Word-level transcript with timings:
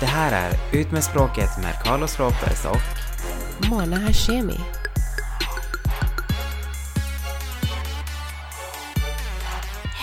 Det 0.00 0.06
här 0.06 0.50
är 0.50 0.78
Ut 0.80 0.92
med 0.92 1.04
språket 1.04 1.50
med 1.62 1.74
Carlos 1.84 2.20
Ropez 2.20 2.64
och 2.64 3.70
Mona 3.70 3.96
Hashemi. 3.96 4.60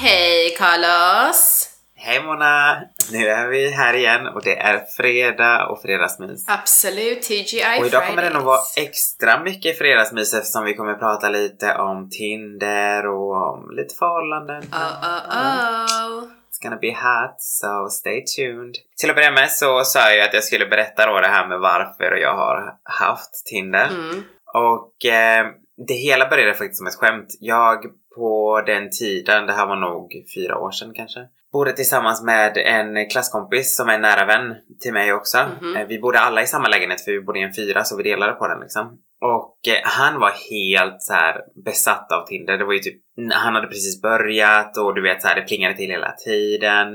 Hej 0.02 0.56
Carlos! 0.58 1.70
Hej 1.96 2.24
Mona! 2.24 2.82
Nu 3.12 3.28
är 3.28 3.48
vi 3.48 3.72
här 3.72 3.94
igen 3.94 4.28
och 4.28 4.42
det 4.44 4.58
är 4.58 4.84
fredag 4.98 5.68
och 5.68 5.82
fredagsmys. 5.82 6.46
Absolut, 6.48 7.22
TGI 7.22 7.80
Och 7.82 7.86
idag 7.86 8.08
kommer 8.08 8.22
det 8.22 8.30
nog 8.30 8.44
vara 8.44 8.62
Fridays. 8.62 8.90
extra 8.90 9.44
mycket 9.44 9.78
fredagsmys 9.78 10.34
eftersom 10.34 10.66
vi 10.66 10.74
kommer 10.74 10.94
prata 10.94 11.30
lite 11.30 11.76
om 11.76 12.10
Tinder 12.10 13.08
och 13.08 13.54
om 13.54 13.70
lite 13.72 13.96
förhållanden. 13.96 14.64
Oh, 14.72 15.04
oh, 15.04 16.24
oh. 16.24 16.37
It's 16.58 16.64
gonna 16.64 16.78
be 16.82 16.92
hot, 16.92 17.36
so 17.42 17.90
stay 17.90 18.24
tuned. 18.26 18.76
Till 18.98 19.10
att 19.10 19.16
börja 19.16 19.32
med 19.32 19.52
så 19.52 19.84
sa 19.84 20.12
jag 20.12 20.28
att 20.28 20.34
jag 20.34 20.44
skulle 20.44 20.66
berätta 20.66 21.06
då 21.06 21.20
det 21.20 21.28
här 21.28 21.48
med 21.48 21.60
varför 21.60 22.16
jag 22.16 22.36
har 22.36 22.76
haft 22.84 23.46
Tinder. 23.46 23.90
Mm. 23.90 24.24
Och 24.54 25.06
eh, 25.06 25.46
det 25.88 25.94
hela 25.94 26.30
började 26.30 26.54
faktiskt 26.54 26.78
som 26.78 26.88
ett 26.88 26.96
skämt. 26.96 27.28
Jag 27.40 27.84
på 28.16 28.62
den 28.66 28.90
tiden, 28.90 29.46
det 29.46 29.54
här 29.54 29.68
var 29.68 29.76
nog 29.76 30.12
fyra 30.36 30.58
år 30.58 30.72
sedan 30.72 30.94
kanske, 30.96 31.20
bodde 31.54 31.74
tillsammans 31.74 32.24
med 32.24 32.58
en 32.58 33.10
klasskompis 33.10 33.76
som 33.78 33.90
är 33.90 33.94
en 33.94 34.02
nära 34.02 34.26
vän 34.26 34.56
till 34.82 34.94
mig 34.94 35.14
också. 35.14 35.38
Mhm. 35.62 35.76
Eh, 35.76 35.88
Vi 35.88 36.00
bodde 36.00 36.20
alla 36.20 36.42
i 36.42 36.48
samma 36.48 36.68
lägenhet 36.68 37.02
för 37.06 37.12
vi 37.12 37.22
bodde 37.22 37.40
i 37.40 37.44
en 37.44 37.54
fyra 37.54 37.84
så 37.84 37.98
vi 37.98 38.04
delade 38.04 38.34
på 38.34 38.48
den 38.48 38.60
liksom. 38.60 38.98
Och 39.22 39.68
eh, 39.68 39.82
han 39.84 40.20
var 40.20 40.32
helt 40.50 41.02
så 41.02 41.14
här 41.14 41.42
besatt 41.66 42.12
av 42.12 42.26
Tinder. 42.26 42.58
Det 42.58 42.66
var 42.66 42.74
ju 42.74 42.80
typ, 42.80 43.02
han 43.32 43.56
hade 43.56 43.68
precis 43.68 44.02
börjat 44.02 44.78
och 44.78 44.96
du 44.96 45.02
vet 45.02 45.22
så 45.22 45.28
här, 45.28 45.36
det 45.36 45.42
plingade 45.42 45.78
till 45.78 45.90
hela 45.90 46.12
tiden. 46.12 46.88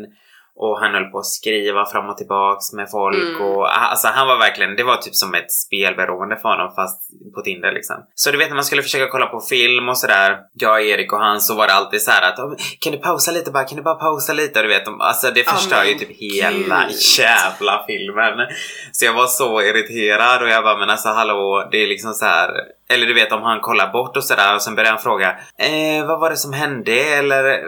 Och 0.57 0.81
han 0.81 0.95
höll 0.95 1.05
på 1.11 1.19
att 1.19 1.27
skriva 1.27 1.87
fram 1.87 2.09
och 2.11 2.17
tillbaks 2.17 2.73
med 2.73 2.91
folk 2.91 3.17
Mm. 3.37 3.43
och 3.47 3.77
alltså 3.79 4.09
han 4.09 4.27
var 4.27 4.39
verkligen, 4.39 4.77
det 4.77 4.85
var 4.85 4.97
typ 4.97 5.15
som 5.15 5.35
ett 5.35 5.53
spelberoende 5.53 6.37
för 6.37 6.49
honom 6.49 6.73
fast 6.77 7.01
på 7.35 7.41
Tinder 7.43 7.73
liksom. 7.73 7.97
Så 8.15 8.31
du 8.31 8.39
vet 8.39 8.49
när 8.49 8.55
man 8.55 8.65
skulle 8.65 8.83
försöka 8.83 9.09
kolla 9.09 9.27
på 9.27 9.41
film 9.41 9.89
och 9.89 9.99
sådär, 9.99 10.39
jag, 10.53 10.87
Erik 10.87 11.13
och 11.13 11.19
han 11.19 11.41
så 11.41 11.55
var 11.55 11.67
det 11.67 11.73
alltid 11.73 12.03
så 12.03 12.11
här 12.11 12.33
att 12.33 12.39
"Åh, 12.39 12.53
kan 12.81 12.93
du 12.93 12.99
pausa 12.99 13.31
lite 13.33 13.51
bara, 13.51 13.65
kan 13.65 13.77
du 13.77 13.83
bara 13.83 13.95
pausa 13.95 14.33
lite? 14.33 14.59
Och 14.59 14.63
du 14.63 14.69
vet, 14.69 14.85
de- 14.85 15.01
alltså 15.01 15.31
det 15.31 15.45
förstör 15.51 15.85
ju 15.85 15.91
men 15.91 15.99
typ 15.99 16.17
hela 16.21 16.85
gud. 16.89 16.97
jävla 17.19 17.85
filmen. 17.87 18.47
Så 18.93 19.05
jag 19.05 19.13
var 19.15 19.27
så 19.27 19.63
irriterad 19.63 20.43
och 20.43 20.49
jag 20.49 20.65
bara 20.65 20.77
men 20.79 20.91
alltså 20.91 21.09
hallå, 21.09 21.69
det 21.71 21.83
är 21.83 21.87
liksom 21.87 22.13
så 22.13 22.25
här. 22.25 22.51
Eller 22.95 23.07
du 23.07 23.15
vet 23.15 23.33
om 23.33 23.43
han 23.43 23.61
kollar 23.61 23.93
bort 23.93 24.17
och 24.17 24.25
sådär 24.25 24.55
och 24.55 24.63
sen 24.63 24.75
börjar 24.75 24.91
han 24.91 25.01
fråga 25.01 25.29
eh, 25.59 26.07
vad 26.07 26.21
var 26.21 26.31
det 26.31 26.37
som 26.37 26.53
hände? 26.53 26.93
Eller 26.93 27.61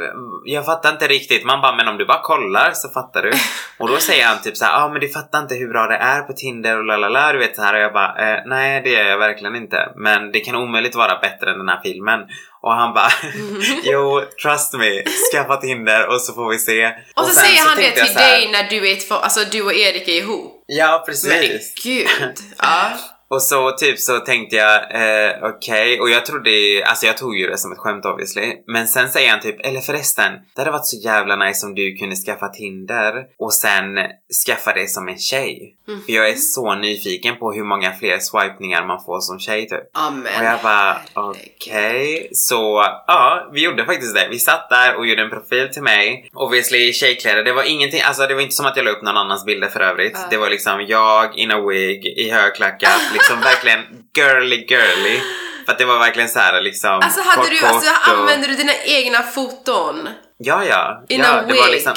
jag 0.45 0.65
fattar 0.65 0.91
inte 0.91 1.07
riktigt. 1.07 1.45
Man 1.45 1.61
bara 1.61 1.77
men 1.77 1.89
om 1.89 1.99
du 1.99 2.07
bara 2.07 2.23
kollar 2.23 2.71
så 2.73 2.89
fattar 2.89 3.23
du. 3.23 3.33
Och 3.79 3.89
då 3.89 3.97
säger 3.97 4.27
han 4.27 4.43
typ 4.43 4.57
så 4.57 4.65
här, 4.65 4.73
ja 4.73 4.85
ah, 4.85 4.89
men 4.89 5.01
du 5.01 5.09
fattar 5.09 5.39
inte 5.39 5.55
hur 5.55 5.69
bra 5.69 5.87
det 5.87 5.97
är 5.97 6.23
på 6.23 6.33
Tinder 6.33 6.79
och 6.79 6.85
lalala 6.85 7.33
du 7.33 7.39
vet 7.39 7.57
så 7.57 7.63
här 7.63 7.75
och 7.75 7.81
jag 7.81 7.93
bara 7.93 8.35
eh, 8.35 8.43
nej 8.47 8.83
det 8.85 8.91
gör 8.91 9.05
jag 9.05 9.19
verkligen 9.19 9.57
inte. 9.57 9.93
Men 9.97 10.33
det 10.33 10.41
kan 10.41 10.55
omöjligt 10.55 10.95
vara 10.95 11.19
bättre 11.19 11.51
än 11.51 11.59
den 11.59 11.69
här 11.69 11.81
filmen. 11.83 12.21
Och 12.61 12.73
han 12.73 12.95
bara 12.95 13.11
jo 13.85 14.23
trust 14.43 14.73
me, 14.73 15.03
skaffa 15.33 15.57
Tinder 15.57 16.07
och 16.07 16.21
så 16.21 16.33
får 16.33 16.51
vi 16.51 16.59
se. 16.59 16.87
Och 17.17 17.25
så 17.25 17.35
sen 17.35 17.45
säger 17.45 17.69
han 17.69 17.77
det 17.77 17.91
till 17.91 18.13
så 18.13 18.19
dig 18.19 18.51
när 18.53 18.71
du 18.71 18.91
är 18.91 18.97
alltså 19.23 19.41
du 19.53 19.63
och 19.63 19.75
Erik 19.75 20.09
är 20.09 20.13
ihop. 20.13 20.65
Ja 20.67 21.05
Men 21.07 21.07
precis. 21.07 21.75
gud. 21.85 22.09
Ja. 22.59 22.91
Och 23.35 23.43
så 23.43 23.71
typ 23.71 23.99
så 23.99 24.19
tänkte 24.19 24.57
jag 24.57 24.75
eh, 24.75 25.33
okej 25.43 26.01
och 26.01 26.11
jag 26.11 26.27
trodde, 26.27 26.51
alltså 26.87 27.07
jag 27.07 27.17
tog 27.17 27.37
ju 27.37 27.47
det 27.51 27.59
som 27.59 27.73
ett 27.73 27.79
skämt 27.79 28.05
obviously. 28.05 28.53
Men 28.67 28.89
sen 28.89 29.09
säger 29.09 29.31
han 29.31 29.41
typ, 29.41 29.67
eller 29.67 29.81
förresten, 29.81 30.33
det 30.55 30.61
hade 30.61 30.71
varit 30.71 30.87
så 30.87 30.97
jävla 30.97 31.37
nice 31.37 31.67
om 31.67 31.75
du 31.75 31.97
kunde 31.97 32.17
skaffa 32.17 32.49
Tinder 32.49 33.15
och 33.39 33.55
sen 33.55 33.99
skaffa 34.47 34.73
det 34.73 34.91
som 34.91 35.09
en 35.09 35.19
tjej. 35.19 35.77
Mhm. 35.89 36.03
För 36.07 36.13
jag 36.13 36.29
är 36.29 36.35
så 36.35 36.75
nyfiken 36.75 37.37
på 37.37 37.53
hur 37.53 37.65
många 37.65 37.93
fler 37.93 38.19
swipningar 38.19 38.87
man 38.87 39.05
får 39.05 39.21
som 39.21 39.39
tjej 39.39 39.69
typ. 39.69 39.81
Amen. 39.95 40.33
Och 40.39 40.45
jag 40.45 40.61
bara 40.63 40.97
okej. 41.15 42.29
Så 42.33 42.85
ja, 43.07 43.51
vi 43.53 43.65
gjorde 43.65 43.85
faktiskt 43.85 44.15
det. 44.15 44.29
Vi 44.31 44.39
satt 44.39 44.69
där 44.71 44.97
och 44.97 45.07
gjorde 45.07 45.23
en 45.23 45.31
profil 45.31 45.69
till 45.73 45.83
mig. 45.83 46.31
Obviously 46.35 46.93
tjejkläder. 46.93 47.45
Det 47.45 47.53
var 47.53 47.63
ingenting, 47.63 48.01
alltså 48.01 48.27
det 48.27 48.35
var 48.35 48.43
inte 48.43 48.55
som 48.55 48.67
att 48.67 48.77
jag 48.77 48.85
la 48.85 48.91
upp 48.91 49.03
någon 49.03 49.17
annans 49.17 49.45
bilder 49.45 49.69
för 49.69 49.81
övrigt. 49.81 50.13
Ja. 50.15 50.27
Det 50.31 50.37
var 50.37 50.51
liksom 50.51 50.87
jag 50.89 51.39
in 51.39 51.51
a 51.51 51.61
wig, 51.69 52.07
i 52.07 52.31
högklackat, 52.31 53.01
liksom 53.13 53.24
verkligen 53.33 53.79
girly 54.17 54.67
girly. 54.69 55.21
För 55.65 55.73
att 55.73 55.79
det 55.79 55.85
var 55.85 55.99
verkligen 55.99 56.29
så 56.29 56.39
här 56.39 56.61
liksom 56.61 56.91
Alltså 56.91 57.21
hade 57.21 57.37
kort, 57.49 57.51
du, 57.61 57.67
alltså 57.67 57.91
och... 57.91 58.19
använde 58.19 58.47
du 58.47 58.55
dina 58.55 58.73
egna 58.85 59.23
foton? 59.23 60.09
Ja, 60.39 60.65
ja. 60.65 61.05
In 61.09 61.21
ja, 61.21 61.27
a 61.29 61.43
det 61.49 61.55
var 61.55 61.65
wig? 61.65 61.73
liksom, 61.73 61.95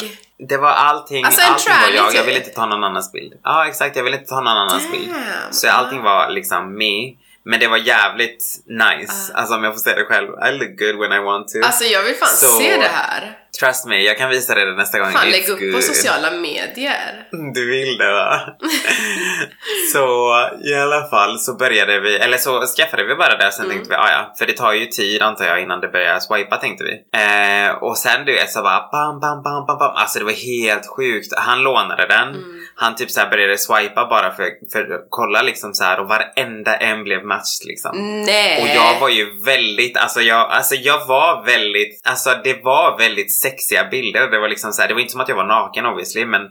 det 0.50 0.58
var 0.58 0.70
allting, 0.70 1.26
Alltså 1.26 1.42
allting 1.52 1.74
var 1.82 1.90
jag. 1.96 2.06
Jag 2.06 2.12
typ? 2.12 2.26
ville 2.28 2.38
inte 2.38 2.50
ta 2.50 2.66
någon 2.66 2.84
annans 2.84 3.12
bild. 3.12 3.34
Ja, 3.44 3.68
exakt. 3.68 3.96
Jag 3.96 4.04
ville 4.04 4.18
inte 4.18 4.30
ta 4.30 4.36
någon 4.42 4.58
annans 4.58 4.92
bild. 4.92 5.10
Damn. 5.10 5.24
Så 5.52 5.70
allting 5.70 6.02
var 6.02 6.30
liksom 6.30 6.74
me. 6.78 7.14
Men 7.44 7.60
det 7.60 7.68
var 7.68 7.78
jävligt 7.78 8.44
nice. 8.66 9.32
Ah. 9.34 9.40
Alltså 9.40 9.56
om 9.56 9.64
jag 9.64 9.74
får 9.74 9.80
säga 9.80 9.96
det 9.96 10.06
själv. 10.06 10.30
I 10.50 10.52
look 10.52 10.80
good 10.80 11.00
when 11.00 11.14
I 11.22 11.24
want 11.24 11.48
to. 11.48 11.58
Alltså 11.66 11.84
jag 11.84 12.04
vill 12.04 12.16
fan 12.16 12.30
Så- 12.30 12.60
se 12.60 12.78
det 12.78 12.88
här. 12.94 13.38
Trust 13.60 13.86
me, 13.86 14.04
jag 14.04 14.18
kan 14.18 14.30
visa 14.30 14.56
dig 14.56 14.66
det 14.66 14.76
nästa 14.76 15.00
gång. 15.00 15.12
Fan 15.12 15.30
lägg 15.30 15.50
upp 15.50 15.74
på 15.76 15.82
sociala 15.82 16.32
medier. 16.32 17.28
Du 17.54 17.72
vill 17.72 17.98
det 17.98 18.12
va? 18.12 18.40
så 19.94 20.36
i 20.66 20.76
alla 20.76 21.10
fall 21.10 21.40
så 21.40 21.54
började 21.54 22.00
vi, 22.00 22.16
eller 22.18 22.38
så 22.38 22.66
skaffade 22.66 23.04
vi 23.04 23.16
bara 23.16 23.38
det. 23.38 23.52
Sen 23.52 23.66
Mm. 23.66 23.78
tänkte 23.78 23.90
vi, 23.90 23.96
ah, 23.96 24.10
ja, 24.12 24.34
för 24.40 24.46
det 24.46 24.54
tar 24.54 24.74
ju 24.74 24.86
tid 24.86 25.22
antar 25.22 25.46
jag 25.46 25.62
innan 25.62 25.80
det 25.80 25.88
börjar 25.88 26.20
swipa 26.20 26.58
tänkte 26.58 26.84
vi. 26.84 26.94
Eh, 27.22 27.70
och 27.76 27.98
sen 27.98 28.26
du 28.26 28.34
vet 28.34 28.52
så 28.52 28.62
bara 28.62 28.90
bam, 28.92 29.20
bam, 29.20 29.44
bam, 29.44 29.66
bam, 29.66 29.78
bam. 29.78 29.92
Alltså 29.96 30.20
det 30.20 30.26
var 30.26 30.32
helt 30.32 30.88
sjukt. 30.98 31.34
Han 31.38 31.62
lånade 31.64 32.08
den. 32.08 32.28
Mm. 32.30 32.58
Han 32.76 32.96
typ 32.96 33.12
så 33.12 33.20
här 33.20 33.30
började 33.30 33.58
swipa 33.58 34.06
bara 34.10 34.32
för, 34.36 34.46
för 34.72 34.80
att 34.82 35.08
kolla 35.10 35.42
liksom 35.42 35.74
så 35.74 35.84
här 35.84 36.00
och 36.00 36.08
varenda 36.08 36.76
en 36.78 37.04
blev 37.04 37.24
matched 37.26 37.66
liksom. 37.68 38.24
Nej. 38.26 38.62
Och 38.62 38.68
jag 38.76 39.00
var 39.00 39.10
ju 39.10 39.42
väldigt, 39.46 39.98
alltså 39.98 40.22
jag, 40.22 40.52
alltså 40.52 40.76
jag 40.76 41.06
var 41.08 41.46
väldigt, 41.46 42.02
alltså 42.08 42.30
det 42.44 42.64
var 42.64 42.98
väldigt 42.98 43.40
sexiga 43.50 43.84
bilder. 43.92 44.28
Det 44.32 44.40
var 44.40 44.48
liksom 44.48 44.74
så 44.74 44.82
här, 44.82 44.88
det 44.88 44.94
var 44.94 45.02
inte 45.02 45.12
som 45.12 45.22
att 45.22 45.30
jag 45.30 45.36
var 45.36 45.46
naken 45.46 45.86
obviously 45.86 46.26
men 46.26 46.42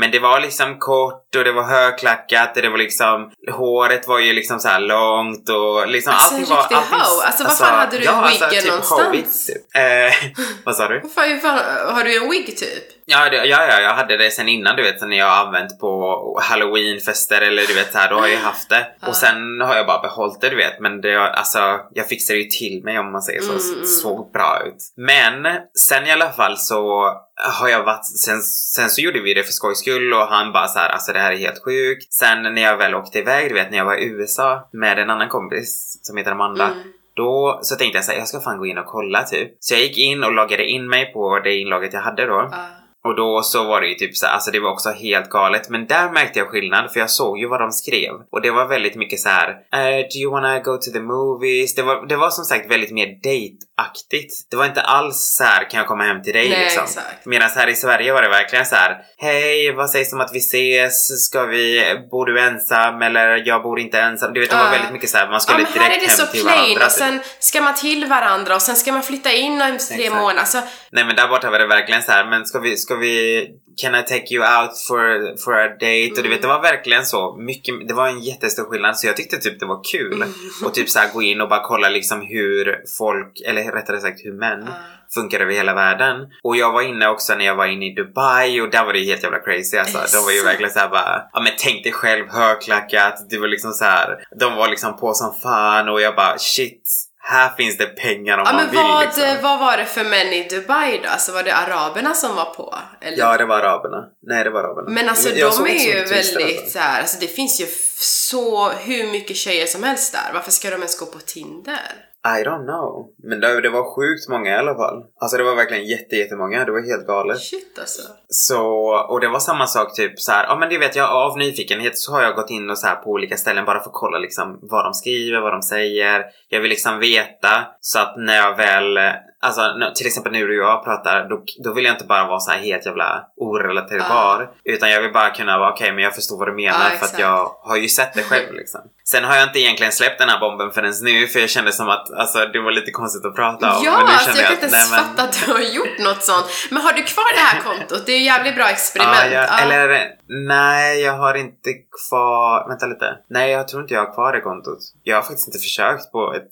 men 0.00 0.10
det 0.10 0.18
var 0.18 0.40
liksom 0.40 0.78
kort 0.78 1.34
och 1.36 1.44
det 1.44 1.52
var 1.52 1.62
högklackat 1.62 2.56
och 2.56 2.62
det 2.62 2.68
var 2.68 2.78
liksom 2.78 3.30
Håret 3.52 4.08
var 4.08 4.18
ju 4.18 4.32
liksom 4.32 4.58
så 4.60 4.78
långt 4.78 5.48
och 5.48 5.88
liksom 5.88 6.12
Alltså, 6.12 6.34
en 6.34 6.40
allting 6.40 6.54
var... 6.54 6.62
allting, 6.62 6.76
hoe. 6.76 7.26
Alltså, 7.26 7.44
var 7.44 7.50
fan 7.50 7.78
hade 7.78 7.96
du 7.96 7.98
wiggen 7.98 8.66
någonstans? 8.66 9.02
Hobbits, 9.02 9.46
typ. 9.46 9.56
eh, 9.74 10.14
vad 10.64 10.76
sa 10.76 10.88
du? 10.88 11.00
Vad 11.00 11.42
fan, 11.42 11.58
har 11.94 12.04
du 12.04 12.16
en 12.16 12.30
wig 12.30 12.56
typ? 12.56 12.95
Ja, 13.08 13.30
det, 13.30 13.36
ja, 13.36 13.66
ja, 13.70 13.80
jag 13.80 13.94
hade 13.94 14.16
det 14.16 14.30
sen 14.30 14.48
innan 14.48 14.76
du 14.76 14.82
vet, 14.82 14.98
sen 15.00 15.08
när 15.08 15.16
jag 15.16 15.26
har 15.30 15.46
använt 15.46 15.80
på 15.80 16.40
halloweenfester 16.42 17.40
eller 17.40 17.66
du 17.66 17.74
vet 17.74 17.92
så 17.92 17.98
här, 17.98 18.10
då 18.10 18.16
har 18.16 18.28
jag 18.28 18.38
haft 18.38 18.68
det. 18.68 18.86
Ja. 19.00 19.08
Och 19.08 19.16
sen 19.16 19.60
har 19.60 19.76
jag 19.76 19.86
bara 19.86 20.02
behållit 20.02 20.40
det 20.40 20.48
du 20.48 20.56
vet, 20.56 20.80
men 20.80 21.00
det, 21.00 21.20
alltså 21.20 21.58
jag 21.94 22.08
fixade 22.08 22.38
ju 22.38 22.44
till 22.44 22.82
mig 22.84 22.98
om 22.98 23.12
man 23.12 23.22
säger 23.22 23.40
så, 23.40 23.52
Mm, 23.52 23.74
mm. 23.74 23.86
såg 23.86 24.32
bra 24.32 24.62
ut. 24.66 24.76
Men 24.96 25.46
sen 25.88 26.06
i 26.06 26.12
alla 26.12 26.30
fall 26.32 26.56
så 26.58 27.12
har 27.36 27.68
jag 27.68 27.84
varit, 27.84 28.06
sen, 28.06 28.42
sen 28.42 28.90
så 28.90 29.00
gjorde 29.00 29.20
vi 29.20 29.34
det 29.34 29.42
för 29.42 29.52
skojs 29.52 29.78
skull 29.78 30.12
och 30.12 30.26
han 30.26 30.52
bara 30.52 30.66
så 30.68 30.78
här, 30.78 30.88
alltså 30.88 31.12
det 31.12 31.18
här 31.18 31.32
är 31.32 31.36
helt 31.36 31.64
sjukt. 31.64 32.12
Sen 32.12 32.42
när 32.42 32.62
jag 32.62 32.76
väl 32.76 32.94
åkte 32.94 33.18
iväg, 33.18 33.50
du 33.50 33.54
vet 33.54 33.70
när 33.70 33.78
jag 33.78 33.84
var 33.84 33.96
i 33.96 34.04
USA 34.04 34.68
med 34.72 34.98
en 34.98 35.10
annan 35.10 35.28
kompis 35.28 35.98
som 36.02 36.16
heter 36.16 36.30
Amanda. 36.30 36.66
Mm. 36.66 36.78
Då 37.16 37.58
så 37.62 37.76
tänkte 37.76 37.98
jag 37.98 38.04
så 38.04 38.12
här, 38.12 38.18
jag 38.18 38.28
ska 38.28 38.40
fan 38.40 38.58
gå 38.58 38.66
in 38.66 38.78
och 38.78 38.86
kolla 38.86 39.22
typ. 39.22 39.56
Så 39.60 39.74
jag 39.74 39.80
gick 39.80 39.98
in 39.98 40.24
och 40.24 40.32
loggade 40.32 40.64
in 40.66 40.88
mig 40.88 41.12
på 41.12 41.40
det 41.44 41.56
inlogget 41.56 41.92
jag 41.92 42.00
hade 42.00 42.26
då. 42.26 42.48
Ja. 42.52 42.66
Och 43.06 43.16
då 43.16 43.42
så 43.42 43.64
var 43.64 43.80
det 43.80 43.86
ju 43.86 43.94
typ 43.94 44.16
så 44.16 44.26
här, 44.26 44.32
alltså 44.32 44.50
det 44.50 44.60
var 44.60 44.70
också 44.70 44.90
helt 44.90 45.30
galet. 45.30 45.68
Men 45.70 45.86
där 45.86 46.10
märkte 46.10 46.38
jag 46.38 46.48
skillnad 46.48 46.92
för 46.92 47.00
jag 47.00 47.10
såg 47.10 47.38
ju 47.38 47.48
vad 47.48 47.60
de 47.60 47.72
skrev. 47.72 48.12
Och 48.32 48.42
det 48.42 48.50
var 48.50 48.66
väldigt 48.66 48.94
mycket 48.96 49.20
så 49.20 49.28
här. 49.28 49.48
eh, 49.50 49.98
do 50.12 50.18
you 50.22 50.32
wanna 50.32 50.58
go 50.58 50.76
to 50.76 50.90
the 50.92 51.00
movies? 51.00 51.74
Det 51.74 51.82
var, 51.82 52.06
det 52.06 52.16
var 52.16 52.30
som 52.30 52.44
sagt 52.44 52.70
väldigt 52.70 52.90
mer 52.90 53.06
date-aktigt. 53.06 54.32
Det 54.50 54.56
var 54.56 54.64
inte 54.64 54.80
alls 54.80 55.16
så 55.38 55.44
här, 55.44 55.70
kan 55.70 55.78
jag 55.78 55.86
komma 55.86 56.04
hem 56.04 56.22
till 56.22 56.32
dig 56.32 56.48
Nej, 56.48 56.58
liksom. 56.64 56.84
exakt. 56.84 57.26
Medan 57.26 57.48
här 57.56 57.68
i 57.68 57.74
Sverige 57.74 58.12
var 58.12 58.22
det 58.22 58.28
verkligen 58.28 58.66
så 58.66 58.74
här. 58.76 58.96
Hej, 59.18 59.72
vad 59.72 59.90
sägs 59.90 60.12
om 60.12 60.20
att 60.20 60.34
vi 60.34 60.38
ses? 60.38 61.24
Ska 61.26 61.44
vi, 61.44 61.94
bor 62.10 62.26
du 62.26 62.40
ensam? 62.40 63.02
Eller 63.02 63.42
jag 63.46 63.62
bor 63.62 63.78
inte 63.80 63.98
ensam. 64.00 64.32
Du 64.32 64.40
vet, 64.40 64.50
det 64.50 64.56
var 64.56 64.64
Ja. 64.64 64.70
väldigt 64.70 64.92
mycket 64.92 65.10
så 65.10 65.18
här, 65.18 65.24
man 65.26 65.32
Ja 65.32 65.40
skulle 65.40 65.58
men 65.58 65.66
här 65.66 65.86
är 65.86 65.88
direkt 66.00 66.00
det 66.00 66.08
hem 66.22 66.26
så 66.26 66.32
till 66.32 66.42
plain 66.42 66.56
varandra. 66.56 66.84
och 66.86 66.90
typ. 66.92 66.98
sen 66.98 67.20
ska 67.38 67.60
man 67.60 67.74
till 67.74 68.06
varandra 68.06 68.54
och 68.54 68.62
sen 68.62 68.76
ska 68.76 68.92
man 68.92 69.02
flytta 69.02 69.32
in 69.32 69.62
om 69.62 69.78
tre 69.96 70.10
månader. 70.10 70.40
Alltså, 70.40 70.58
Nej 70.90 71.04
men 71.04 71.16
där 71.16 71.28
borta 71.28 71.50
var 71.50 71.58
det 71.58 71.66
verkligen 71.66 72.02
så 72.02 72.12
här, 72.12 72.24
men 72.30 72.46
ska 72.46 72.58
vi, 72.58 72.76
ska 72.76 72.95
vi, 72.96 73.48
can 73.82 73.94
I 73.94 74.02
take 74.02 74.34
you 74.34 74.44
out 74.44 74.70
for, 74.88 75.36
for 75.44 75.54
a 75.54 75.68
date? 75.68 76.10
Och 76.10 76.16
du 76.16 76.20
Mm. 76.20 76.30
vet 76.30 76.42
det 76.42 76.48
var 76.48 76.62
verkligen 76.62 77.06
så 77.06 77.36
mycket, 77.36 77.88
det 77.88 77.94
var 77.94 78.08
en 78.08 78.20
jättestor 78.20 78.64
skillnad 78.64 78.96
så 78.98 79.06
jag 79.06 79.16
tyckte 79.16 79.36
typ 79.36 79.60
det 79.60 79.66
var 79.66 79.80
kul. 79.92 80.12
Mm. 80.22 80.28
Och 80.64 80.74
typ 80.74 80.88
så 80.90 80.98
här 80.98 81.12
gå 81.12 81.22
in 81.22 81.40
och 81.40 81.48
bara 81.48 81.62
kolla 81.64 81.88
liksom 81.88 82.20
hur 82.20 82.76
folk, 82.98 83.40
eller 83.46 83.72
rättare 83.72 84.00
sagt 84.00 84.20
hur 84.24 84.32
män 84.32 84.64
Ja. 84.66 84.72
funkar 85.14 85.40
över 85.40 85.52
hela 85.52 85.74
världen. 85.74 86.16
Och 86.42 86.56
jag 86.56 86.72
var 86.72 86.82
inne 86.82 87.08
också 87.08 87.34
när 87.34 87.44
jag 87.44 87.54
var 87.56 87.66
inne 87.66 87.86
i 87.86 87.94
Dubai 87.94 88.60
och 88.60 88.70
där 88.70 88.84
var 88.84 88.92
det 88.92 89.04
helt 89.04 89.22
jävla 89.22 89.38
crazy 89.38 89.76
alltså. 89.76 89.98
De 90.18 90.24
var 90.24 90.32
ju 90.32 90.42
verkligen 90.42 90.72
såhär 90.72 90.88
bara, 90.88 91.22
ja 91.32 91.40
men 91.40 91.52
tänk 91.58 91.82
dig 91.84 91.92
själv 91.92 92.24
högklackat, 92.30 93.26
det 93.30 93.38
var 93.38 93.48
liksom 93.48 93.72
så 93.72 93.84
här. 93.84 94.16
de 94.40 94.54
var 94.56 94.68
liksom 94.68 94.96
på 94.96 95.14
som 95.14 95.34
fan 95.42 95.88
och 95.88 96.00
jag 96.00 96.14
bara 96.16 96.38
shit. 96.38 96.82
Här 97.28 97.56
finns 97.56 97.78
det 97.78 97.86
pengar 97.86 98.38
om 98.38 98.44
Ja 98.46 98.52
man 98.52 98.56
men 98.62 98.70
vill 98.70 98.80
vad, 98.80 99.04
liksom. 99.04 99.24
vad 99.42 99.58
var 99.60 99.76
det 99.76 99.84
för 99.84 100.04
män 100.04 100.26
i 100.32 100.48
Dubai 100.50 101.00
då? 101.02 101.08
Alltså 101.08 101.32
var 101.32 101.42
det 101.42 101.54
araberna 101.54 102.14
som 102.14 102.36
var 102.36 102.44
på? 102.54 102.78
Eller? 103.00 103.18
Ja, 103.18 103.36
det 103.36 103.44
var 103.44 103.56
araberna. 103.60 104.04
Nej, 104.26 104.44
det 104.44 104.50
var 104.50 104.60
araberna. 104.60 104.90
Men 104.90 105.08
alltså 105.08 105.28
Jag- 105.28 105.38
jag 105.38 105.50
de 105.50 105.56
såg 105.56 105.68
är 105.68 105.72
ju 105.94 106.04
väldigt 106.04 106.58
alltså. 106.60 106.70
så 106.72 106.78
här, 106.78 107.00
alltså 107.00 107.16
det 107.20 107.26
finns 107.28 107.60
ju 107.60 107.66
så 108.00 108.68
hur 108.70 109.06
mycket 109.12 109.36
tjejer 109.36 109.66
som 109.66 109.82
helst 109.82 110.12
där. 110.12 110.30
Varför 110.34 110.50
ska 110.50 110.70
de 110.70 110.76
ens 110.76 110.98
gå 111.00 111.06
på 111.06 111.18
Tinder? 111.18 111.80
I 112.24 112.42
don't 112.42 112.64
know. 112.64 113.10
Men 113.22 113.40
det, 113.40 113.60
det 113.60 113.70
var 113.70 113.94
sjukt 113.94 114.28
många 114.28 114.50
i 114.50 114.58
alla 114.58 114.74
fall. 114.74 115.04
Alltså 115.20 115.36
det 115.36 115.44
var 115.44 115.54
verkligen 115.54 115.86
jätte, 115.86 116.16
jättemånga. 116.16 116.64
Det 116.64 116.72
var 116.72 116.80
helt 116.80 117.06
galet. 117.06 117.40
Shit 117.40 117.78
alltså. 117.78 118.02
Så, 118.28 118.62
och 119.08 119.20
det 119.20 119.28
var 119.28 119.38
samma 119.38 119.66
sak 119.66 119.94
typ 119.96 120.20
så 120.20 120.32
här, 120.32 120.44
ja 120.44 120.56
men 120.56 120.68
det 120.68 120.78
vet 120.78 120.96
jag 120.96 121.10
av 121.10 121.38
nyfikenhet 121.38 121.98
så 121.98 122.12
har 122.12 122.22
jag 122.22 122.34
gått 122.34 122.50
in 122.50 122.70
och 122.70 122.78
så 122.78 122.86
här 122.86 122.96
på 122.96 123.10
olika 123.10 123.36
ställen 123.36 123.64
bara 123.64 123.80
för 123.80 123.90
att 123.90 123.94
kolla 123.94 124.18
liksom 124.18 124.58
vad 124.62 124.84
de 124.84 124.94
skriver, 124.94 125.40
vad 125.40 125.52
de 125.52 125.62
säger. 125.62 126.24
Jag 126.48 126.60
vill 126.60 126.70
liksom 126.70 126.98
veta 126.98 127.66
så 127.80 127.98
att 127.98 128.14
när 128.16 128.36
jag 128.36 128.56
väl, 128.56 128.98
alltså 129.46 129.62
till 129.94 130.06
exempel 130.06 130.32
nu 130.32 130.46
när 130.46 130.54
jag 130.54 130.84
pratar, 130.84 131.28
då, 131.28 131.44
då 131.64 131.72
vill 131.72 131.84
jag 131.84 131.94
inte 131.94 132.04
bara 132.04 132.26
vara 132.26 132.40
så 132.40 132.50
här 132.50 132.58
helt 132.58 132.86
jävla 132.86 133.24
orelaterbar. 133.36 134.50
Utan 134.64 134.90
jag 134.90 135.02
vill 135.02 135.12
bara 135.12 135.30
kunna 135.30 135.58
vara 135.58 135.72
okej 135.72 135.92
men 135.92 136.04
jag 136.04 136.14
förstår 136.14 136.38
vad 136.38 136.48
du 136.48 136.54
menar 136.54 136.90
Ja, 136.90 136.96
för 136.98 137.06
att 137.06 137.18
jag 137.18 137.52
har 137.62 137.76
ju 137.76 137.88
sett 137.88 138.14
det 138.14 138.22
själv 138.22 138.52
liksom. 138.60 138.80
Sen 139.04 139.24
har 139.24 139.34
jag 139.34 139.44
inte 139.44 139.60
egentligen 139.60 139.92
släppt 139.92 140.18
den 140.18 140.28
här 140.28 140.40
bomben 140.40 140.70
förrän 140.70 140.92
nu 141.02 141.26
för 141.26 141.40
jag 141.40 141.50
kände 141.50 141.72
som 141.72 141.88
att 141.88 142.12
alltså, 142.12 142.38
det 142.38 142.60
var 142.60 142.72
lite 142.72 142.90
konstigt 142.90 143.24
att 143.26 143.34
prata 143.34 143.76
om. 143.76 143.82
Ja, 143.84 143.92
men 143.92 144.06
nu 144.06 144.12
alltså 144.12 144.30
känner 144.30 144.40
jag 144.40 144.46
kan 144.46 144.64
inte 144.64 144.76
ens 144.76 144.94
fatta 144.94 145.22
att 145.22 145.44
du 145.46 145.52
har 145.52 145.60
gjort 145.60 145.98
något 145.98 146.22
sånt. 146.22 146.46
Men 146.70 146.82
har 146.82 146.92
du 146.92 147.02
kvar 147.02 147.34
det 147.34 147.40
här 147.40 147.60
kontot? 147.62 148.06
Det 148.06 148.12
är 148.12 148.18
ju 148.18 148.24
jävligt 148.24 148.56
bra 148.56 148.68
experiment. 148.68 149.18
Ja, 149.24 149.32
jag, 149.32 149.46
Ja. 149.48 149.58
Eller 149.58 150.16
nej, 150.28 151.00
jag 151.00 151.12
har 151.12 151.34
inte 151.34 151.70
kvar... 152.08 152.68
Vänta 152.68 152.86
lite. 152.86 153.18
Nej, 153.30 153.50
jag 153.50 153.68
tror 153.68 153.82
inte 153.82 153.94
jag 153.94 154.04
har 154.04 154.14
kvar 154.14 154.32
det 154.32 154.40
kontot. 154.40 154.78
Jag 155.02 155.16
har 155.16 155.22
faktiskt 155.22 155.48
inte 155.48 155.58
försökt 155.58 156.12
på 156.12 156.34
ett 156.34 156.50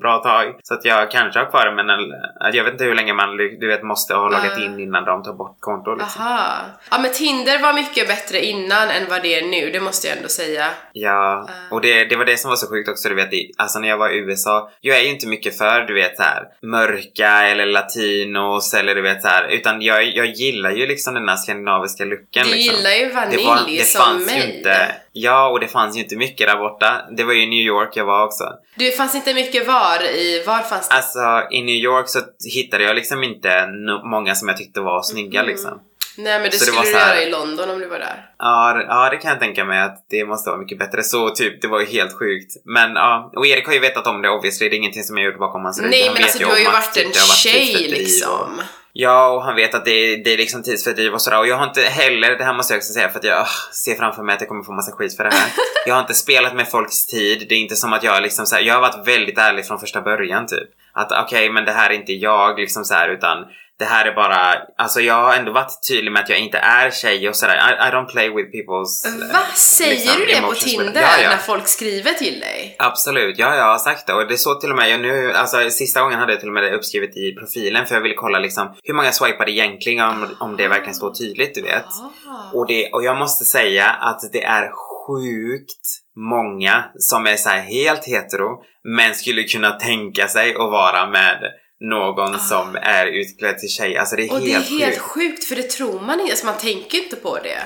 bra 0.00 0.18
tag. 0.18 0.46
Så 0.62 0.74
att 0.74 0.84
jag 0.84 1.10
kanske 1.10 1.38
har 1.38 1.50
kvar 1.50 1.64
det, 1.66 1.74
men 1.74 1.86
eller- 2.12 2.56
jag 2.56 2.64
vet 2.64 2.72
inte 2.72 2.84
hur 2.84 2.94
länge 2.94 3.12
man 3.12 3.36
du 3.36 3.66
vet, 3.68 3.82
måste 3.82 4.14
ha 4.14 4.28
loggat 4.28 4.58
Ah. 4.58 4.64
in 4.64 4.80
innan 4.80 5.04
de 5.04 5.22
tar 5.22 5.32
bort 5.32 5.56
kontot. 5.60 5.98
Liksom. 5.98 6.22
Aha. 6.22 6.56
Ja 6.90 6.98
men 6.98 7.12
Tinder 7.12 7.58
var 7.62 7.72
mycket 7.72 8.08
bättre 8.08 8.44
innan 8.44 8.88
än 8.90 9.08
vad 9.08 9.22
det 9.22 9.34
är 9.34 9.42
nu, 9.46 9.70
det 9.70 9.80
måste 9.80 10.08
jag 10.08 10.16
ändå 10.16 10.28
säga. 10.28 10.70
Ja, 10.92 11.48
Ah. 11.48 11.74
och 11.74 11.80
det, 11.80 12.04
det 12.04 12.16
var 12.16 12.24
det 12.24 12.36
som 12.36 12.48
var 12.48 12.56
så 12.56 12.66
sjukt 12.70 12.88
också, 12.88 13.08
du 13.08 13.14
vet, 13.14 13.28
alltså 13.56 13.78
när 13.78 13.88
jag 13.88 13.98
var 13.98 14.10
i 14.10 14.18
USA, 14.18 14.70
jag 14.80 14.98
är 14.98 15.02
ju 15.02 15.08
inte 15.08 15.26
mycket 15.26 15.58
för, 15.58 15.80
du 15.80 15.94
vet 15.94 16.18
här 16.20 16.44
mörka 16.62 17.28
eller 17.48 17.66
latinos 17.66 18.74
eller 18.74 18.94
du 18.94 19.02
vet 19.02 19.24
här, 19.24 19.48
utan 19.48 19.82
jag, 19.82 20.04
jag 20.16 20.26
gillar 20.26 20.70
ju 20.70 20.86
liksom 20.86 21.14
den 21.14 21.28
här 21.28 21.36
skandinaviska 21.36 22.04
looken 22.04 22.46
Du 22.46 22.52
liksom. 22.54 22.76
gillar 22.76 22.90
ju 22.90 23.06
det, 23.08 23.14
vanilj 23.14 23.44
var, 23.46 23.60
det 23.66 23.84
som 23.84 24.24
mig. 24.24 24.56
inte, 24.58 24.94
ja 25.22 25.48
och 25.48 25.60
det 25.60 25.68
fanns 25.68 25.96
ju 25.96 26.00
inte 26.00 26.16
mycket 26.16 26.46
där 26.46 26.56
borta. 26.56 27.02
Det 27.16 27.24
var 27.24 27.32
ju 27.32 27.42
i 27.42 27.46
New 27.46 27.66
York 27.66 27.96
jag 27.96 28.04
var 28.04 28.24
också. 28.24 28.44
Det 28.76 28.90
fanns 28.96 29.14
inte 29.14 29.34
mycket 29.34 29.66
var 29.66 30.02
i, 30.04 30.44
var 30.46 30.58
fanns 30.58 30.88
det? 30.88 30.94
Alltså 30.94 31.54
i 31.54 31.62
New 31.62 31.74
York 31.74 32.08
så 32.08 32.20
hittade 32.54 32.84
jag 32.84 32.96
liksom 32.96 33.24
inte 33.24 33.66
många 34.04 34.34
som 34.34 34.48
jag 34.48 34.56
tyckte 34.56 34.80
var 34.80 35.02
snygga 35.02 35.40
Mm. 35.40 35.50
liksom. 35.50 35.80
Nej 36.18 36.40
men 36.40 36.50
det 36.50 36.56
så 36.58 36.64
det 36.64 36.70
skulle 36.70 36.76
var 36.76 36.84
du 36.84 36.98
här- 36.98 37.14
göra 37.14 37.22
i 37.26 37.30
London 37.30 37.70
om 37.70 37.78
du 37.78 37.86
var 37.86 37.98
där. 37.98 38.26
Ja, 38.38 38.72
det- 38.74 38.84
ja, 38.88 39.08
det 39.10 39.16
kan 39.16 39.30
jag 39.30 39.40
tänka 39.40 39.64
mig 39.64 39.80
att 39.80 40.06
det 40.10 40.24
måste 40.24 40.50
vara 40.50 40.60
mycket 40.60 40.78
bättre. 40.78 41.02
Så 41.02 41.30
typ, 41.30 41.62
det 41.62 41.68
var 41.68 41.80
ju 41.80 41.86
helt 41.86 42.18
sjukt. 42.18 42.52
Men 42.64 42.94
ja, 42.94 43.32
och 43.36 43.46
Erik 43.46 43.66
har 43.66 43.72
ju 43.74 43.80
vetat 43.80 44.06
om 44.06 44.22
det 44.22 44.28
obviously. 44.30 44.68
Det 44.68 44.74
är 44.76 44.78
ingenting 44.78 45.02
som 45.02 45.16
jag 45.18 45.26
gjort 45.26 45.38
bakom 45.38 45.64
hans 45.64 45.80
rygg. 45.80 45.90
Nej 45.90 46.04
Han 46.06 46.14
men 46.14 46.22
alltså 46.22 46.38
du 46.38 46.44
har 46.46 46.56
ju 46.56 46.64
varit 46.64 46.94
typ 46.94 47.06
en 47.06 47.12
det 47.12 47.18
varit 47.18 47.36
tjej 47.36 47.88
liksom. 47.88 48.62
Ja, 48.92 49.28
och 49.28 49.42
han 49.44 49.56
vet 49.56 49.74
att 49.74 49.84
det 49.84 49.90
är, 49.90 50.24
det 50.24 50.32
är 50.32 50.36
liksom 50.36 50.62
tidsfördriv 50.62 51.12
och 51.14 51.22
sådär. 51.22 51.38
Och 51.38 51.46
jag 51.46 51.56
har 51.56 51.64
inte 51.66 51.80
heller, 51.82 52.38
det 52.38 52.44
här 52.44 52.54
måste 52.54 52.72
jag 52.74 52.78
också 52.78 52.92
säga 52.92 53.08
för 53.08 53.18
att 53.18 53.24
jag 53.24 53.38
ah, 53.40 53.48
ser 53.84 53.94
framför 53.94 54.22
mig 54.22 54.34
att 54.34 54.40
jag 54.40 54.48
kommer 54.48 54.62
få 54.64 54.72
massa 54.72 54.92
skit 54.92 55.16
för 55.16 55.24
det 55.24 55.30
här. 55.34 55.50
jag 55.86 55.94
har 55.94 56.00
inte 56.00 56.14
spelat 56.14 56.54
med 56.54 56.68
folks 56.68 57.06
tid. 57.06 57.46
Det 57.48 57.54
är 57.54 57.58
inte 57.58 57.76
som 57.76 57.92
att 57.92 58.02
jag 58.02 58.22
liksom 58.22 58.46
så 58.46 58.54
här, 58.56 58.62
jag 58.62 58.74
har 58.74 58.80
varit 58.80 59.06
väldigt 59.08 59.38
ärlig 59.38 59.66
från 59.66 59.78
första 59.80 60.00
början 60.00 60.46
typ. 60.46 60.68
Att 60.92 61.12
okej, 61.24 61.50
men 61.50 61.64
det 61.64 61.72
här 61.72 61.90
är 61.90 61.94
inte 61.94 62.12
jag 62.12 62.58
liksom 62.58 62.84
så 62.84 62.94
här 62.94 63.08
utan 63.08 63.44
det 63.78 63.84
här 63.84 64.06
är 64.06 64.14
bara, 64.14 64.54
alltså 64.78 65.00
jag 65.00 65.14
har 65.14 65.34
ändå 65.34 65.52
varit 65.52 65.88
tydlig 65.88 66.12
med 66.12 66.22
att 66.22 66.28
jag 66.28 66.38
inte 66.38 66.58
är 66.58 66.90
tjej 66.90 67.28
och 67.28 67.36
sådär. 67.36 67.54
I, 67.56 67.88
I 67.88 67.90
don't 67.90 68.06
play 68.06 68.28
with 68.30 68.48
people's... 68.56 69.06
eh, 69.06 69.32
Va? 69.32 69.38
Säger 69.54 69.90
liksom, 69.90 70.20
du 70.20 70.26
det 70.26 70.40
på. 70.40 70.54
Tinder 70.54 71.00
Ja, 71.02 71.22
ja. 71.22 71.30
när 71.30 71.36
folk 71.36 71.68
skriver 71.68 72.12
till 72.12 72.40
dig? 72.40 72.76
Absolut, 72.78 73.38
ja 73.38 73.54
jag 73.56 73.64
har 73.64 73.78
sagt 73.78 74.06
det 74.06 74.12
och 74.12 74.26
det 74.28 74.34
är 74.34 74.36
så 74.36 74.54
till 74.54 74.70
och 74.70 74.76
med, 74.76 74.90
jag 74.90 75.00
nu, 75.00 75.32
alltså 75.32 75.70
sista 75.70 76.00
gången 76.02 76.18
hade 76.18 76.32
jag 76.32 76.40
till 76.40 76.48
och 76.48 76.54
med 76.54 76.62
det 76.62 76.70
uppskrivet 76.74 77.16
i 77.16 77.34
profilen 77.38 77.86
för 77.86 77.94
jag 77.94 78.02
ville 78.02 78.14
kolla 78.14 78.38
liksom 78.38 78.74
hur 78.82 78.94
många 78.94 79.12
swipade 79.12 79.50
egentligen 79.50 80.04
om, 80.04 80.36
om 80.40 80.56
det 80.56 80.68
verkligen 80.68 80.94
står 80.94 81.14
tydligt 81.14 81.54
du 81.54 81.62
vet. 81.62 81.84
Ah. 81.86 82.50
Och, 82.58 82.66
det, 82.66 82.90
och 82.92 83.04
jag 83.04 83.16
måste 83.16 83.44
säga 83.44 83.86
att 83.86 84.20
det 84.32 84.44
är 84.44 84.70
sjukt 85.06 85.86
många 86.16 86.84
som 86.98 87.26
är 87.26 87.36
så 87.36 87.48
här 87.48 87.60
helt 87.60 88.04
hetero 88.06 88.62
men 88.96 89.14
skulle 89.14 89.42
kunna 89.42 89.70
tänka 89.70 90.28
sig 90.28 90.50
att 90.54 90.70
vara 90.70 91.06
med 91.10 91.38
någon 91.80 92.40
som 92.40 92.76
är 92.76 93.06
utklädd 93.06 93.58
till 93.58 93.68
tjej. 93.68 93.96
Alltså 93.96 94.16
det 94.16 94.22
är 94.22 94.30
Ah. 94.30 94.34
Och 94.34 94.40
det 94.40 94.52
är 94.52 94.60
helt, 94.60 94.80
helt 94.80 94.98
sjukt. 94.98 95.30
sjukt 95.30 95.44
för 95.44 95.56
det 95.56 95.62
tror 95.70 96.00
man 96.00 96.20
inte, 96.20 96.32
alltså 96.32 96.46
man 96.46 96.58
tänker 96.58 96.98
inte 96.98 97.16
på 97.16 97.38
det. 97.38 97.58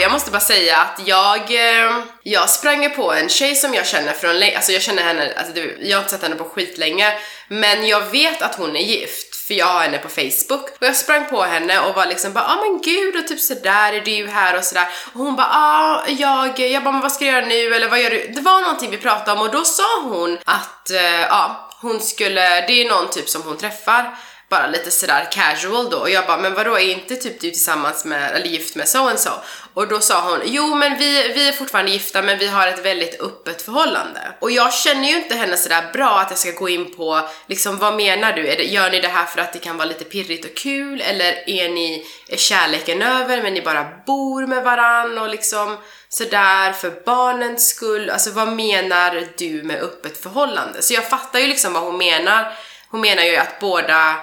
Jag 0.00 0.12
måste 0.12 0.30
bara 0.30 0.40
säga 0.40 0.76
att 0.76 1.00
jag, 1.06 1.40
eh, 1.54 1.92
jag 2.22 2.50
sprang 2.50 2.90
på 2.90 3.12
en 3.12 3.28
tjej 3.28 3.54
som 3.54 3.74
jag 3.74 3.86
känner 3.86 4.12
från 4.12 4.38
länge, 4.38 4.56
alltså 4.56 4.72
jag 4.72 4.82
känner 4.82 5.02
henne, 5.02 5.32
alltså 5.36 5.60
jag 5.80 5.96
har 5.96 6.02
inte 6.02 6.10
sett 6.12 6.22
henne 6.22 6.36
på 6.36 6.44
skitlänge, 6.44 7.12
men 7.48 7.86
jag 7.86 8.10
vet 8.10 8.42
att 8.42 8.54
hon 8.54 8.76
är 8.76 8.80
gift, 8.80 9.25
för 9.46 9.54
jag 9.54 9.66
har 9.66 9.82
henne 9.82 9.98
på 9.98 10.08
Facebook. 10.08 10.64
Och 10.80 10.86
jag 10.86 10.96
sprang 10.96 11.28
på 11.28 11.42
henne 11.42 11.80
och 11.80 11.94
var 11.94 12.06
liksom 12.06 12.32
bara 12.32 12.44
ah 12.44 12.56
men 12.56 12.80
gud 12.80 13.16
och 13.16 13.28
typ 13.28 13.40
sådär 13.40 13.92
är 13.92 14.00
du 14.00 14.26
här 14.26 14.58
och 14.58 14.64
sådär. 14.64 14.88
Och 15.12 15.20
hon 15.20 15.36
bara 15.36 15.48
ah 15.50 16.04
jag, 16.08 16.58
jag 16.60 16.84
bara 16.84 16.92
men 16.92 17.00
vad 17.00 17.12
ska 17.12 17.24
du 17.24 17.30
göra 17.30 17.46
nu 17.46 17.74
eller 17.74 17.88
vad 17.88 18.00
gör 18.00 18.10
du? 18.10 18.32
Det 18.34 18.40
var 18.40 18.60
någonting 18.60 18.90
vi 18.90 18.98
pratade 18.98 19.32
om 19.32 19.46
och 19.46 19.52
då 19.52 19.64
sa 19.64 20.02
hon 20.02 20.38
att 20.44 20.90
eh, 20.90 21.20
ja, 21.20 21.70
hon 21.80 22.00
skulle, 22.00 22.66
det 22.66 22.82
är 22.82 22.88
någon 22.88 23.10
typ 23.10 23.28
som 23.28 23.42
hon 23.42 23.56
träffar 23.56 24.18
bara 24.48 24.66
lite 24.66 24.90
sådär 24.90 25.28
casual 25.32 25.90
då. 25.90 25.96
Och 25.96 26.10
jag 26.10 26.26
bara 26.26 26.36
men 26.36 26.54
vadå 26.54 26.78
är 26.78 26.90
inte 26.90 27.16
typ 27.16 27.40
du 27.40 27.50
tillsammans 27.50 28.04
med 28.04 28.32
eller 28.32 28.46
gift 28.46 28.76
med 28.76 28.88
så 28.88 29.08
and 29.08 29.20
så? 29.20 29.30
Och 29.74 29.88
då 29.88 30.00
sa 30.00 30.30
hon 30.30 30.40
jo 30.44 30.74
men 30.74 30.98
vi, 30.98 31.32
vi 31.32 31.48
är 31.48 31.52
fortfarande 31.52 31.90
gifta 31.90 32.22
men 32.22 32.38
vi 32.38 32.46
har 32.46 32.68
ett 32.68 32.84
väldigt 32.84 33.20
öppet 33.20 33.62
förhållande. 33.62 34.20
Och 34.40 34.50
jag 34.50 34.74
känner 34.74 35.08
ju 35.08 35.16
inte 35.16 35.34
henne 35.34 35.56
sådär 35.56 35.90
bra 35.92 36.18
att 36.18 36.30
jag 36.30 36.38
ska 36.38 36.50
gå 36.50 36.68
in 36.68 36.96
på 36.96 37.28
liksom 37.46 37.78
vad 37.78 37.94
menar 37.94 38.32
du? 38.32 38.48
Är 38.48 38.56
det, 38.56 38.64
gör 38.64 38.90
ni 38.90 39.00
det 39.00 39.08
här 39.08 39.26
för 39.26 39.40
att 39.40 39.52
det 39.52 39.58
kan 39.58 39.76
vara 39.76 39.88
lite 39.88 40.04
pirrigt 40.04 40.44
och 40.44 40.56
kul 40.56 41.00
eller 41.00 41.48
är 41.48 41.68
ni 41.68 42.06
är 42.28 42.36
kärleken 42.36 43.02
över 43.02 43.42
men 43.42 43.54
ni 43.54 43.62
bara 43.62 43.86
bor 44.06 44.46
med 44.46 44.64
varann 44.64 45.18
och 45.18 45.28
liksom 45.28 45.76
sådär 46.08 46.72
för 46.72 46.90
barnens 47.04 47.68
skull? 47.68 48.10
Alltså 48.10 48.30
vad 48.30 48.48
menar 48.48 49.28
du 49.38 49.62
med 49.62 49.82
öppet 49.82 50.22
förhållande? 50.22 50.82
Så 50.82 50.94
jag 50.94 51.08
fattar 51.08 51.38
ju 51.38 51.46
liksom 51.46 51.72
vad 51.72 51.82
hon 51.82 51.98
menar. 51.98 52.52
Hon 52.88 53.00
menar 53.00 53.22
ju 53.22 53.36
att 53.36 53.60
båda 53.60 54.16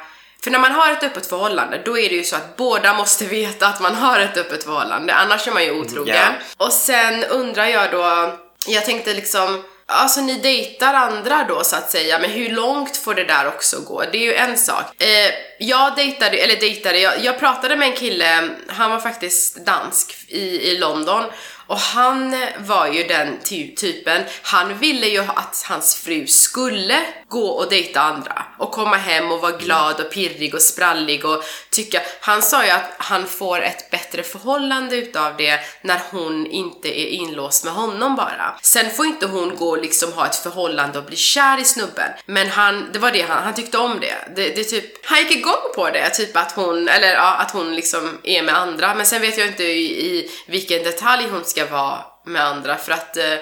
för 0.43 0.51
när 0.51 0.59
man 0.59 0.71
har 0.71 0.91
ett 0.91 1.03
öppet 1.03 1.25
förhållande, 1.25 1.81
då 1.85 1.97
är 1.97 2.09
det 2.09 2.15
ju 2.15 2.23
så 2.23 2.35
att 2.35 2.55
båda 2.55 2.93
måste 2.93 3.25
veta 3.39 3.67
att 3.67 3.81
man 3.81 3.95
har 3.95 4.19
ett 4.19 4.37
öppet 4.37 4.63
förhållande, 4.63 5.13
annars 5.13 5.47
är 5.47 5.51
man 5.51 5.63
ju 5.63 5.71
otrogen. 5.71 6.15
Ja. 6.15 6.65
Och 6.65 6.73
sen 6.73 7.23
undrar 7.23 7.65
jag 7.65 7.91
då, 7.91 8.33
jag 8.67 8.85
tänkte 8.85 9.13
liksom, 9.13 9.63
alltså 9.85 10.21
ni 10.21 10.39
dejtar 10.39 10.93
andra 10.93 11.45
då 11.49 11.63
så 11.63 11.75
att 11.75 11.91
säga, 11.91 12.19
men 12.19 12.29
hur 12.29 12.49
långt 12.49 12.97
får 12.97 13.13
det 13.13 13.23
där 13.23 13.47
också 13.47 13.79
gå? 13.79 14.03
Det 14.11 14.17
är 14.17 14.21
ju 14.21 14.33
en 14.33 14.57
sak. 14.57 15.01
Eh, 15.03 15.33
jag 15.59 15.95
dejtade, 15.95 16.37
eller 16.37 16.55
dejtade, 16.55 16.99
jag, 16.99 17.23
jag 17.23 17.39
pratade 17.39 17.75
med 17.75 17.87
en 17.87 17.95
kille, 17.95 18.49
han 18.67 18.91
var 18.91 18.99
faktiskt 18.99 19.65
dansk 19.65 20.15
i, 20.27 20.71
i 20.71 20.77
London 20.77 21.23
och 21.67 21.77
han 21.77 22.35
var 22.57 22.87
ju 22.87 23.03
den 23.03 23.39
ty- 23.43 23.75
typen, 23.75 24.23
han 24.41 24.77
ville 24.77 25.07
ju 25.07 25.19
att 25.19 25.65
hans 25.67 25.95
fru 25.95 26.27
skulle 26.27 26.99
gå 27.27 27.47
och 27.47 27.69
dejta 27.69 28.01
andra 28.01 28.45
och 28.57 28.71
komma 28.71 28.97
hem 28.97 29.31
och 29.31 29.41
vara 29.41 29.51
glad 29.51 29.99
och 29.99 30.11
pirrig 30.11 30.55
och 30.55 30.61
sprallig 30.61 31.25
och 31.25 31.43
tycka, 31.69 32.01
han 32.21 32.41
sa 32.41 32.65
ju 32.65 32.69
att 32.69 32.93
han 32.97 33.27
får 33.27 33.61
ett 33.61 33.91
bättre 33.91 34.23
förhållande 34.23 34.95
utav 34.95 35.37
det 35.37 35.59
när 35.81 35.99
hon 36.11 36.47
inte 36.47 36.99
är 36.99 37.07
inlåst 37.07 37.63
med 37.63 37.73
honom 37.73 38.15
bara. 38.15 38.57
Sen 38.61 38.91
får 38.91 39.05
inte 39.05 39.25
hon 39.25 39.55
gå 39.55 39.69
och 39.69 39.81
liksom 39.81 40.13
ha 40.13 40.25
ett 40.25 40.35
förhållande 40.35 40.99
och 40.99 41.05
bli 41.05 41.15
kär 41.15 41.59
i 41.59 41.65
snubben, 41.65 42.09
men 42.25 42.49
han, 42.49 42.89
det 42.93 42.99
var 42.99 43.11
det 43.11 43.21
han, 43.21 43.43
han 43.43 43.53
tyckte 43.53 43.77
om 43.77 43.99
det. 43.99 44.15
Det, 44.35 44.55
det 44.55 44.63
typ, 44.63 45.05
han 45.05 45.19
gick 45.19 45.31
igång 45.31 45.73
på 45.75 45.89
det, 45.89 46.09
typ 46.09 46.37
att 46.37 46.51
hon, 46.51 46.87
eller 46.87 47.13
ja, 47.13 47.35
att 47.35 47.51
hon 47.51 47.75
liksom 47.75 48.17
är 48.23 48.41
med 48.43 48.57
andra, 48.57 48.95
men 48.95 49.05
sen 49.05 49.21
vet 49.21 49.37
jag 49.37 49.47
inte 49.47 49.63
i, 49.63 50.05
i 50.05 50.31
vilken 50.47 50.83
detalj 50.83 51.27
hon 51.31 51.43
ska 51.53 51.65
vara 51.65 52.05
med 52.25 52.45
andra 52.45 52.77
för 52.77 52.91
att 52.91 53.17
eh, 53.17 53.37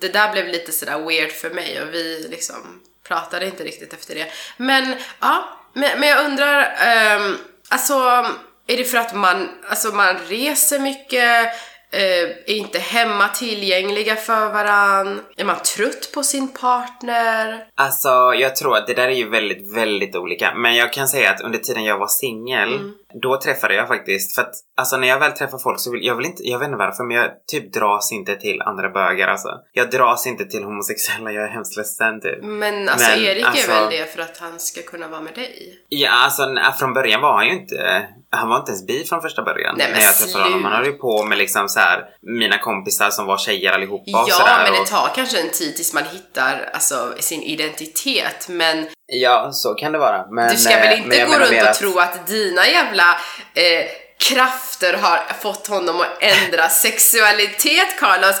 det 0.00 0.08
där 0.08 0.32
blev 0.32 0.48
lite 0.48 0.72
sådär 0.72 0.98
weird 0.98 1.32
för 1.32 1.50
mig 1.50 1.82
och 1.82 1.94
vi 1.94 2.26
liksom 2.30 2.82
pratade 3.08 3.46
inte 3.46 3.64
riktigt 3.64 3.92
efter 3.92 4.14
det. 4.14 4.26
Men 4.56 4.94
ja, 5.20 5.48
men, 5.72 6.00
men 6.00 6.08
jag 6.08 6.24
undrar, 6.24 6.62
eh, 6.62 7.34
alltså 7.68 7.94
är 8.66 8.76
det 8.76 8.84
för 8.84 8.98
att 8.98 9.14
man, 9.14 9.48
alltså 9.68 9.88
man 9.88 10.18
reser 10.18 10.78
mycket 10.78 11.52
är 11.90 12.50
inte 12.50 12.78
hemma 12.78 13.28
tillgängliga 13.28 14.16
för 14.16 14.52
varann? 14.52 15.20
Är 15.36 15.44
man 15.44 15.56
trött 15.76 16.10
på 16.14 16.22
sin 16.22 16.48
partner? 16.48 17.64
Alltså, 17.74 18.08
jag 18.34 18.56
tror 18.56 18.76
att 18.76 18.86
det 18.86 18.94
där 18.94 19.08
är 19.08 19.12
ju 19.14 19.28
väldigt, 19.28 19.76
väldigt 19.76 20.16
olika. 20.16 20.54
Men 20.54 20.76
jag 20.76 20.92
kan 20.92 21.08
säga 21.08 21.30
att 21.30 21.40
under 21.40 21.58
tiden 21.58 21.84
jag 21.84 21.98
var 21.98 22.06
singel, 22.06 22.74
Mm. 22.74 22.92
då 23.22 23.40
träffade 23.40 23.74
jag 23.74 23.88
faktiskt, 23.88 24.34
för 24.34 24.42
att 24.42 24.52
alltså 24.76 24.96
när 24.96 25.08
jag 25.08 25.18
väl 25.18 25.32
träffar 25.32 25.58
folk 25.58 25.80
så 25.80 25.92
vill 25.92 26.04
jag 26.06 26.14
vill 26.16 26.26
inte, 26.26 26.42
jag 26.48 26.58
vet 26.58 26.66
inte 26.66 26.78
varför, 26.78 27.04
men 27.04 27.16
jag 27.16 27.30
typ 27.46 27.72
dras 27.72 28.12
inte 28.12 28.36
till 28.36 28.62
andra 28.62 28.88
bögar 28.88 29.28
alltså. 29.28 29.48
Jag 29.72 29.90
dras 29.90 30.26
inte 30.26 30.44
till 30.44 30.64
homosexuella, 30.64 31.32
jag 31.32 31.44
är 31.44 31.48
hemskt 31.48 31.76
ledsen 31.76 32.20
typ. 32.20 32.38
Men 32.42 32.88
alltså 32.88 33.10
Men, 33.10 33.24
Erik 33.24 33.44
alltså- 33.46 33.70
är 33.72 33.80
väl 33.80 33.90
det 33.90 34.12
för 34.14 34.22
att 34.22 34.38
han 34.38 34.60
ska 34.60 34.82
kunna 34.82 35.08
vara 35.08 35.20
med 35.20 35.34
dig? 35.34 35.78
Ja, 35.88 36.10
alltså 36.10 36.56
från 36.78 36.94
början 36.94 37.20
var 37.20 37.32
han 37.32 37.46
ju 37.46 37.52
inte, 37.52 38.06
han 38.36 38.48
var 38.48 38.58
inte 38.58 38.70
ens 38.70 38.86
bi 38.86 39.04
från 39.04 39.22
första 39.22 39.42
början. 39.42 39.74
Nej, 39.78 39.86
men 39.90 39.98
när 39.98 40.06
jag 40.06 40.18
träffade 40.18 40.44
honom. 40.44 40.64
Han 40.64 40.72
höll 40.72 40.86
ju 40.86 40.92
på 40.92 41.24
med 41.24 41.38
liksom 41.38 41.68
så 41.68 41.80
här 41.80 42.04
mina 42.22 42.58
kompisar 42.58 43.10
som 43.10 43.26
var 43.26 43.38
tjejer 43.38 43.72
allihopa 43.72 44.22
och 44.22 44.28
Ja, 44.28 44.58
men 44.64 44.72
det 44.72 44.80
och, 44.80 44.86
tar 44.86 45.10
kanske 45.14 45.40
en 45.40 45.50
tid 45.50 45.76
tills 45.76 45.92
man 45.92 46.04
hittar 46.12 46.70
alltså, 46.72 47.14
sin 47.20 47.42
identitet. 47.42 48.48
Men 48.48 48.86
Ja, 49.06 49.52
så 49.52 49.74
kan 49.74 49.92
det 49.92 49.98
vara. 49.98 50.26
Men, 50.30 50.50
du 50.50 50.56
ska 50.56 50.74
eh, 50.74 50.80
väl 50.80 51.00
men 51.00 51.12
inte 51.12 51.24
gå 51.24 51.38
runt 51.38 51.62
och 51.62 51.68
att- 51.68 51.78
tro 51.78 51.98
att 51.98 52.26
dina 52.26 52.66
jävla 52.66 53.10
eh, 53.54 53.86
krafter 54.20 54.94
har 54.94 55.18
fått 55.40 55.66
honom 55.66 56.00
att 56.00 56.22
ändra 56.22 56.68
sexualitet, 56.68 57.98
Carlos. 58.00 58.36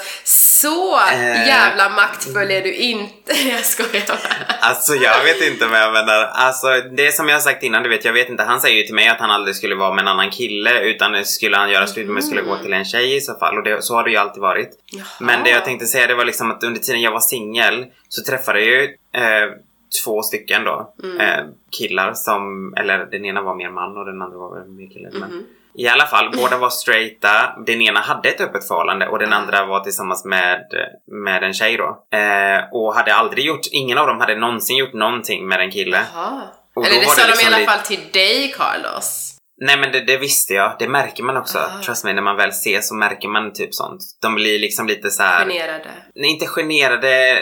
Så 0.62 1.00
Eh. 1.12 1.46
jävla 1.48 1.88
maktfull 1.88 2.50
är 2.50 2.62
du 2.62 2.74
inte. 2.74 3.32
Jag 3.50 3.64
skojar 3.64 4.06
bara. 4.08 4.56
Alltså 4.60 4.94
jag 4.94 5.24
vet 5.24 5.42
inte 5.52 5.66
vad 5.66 5.78
jag 5.80 5.92
menar. 5.92 6.22
Alltså 6.32 6.66
det 6.96 7.12
som 7.14 7.28
jag 7.28 7.36
har 7.36 7.40
sagt 7.40 7.62
innan, 7.62 7.82
du 7.82 7.88
vet, 7.88 8.04
jag 8.04 8.12
vet 8.12 8.28
inte. 8.28 8.42
Han 8.42 8.60
säger 8.60 8.76
ju 8.76 8.82
till 8.82 8.94
mig 8.94 9.08
att 9.08 9.18
han 9.20 9.30
aldrig 9.30 9.56
skulle 9.56 9.74
vara 9.74 9.92
med 9.94 10.02
en 10.02 10.08
annan 10.08 10.30
kille 10.30 10.80
utan 10.82 11.24
skulle 11.24 11.56
han 11.56 11.70
göra 11.70 11.86
slut 11.86 12.06
med 12.06 12.14
mig 12.14 12.22
skulle 12.22 12.42
gå 12.42 12.56
till 12.56 12.72
en 12.72 12.84
tjej 12.84 13.16
i 13.16 13.20
så 13.20 13.34
fall. 13.34 13.58
Och 13.58 13.64
det, 13.64 13.82
så 13.82 13.94
har 13.94 14.04
det 14.04 14.10
ju 14.10 14.16
alltid 14.16 14.40
varit. 14.42 14.70
Jaha. 14.92 15.04
Men 15.20 15.42
det 15.42 15.50
jag 15.50 15.64
tänkte 15.64 15.86
säga 15.86 16.06
det 16.06 16.14
var 16.14 16.24
liksom 16.24 16.50
att 16.50 16.64
under 16.64 16.80
tiden 16.80 17.00
jag 17.02 17.12
var 17.12 17.20
singel 17.20 17.86
så 18.08 18.22
träffade 18.22 18.60
jag 18.60 18.68
ju 18.68 18.84
eh, 19.12 19.50
två 20.04 20.22
stycken 20.22 20.64
då. 20.64 20.94
Mm. 21.02 21.20
Eh, 21.20 21.44
killar 21.78 22.12
som, 22.14 22.74
eller 22.76 22.98
den 23.10 23.24
ena 23.24 23.42
var 23.42 23.54
mer 23.54 23.70
man 23.70 23.96
och 23.96 24.04
den 24.04 24.22
andra 24.22 24.38
var 24.38 24.64
mer 24.64 24.88
kille. 24.94 25.08
Men 25.12 25.20
Mhm. 25.30 25.46
I 25.78 25.88
alla 25.88 26.06
fall, 26.06 26.30
båda 26.36 26.58
var 26.58 26.70
straighta. 26.70 27.54
Den 27.66 27.82
ena 27.82 28.00
hade 28.00 28.28
ett 28.28 28.40
öppet 28.40 28.68
förhållande 28.68 29.08
och 29.08 29.18
den 29.18 29.32
andra 29.32 29.66
var 29.66 29.80
tillsammans 29.80 30.24
med, 30.24 30.64
med 31.24 31.42
en 31.42 31.54
tjej 31.54 31.76
då. 31.76 32.16
Eh, 32.18 32.64
och 32.72 32.94
hade 32.94 33.14
aldrig 33.14 33.44
gjort, 33.44 33.66
ingen 33.70 33.98
av 33.98 34.06
dem 34.06 34.20
hade 34.20 34.36
någonsin 34.36 34.76
gjort 34.76 34.92
någonting 34.92 35.48
med 35.48 35.60
en 35.60 35.70
kille. 35.70 36.04
Jaha. 36.14 36.42
Eller 36.86 37.00
det 37.00 37.06
sa 37.06 37.22
det 37.22 37.26
de 37.26 37.26
i 37.26 37.30
liksom 37.30 37.54
alla 37.54 37.66
fall 37.66 37.80
till 37.80 38.00
dig, 38.12 38.54
Carlos. 38.56 39.32
Nej 39.60 39.76
men 39.78 39.92
det, 39.92 40.00
det 40.00 40.16
visste 40.16 40.54
jag, 40.54 40.76
det 40.78 40.88
märker 40.88 41.22
man 41.22 41.36
också. 41.36 41.58
Ah. 41.58 41.82
Trust 41.82 42.04
me, 42.04 42.12
när 42.12 42.22
man 42.22 42.36
väl 42.36 42.52
ser 42.52 42.80
så 42.80 42.94
märker 42.94 43.28
man 43.28 43.52
typ 43.52 43.74
sånt. 43.74 44.00
De 44.22 44.34
blir 44.34 44.58
liksom 44.58 44.86
lite 44.86 45.10
så 45.10 45.22
här. 45.22 45.46
Generade. 45.46 45.90
Nej, 46.14 46.30
inte 46.30 46.46
generade 46.46 47.38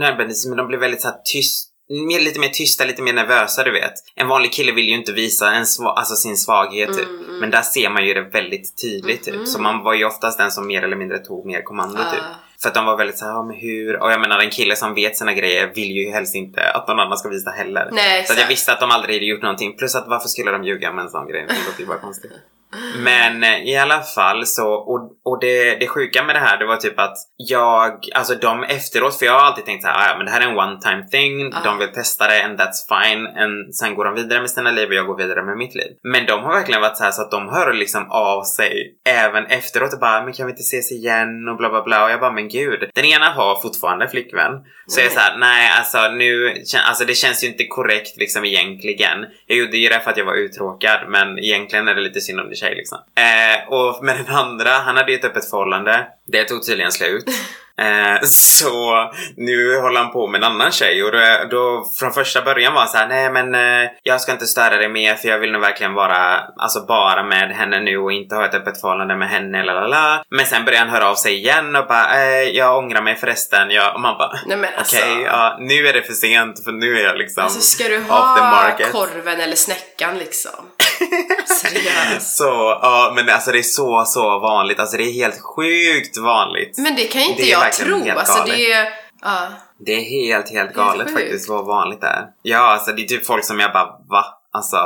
nödvändigtvis, 0.00 0.46
men 0.46 0.56
de 0.56 0.66
blir 0.66 0.78
väldigt 0.78 1.00
så 1.00 1.08
här 1.08 1.16
tyst, 1.24 1.70
mer, 1.88 2.20
lite 2.20 2.40
mer 2.40 2.48
tysta, 2.48 2.84
lite 2.84 3.02
mer 3.02 3.12
nervösa 3.12 3.64
du 3.64 3.70
vet. 3.70 3.92
En 4.14 4.28
vanlig 4.28 4.52
kille 4.52 4.72
vill 4.72 4.88
ju 4.88 4.94
inte 4.94 5.12
visa 5.12 5.52
en 5.52 5.66
sva, 5.66 5.90
alltså 5.90 6.14
sin 6.14 6.36
svaghet 6.36 6.88
typ. 6.88 7.08
Mm, 7.08 7.24
mm. 7.24 7.38
Men 7.38 7.50
där 7.50 7.62
ser 7.62 7.90
man 7.90 8.06
ju 8.06 8.14
det 8.14 8.22
väldigt 8.22 8.82
tydligt 8.82 9.22
typ. 9.24 9.34
Mhm. 9.34 9.46
Så 9.46 9.60
man 9.60 9.82
var 9.84 9.94
ju 9.94 10.04
oftast 10.04 10.38
den 10.38 10.50
som 10.50 10.66
mer 10.66 10.82
eller 10.82 10.96
mindre 10.96 11.18
tog 11.18 11.46
mer 11.46 11.62
kommando 11.62 11.98
typ. 11.98 12.22
Ah. 12.22 12.36
För 12.62 12.68
att 12.68 12.74
de 12.74 12.84
var 12.84 12.96
väldigt 12.96 13.18
såhär, 13.18 13.32
ja 13.32 13.42
men 13.42 13.56
hur? 13.56 14.02
Och 14.02 14.10
jag 14.10 14.20
menar 14.20 14.38
en 14.38 14.50
kille 14.50 14.76
som 14.76 14.94
vet 14.94 15.16
sina 15.16 15.34
grejer 15.34 15.72
vill 15.74 15.90
ju 15.90 16.10
helst 16.10 16.34
inte 16.34 16.70
att 16.70 16.88
någon 16.88 17.00
annan 17.00 17.18
ska 17.18 17.28
visa 17.28 17.50
heller. 17.50 17.88
Nej, 17.92 18.24
Så 18.24 18.40
jag 18.40 18.48
visste 18.48 18.72
att 18.72 18.80
de 18.80 18.90
aldrig 18.90 19.16
hade 19.16 19.26
gjort 19.26 19.42
någonting. 19.42 19.76
Plus 19.76 19.94
att 19.94 20.08
varför 20.08 20.28
skulle 20.28 20.50
de 20.50 20.64
ljuga 20.64 20.92
med 20.92 21.04
en 21.04 21.10
sån 21.10 21.28
grej? 21.28 21.44
Det 21.48 21.54
låter 21.66 21.80
ju 21.80 21.86
bara 21.86 21.98
konstigt. 21.98 22.32
Men 22.98 23.42
eh, 23.44 23.62
i 23.68 23.76
alla 23.76 24.00
fall 24.00 24.46
så, 24.46 24.68
och, 24.72 25.10
och 25.24 25.40
det, 25.40 25.74
det 25.80 25.86
sjuka 25.86 26.22
med 26.24 26.34
det 26.34 26.40
här 26.40 26.58
det 26.58 26.66
var 26.66 26.76
typ 26.76 26.98
att 26.98 27.16
jag, 27.36 27.92
alltså 28.14 28.34
de 28.34 28.64
efteråt, 28.64 29.18
för 29.18 29.26
jag 29.26 29.32
har 29.32 29.46
alltid 29.46 29.64
tänkt 29.64 29.82
så 29.82 29.88
här, 29.88 29.96
"Ah, 29.98 30.08
ja 30.10 30.16
men 30.16 30.26
det 30.26 30.32
här 30.32 30.40
är 30.40 30.44
en 30.50 30.58
one 30.58 30.78
time 30.80 31.02
thing, 31.10 31.52
Ah. 31.54 31.64
de 31.64 31.78
vill 31.78 31.88
testa 31.88 32.28
det 32.28 32.42
and 32.44 32.60
that's 32.60 32.80
fine. 32.88 33.26
And 33.26 33.74
sen 33.74 33.94
går 33.94 34.04
de 34.04 34.14
vidare 34.14 34.40
med 34.40 34.50
sina 34.50 34.70
liv 34.70 34.88
och 34.88 34.94
jag 34.94 35.06
går 35.06 35.16
vidare 35.16 35.42
med 35.42 35.56
mitt 35.56 35.74
liv. 35.74 35.90
Men 36.02 36.26
de 36.26 36.44
har 36.44 36.52
verkligen 36.52 36.80
varit 36.80 36.96
så 36.96 37.04
här 37.04 37.10
så 37.10 37.22
att 37.22 37.30
de 37.30 37.48
hör 37.48 37.72
liksom 37.72 38.10
av 38.10 38.42
sig 38.42 38.94
även 39.08 39.46
efteråt 39.46 39.92
och 39.94 40.00
bara, 40.00 40.24
men 40.24 40.32
kan 40.32 40.46
vi 40.46 40.50
inte 40.52 40.60
ses 40.62 40.92
igen 40.92 41.48
och 41.48 41.56
bla 41.56 41.68
bla 41.70 41.82
bla. 41.82 42.04
Och 42.04 42.10
jag 42.10 42.20
bara, 42.20 42.32
men 42.32 42.48
gud. 42.48 42.90
Den 42.94 43.04
ena 43.04 43.26
har 43.30 43.60
fortfarande 43.62 44.08
flickvän. 44.08 44.52
Så 44.88 45.00
jag 45.00 45.06
är 45.06 45.10
så 45.10 45.20
här, 45.20 45.38
nej 45.38 45.70
alltså 45.78 46.08
nu, 46.08 46.54
alltså 46.88 47.04
det 47.04 47.14
känns 47.14 47.44
ju 47.44 47.48
inte 47.48 47.64
korrekt 47.66 48.16
liksom 48.16 48.44
egentligen. 48.44 49.18
Jag 49.46 49.58
gjorde 49.58 49.76
ju 49.76 49.88
det 49.88 50.00
för 50.00 50.10
att 50.10 50.16
jag 50.16 50.24
var 50.24 50.34
uttråkad 50.34 51.00
men 51.08 51.38
egentligen 51.38 51.88
är 51.88 51.94
det 51.94 52.00
lite 52.00 52.20
synd 52.20 52.40
om 52.40 52.48
det 52.48 52.56
tjej 52.66 52.76
liksom. 52.76 52.98
Eh, 53.14 53.72
och 53.72 54.04
med 54.04 54.16
den 54.16 54.36
andra, 54.36 54.70
han 54.70 54.96
hade 54.96 55.12
ju 55.12 55.18
ett 55.18 55.24
öppet 55.24 55.50
förhållande. 55.50 56.06
Det 56.26 56.44
tog 56.44 56.66
tydligen 56.66 56.92
slut. 56.92 57.24
Eh, 57.78 58.22
så 58.22 59.10
nu 59.36 59.80
håller 59.80 60.00
han 60.00 60.12
på 60.12 60.26
med 60.26 60.38
en 60.38 60.44
annan 60.52 60.72
tjej 60.72 61.04
och 61.04 61.12
då, 61.12 61.18
då 61.50 61.84
från 61.98 62.12
första 62.12 62.42
början 62.42 62.72
var 62.72 62.80
han 62.80 62.88
så 62.88 62.96
här, 62.96 63.08
nej 63.08 63.30
men 63.30 63.54
eh, 63.54 63.90
jag 64.02 64.20
ska 64.20 64.32
inte 64.32 64.46
störa 64.46 64.76
dig 64.76 64.88
mer 64.88 65.14
för 65.14 65.28
jag 65.28 65.38
vill 65.38 65.52
nog 65.52 65.60
verkligen 65.60 65.94
vara 65.94 66.40
alltså 66.56 66.86
bara 66.86 67.22
med 67.22 67.50
henne 67.50 67.80
nu 67.80 67.98
och 67.98 68.12
inte 68.12 68.34
ha 68.34 68.44
ett 68.44 68.54
öppet 68.54 68.80
förhållande 68.80 69.16
med 69.16 69.28
henne 69.28 69.64
lalala. 69.64 70.22
Men 70.30 70.46
sen 70.46 70.64
började 70.64 70.84
han 70.84 70.94
höra 70.94 71.10
av 71.10 71.14
sig 71.14 71.34
igen 71.34 71.76
och 71.76 71.86
bara, 71.86 72.14
eh, 72.14 72.42
jag 72.42 72.78
ångrar 72.78 73.02
mig 73.02 73.16
förresten. 73.16 73.70
Jag, 73.70 73.94
och 73.94 74.00
man 74.00 74.18
bara, 74.18 74.38
Nej 74.46 74.56
men 74.56 74.70
alltså. 74.78 74.96
Okej, 74.96 75.22
ja, 75.22 75.56
nu 75.60 75.86
är 75.86 75.92
det 75.92 76.02
för 76.02 76.12
sent 76.12 76.64
för 76.64 76.72
nu 76.72 76.98
är 76.98 77.04
jag 77.04 77.16
liksom 77.16 77.44
Alltså 77.44 77.60
ska 77.60 77.88
du 77.88 78.00
ha 78.00 78.76
korven 78.92 79.40
eller 79.40 79.56
snäckan 79.56 80.18
liksom? 80.18 80.70
Seriöst. 81.46 82.36
Så, 82.36 82.44
ja 82.82 83.12
men 83.16 83.30
alltså 83.30 83.52
det 83.52 83.58
är 83.58 83.62
så, 83.62 84.04
så 84.06 84.38
vanligt. 84.38 84.80
Alltså 84.80 84.96
det 84.96 85.02
är 85.02 85.12
helt 85.12 85.40
sjukt 85.40 86.18
vanligt. 86.18 86.78
Men 86.78 86.96
det 86.96 87.04
kan 87.04 87.22
inte 87.22 87.42
Det 87.42 87.48
jag 87.48 87.72
tro. 87.72 88.04
helt 88.04 88.18
Alltså 88.18 88.38
galet. 88.38 88.56
det 88.56 88.72
är... 88.72 88.88
Ja. 89.22 89.48
Det 89.86 89.92
är 89.92 90.00
helt, 90.00 90.50
helt 90.50 90.72
galet 90.74 91.06
sjukt. 91.06 91.18
faktiskt 91.20 91.48
vad 91.48 91.66
vanligt 91.66 92.00
det 92.00 92.06
är. 92.06 92.26
Ja, 92.42 92.58
alltså 92.58 92.92
det 92.92 93.02
är 93.02 93.06
typ 93.06 93.26
folk 93.26 93.44
som 93.44 93.60
jag 93.60 93.72
bara, 93.72 93.86
va? 94.10 94.24
Alltså, 94.52 94.76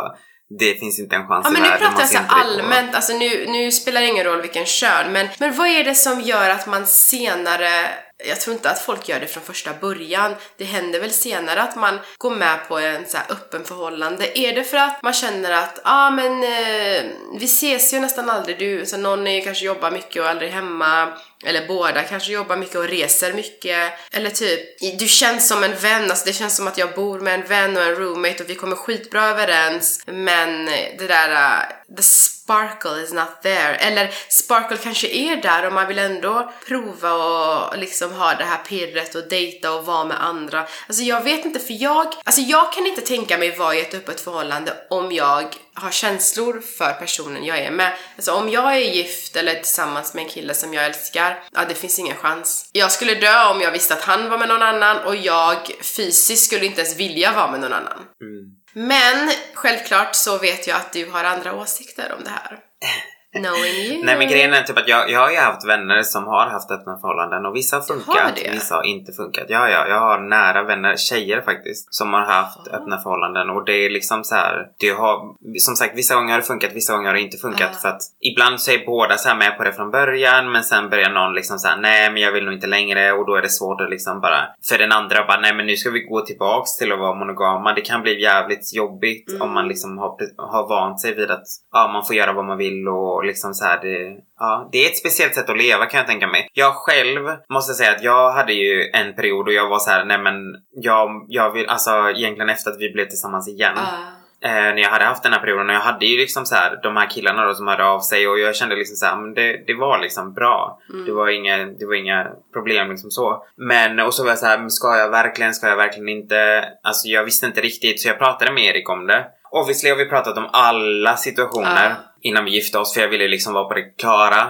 det 0.58 0.74
finns 0.80 0.98
inte 0.98 1.16
en 1.16 1.26
chans 1.28 1.44
Ja 1.46 1.50
i 1.50 1.52
men 1.52 1.62
nu 1.62 1.68
världen. 1.68 1.88
pratar 1.88 2.04
man 2.04 2.12
jag 2.12 2.30
så 2.30 2.34
allmänt, 2.36 2.94
alltså 2.94 3.12
nu, 3.12 3.46
nu 3.48 3.72
spelar 3.72 4.00
det 4.00 4.06
ingen 4.06 4.24
roll 4.24 4.40
vilken 4.42 4.66
kön, 4.66 5.12
men, 5.12 5.28
men 5.38 5.56
vad 5.56 5.66
är 5.68 5.84
det 5.84 5.94
som 5.94 6.20
gör 6.20 6.50
att 6.50 6.66
man 6.66 6.86
senare, 6.86 7.86
jag 8.24 8.40
tror 8.40 8.54
inte 8.54 8.70
att 8.70 8.82
folk 8.82 9.08
gör 9.08 9.20
det 9.20 9.26
från 9.26 9.42
första 9.42 9.74
början, 9.80 10.34
det 10.56 10.64
händer 10.64 11.00
väl 11.00 11.10
senare 11.10 11.62
att 11.62 11.76
man 11.76 11.98
går 12.18 12.30
med 12.30 12.68
på 12.68 12.78
en 12.78 13.06
så 13.08 13.16
här 13.16 13.26
öppen 13.28 13.64
förhållande. 13.64 14.38
Är 14.38 14.54
det 14.54 14.64
för 14.64 14.76
att 14.76 15.02
man 15.02 15.12
känner 15.12 15.52
att, 15.52 15.80
ja 15.84 16.06
ah, 16.06 16.10
men 16.10 16.42
eh, 16.42 17.02
vi 17.38 17.44
ses 17.44 17.94
ju 17.94 18.00
nästan 18.00 18.30
aldrig 18.30 18.58
du, 18.58 18.86
så 18.86 18.96
någon 18.96 19.26
är 19.26 19.40
kanske 19.40 19.64
jobbar 19.64 19.90
mycket 19.90 20.22
och 20.22 20.28
aldrig 20.28 20.50
hemma, 20.50 21.08
eller 21.44 21.66
båda 21.66 22.02
kanske 22.02 22.32
jobbar 22.32 22.56
mycket 22.56 22.76
och 22.76 22.88
reser 22.88 23.32
mycket. 23.32 23.92
Eller 24.12 24.30
typ, 24.30 24.60
du 24.98 25.08
känns 25.08 25.48
som 25.48 25.64
en 25.64 25.76
vän, 25.76 26.10
alltså 26.10 26.26
det 26.26 26.32
känns 26.32 26.56
som 26.56 26.68
att 26.68 26.78
jag 26.78 26.94
bor 26.94 27.20
med 27.20 27.34
en 27.34 27.46
vän 27.46 27.76
och 27.76 27.82
en 27.82 27.94
roommate 27.94 28.42
och 28.42 28.50
vi 28.50 28.54
kommer 28.54 28.76
skitbra 28.76 29.24
överens. 29.24 30.02
Men 30.06 30.64
det 30.98 31.06
där, 31.06 31.30
uh, 31.30 31.96
the 31.96 32.02
sparkle 32.50 33.02
is 33.02 33.12
not 33.12 33.42
there. 33.42 33.74
Eller 33.76 34.10
sparkle 34.28 34.76
kanske 34.76 35.08
är 35.08 35.36
där 35.36 35.66
och 35.66 35.72
man 35.72 35.88
vill 35.88 35.98
ändå 35.98 36.52
prova 36.66 37.12
och 37.12 37.78
liksom 37.78 38.12
ha 38.12 38.34
det 38.34 38.44
här 38.44 38.58
pirret 38.58 39.14
och 39.14 39.28
dejta 39.28 39.72
och 39.72 39.86
vara 39.86 40.04
med 40.04 40.24
andra. 40.24 40.66
Alltså 40.86 41.02
jag 41.02 41.24
vet 41.24 41.44
inte 41.44 41.60
för 41.60 41.82
jag, 41.82 42.06
alltså 42.24 42.40
jag 42.40 42.72
kan 42.72 42.86
inte 42.86 43.00
tänka 43.00 43.38
mig 43.38 43.56
vara 43.56 43.74
i 43.74 43.80
ett 43.80 43.94
öppet 43.94 44.20
förhållande 44.20 44.72
om 44.90 45.12
jag 45.12 45.56
har 45.74 45.90
känslor 45.90 46.60
för 46.78 46.92
personen 46.92 47.44
jag 47.44 47.58
är 47.58 47.70
med. 47.70 47.92
Alltså 48.16 48.32
om 48.32 48.48
jag 48.48 48.76
är 48.76 48.94
gift 48.94 49.36
eller 49.36 49.54
tillsammans 49.54 50.14
med 50.14 50.24
en 50.24 50.30
kille 50.30 50.54
som 50.54 50.74
jag 50.74 50.84
älskar, 50.84 51.42
ja 51.52 51.64
det 51.68 51.74
finns 51.74 51.98
ingen 51.98 52.16
chans. 52.16 52.70
Jag 52.72 52.92
skulle 52.92 53.14
dö 53.14 53.50
om 53.50 53.60
jag 53.60 53.72
visste 53.72 53.94
att 53.94 54.02
han 54.02 54.30
var 54.30 54.38
med 54.38 54.48
någon 54.48 54.62
annan 54.62 54.96
och 54.96 55.16
jag 55.16 55.56
fysiskt 55.82 56.44
skulle 56.44 56.66
inte 56.66 56.80
ens 56.80 56.96
vilja 56.96 57.32
vara 57.32 57.50
med 57.50 57.60
någon 57.60 57.72
annan. 57.72 57.98
Mm. 58.20 58.59
Men 58.72 59.30
självklart 59.54 60.14
så 60.14 60.38
vet 60.38 60.66
jag 60.66 60.76
att 60.76 60.92
du 60.92 61.10
har 61.10 61.24
andra 61.24 61.54
åsikter 61.54 62.14
om 62.18 62.24
det 62.24 62.30
här. 62.30 62.58
Knowing 63.32 63.74
you. 63.96 64.04
Nej 64.04 64.18
men 64.18 64.28
grejen 64.28 64.52
är 64.52 64.62
typ 64.62 64.78
att 64.78 64.88
jag, 64.88 65.10
jag 65.10 65.20
har 65.20 65.30
ju 65.30 65.36
haft 65.36 65.68
vänner 65.68 66.02
som 66.02 66.24
har 66.26 66.46
haft 66.46 66.70
öppna 66.70 66.98
förhållanden 67.00 67.46
och 67.46 67.54
vissa 67.56 67.76
har 67.76 67.80
har 67.80 67.86
funkat, 67.88 68.32
det? 68.44 68.50
vissa 68.50 68.74
har 68.74 68.82
inte 68.82 69.12
funkat. 69.12 69.44
Ja, 69.48 69.68
ja, 69.68 69.86
jag 69.88 70.00
har 70.00 70.18
nära 70.18 70.62
vänner, 70.62 70.96
tjejer 70.96 71.40
faktiskt, 71.40 71.94
som 71.94 72.12
har 72.12 72.20
haft 72.20 72.68
öppna 72.68 72.98
förhållanden 72.98 73.50
och 73.50 73.64
det 73.64 73.72
är 73.86 73.90
liksom 73.90 74.24
så 74.24 74.34
här, 74.34 74.66
det 74.80 74.90
har, 74.90 75.34
som 75.58 75.76
sagt 75.76 75.98
vissa 75.98 76.14
gånger 76.14 76.30
har 76.32 76.40
det 76.40 76.46
funkat, 76.46 76.72
vissa 76.74 76.92
gånger 76.92 77.06
har 77.06 77.14
det 77.14 77.20
inte 77.20 77.36
funkat 77.36 77.70
Ah. 77.70 77.78
för 77.82 77.88
att 77.88 78.02
ibland 78.20 78.60
så 78.60 78.70
är 78.70 78.86
båda 78.86 79.16
så 79.16 79.28
här 79.28 79.36
med 79.36 79.56
på 79.56 79.64
det 79.64 79.72
från 79.72 79.90
början 79.90 80.52
men 80.52 80.64
sen 80.64 80.90
börjar 80.90 81.10
någon 81.10 81.34
liksom 81.34 81.58
säga 81.58 81.76
nej 81.76 82.12
men 82.12 82.22
jag 82.22 82.32
vill 82.32 82.44
nog 82.44 82.54
inte 82.54 82.66
längre 82.66 83.12
och 83.12 83.26
då 83.26 83.34
är 83.34 83.42
det 83.42 83.48
svårt 83.48 83.80
att 83.80 83.90
liksom 83.90 84.20
bara, 84.20 84.40
för 84.68 84.78
den 84.78 84.92
andra 84.92 85.26
bara 85.26 85.40
nej 85.40 85.54
men 85.54 85.66
nu 85.66 85.76
ska 85.76 85.90
vi 85.90 86.00
gå 86.00 86.20
tillbaks 86.20 86.76
till 86.76 86.92
att 86.92 86.98
vara 86.98 87.14
monogama. 87.14 87.72
Det 87.74 87.80
kan 87.80 88.02
bli 88.02 88.22
jävligt 88.22 88.74
jobbigt 88.74 89.30
Mm. 89.30 89.42
om 89.42 89.54
man 89.54 89.68
liksom 89.68 89.98
har, 89.98 90.16
har 90.36 90.68
vant 90.68 91.00
sig 91.00 91.14
vid 91.14 91.30
att 91.30 91.44
ja, 91.72 91.90
man 91.92 92.04
får 92.04 92.16
göra 92.16 92.32
vad 92.32 92.44
man 92.44 92.58
vill 92.58 92.88
och 92.88 93.19
liksom 93.22 93.54
så 93.54 93.64
här 93.64 93.80
det, 93.82 94.16
ja, 94.38 94.68
det 94.72 94.84
är 94.84 94.90
ett 94.90 94.96
speciellt 94.96 95.34
sätt 95.34 95.50
att 95.50 95.58
leva 95.58 95.86
kan 95.86 95.98
jag 95.98 96.06
tänka 96.06 96.26
mig. 96.26 96.48
Jag 96.52 96.74
själv 96.74 97.36
måste 97.48 97.74
säga 97.74 97.90
att 97.90 98.02
jag 98.02 98.32
hade 98.32 98.52
ju 98.52 98.90
en 98.92 99.14
period 99.14 99.46
och 99.46 99.52
jag 99.52 99.68
var 99.68 99.78
så 99.78 99.90
här, 99.90 100.04
nej 100.04 100.18
men 100.18 100.34
jag, 100.70 101.26
jag 101.28 101.50
vill, 101.50 101.66
alltså 101.66 101.90
egentligen 101.90 102.48
efter 102.48 102.70
att 102.70 102.80
vi 102.80 102.92
blev 102.92 103.04
tillsammans 103.04 103.48
igen. 103.48 103.76
Ah. 103.76 104.46
eh, 104.48 104.74
när 104.74 104.78
jag 104.78 104.90
hade 104.90 105.04
haft 105.04 105.22
den 105.22 105.32
här 105.32 105.40
perioden 105.40 105.68
och 105.68 105.74
jag 105.74 105.80
hade 105.80 106.06
ju 106.06 106.18
liksom 106.18 106.46
så 106.46 106.54
här 106.54 106.80
de 106.82 106.96
här 106.96 107.10
killarna 107.10 107.44
då 107.44 107.54
som 107.54 107.66
hörde 107.68 107.84
av 107.84 108.00
sig 108.00 108.28
och 108.28 108.38
jag 108.38 108.56
kände 108.56 108.76
liksom 108.76 108.96
så 108.96 109.06
här, 109.06 109.16
men 109.16 109.34
det, 109.34 109.66
det 109.66 109.74
var 109.74 109.98
liksom 109.98 110.32
bra. 110.34 110.80
Mm. 110.92 111.04
Det, 111.06 111.12
var 111.12 111.28
inga, 111.28 111.56
det 111.56 111.86
var 111.86 111.94
inga 111.94 112.26
problem 112.52 112.90
liksom 112.90 113.10
så. 113.10 113.44
Men 113.56 114.00
och 114.00 114.14
så 114.14 114.22
var 114.22 114.30
jag 114.30 114.38
så 114.38 114.46
här, 114.46 114.58
men 114.58 114.70
ska 114.70 114.96
jag 114.96 115.10
verkligen, 115.10 115.54
ska 115.54 115.68
jag 115.68 115.76
verkligen 115.76 116.08
inte? 116.08 116.64
Alltså 116.82 117.08
jag 117.08 117.24
visste 117.24 117.46
inte 117.46 117.60
riktigt 117.60 118.00
så 118.00 118.08
jag 118.08 118.18
pratade 118.18 118.52
med 118.52 118.64
Erik 118.64 118.88
om 118.88 119.06
det. 119.06 119.26
Obviously 119.52 119.90
har 119.90 119.96
vi 119.96 120.08
pratat 120.08 120.38
om 120.38 120.48
alla 120.52 121.16
situationer 121.16 121.88
Ja 121.90 122.09
innan 122.22 122.44
vi 122.44 122.50
gifte 122.50 122.78
oss 122.78 122.94
för 122.94 123.00
jag 123.00 123.08
ville 123.08 123.28
liksom 123.28 123.52
vara 123.52 123.64
på 123.64 123.74
det 123.74 123.82
klara. 123.82 124.48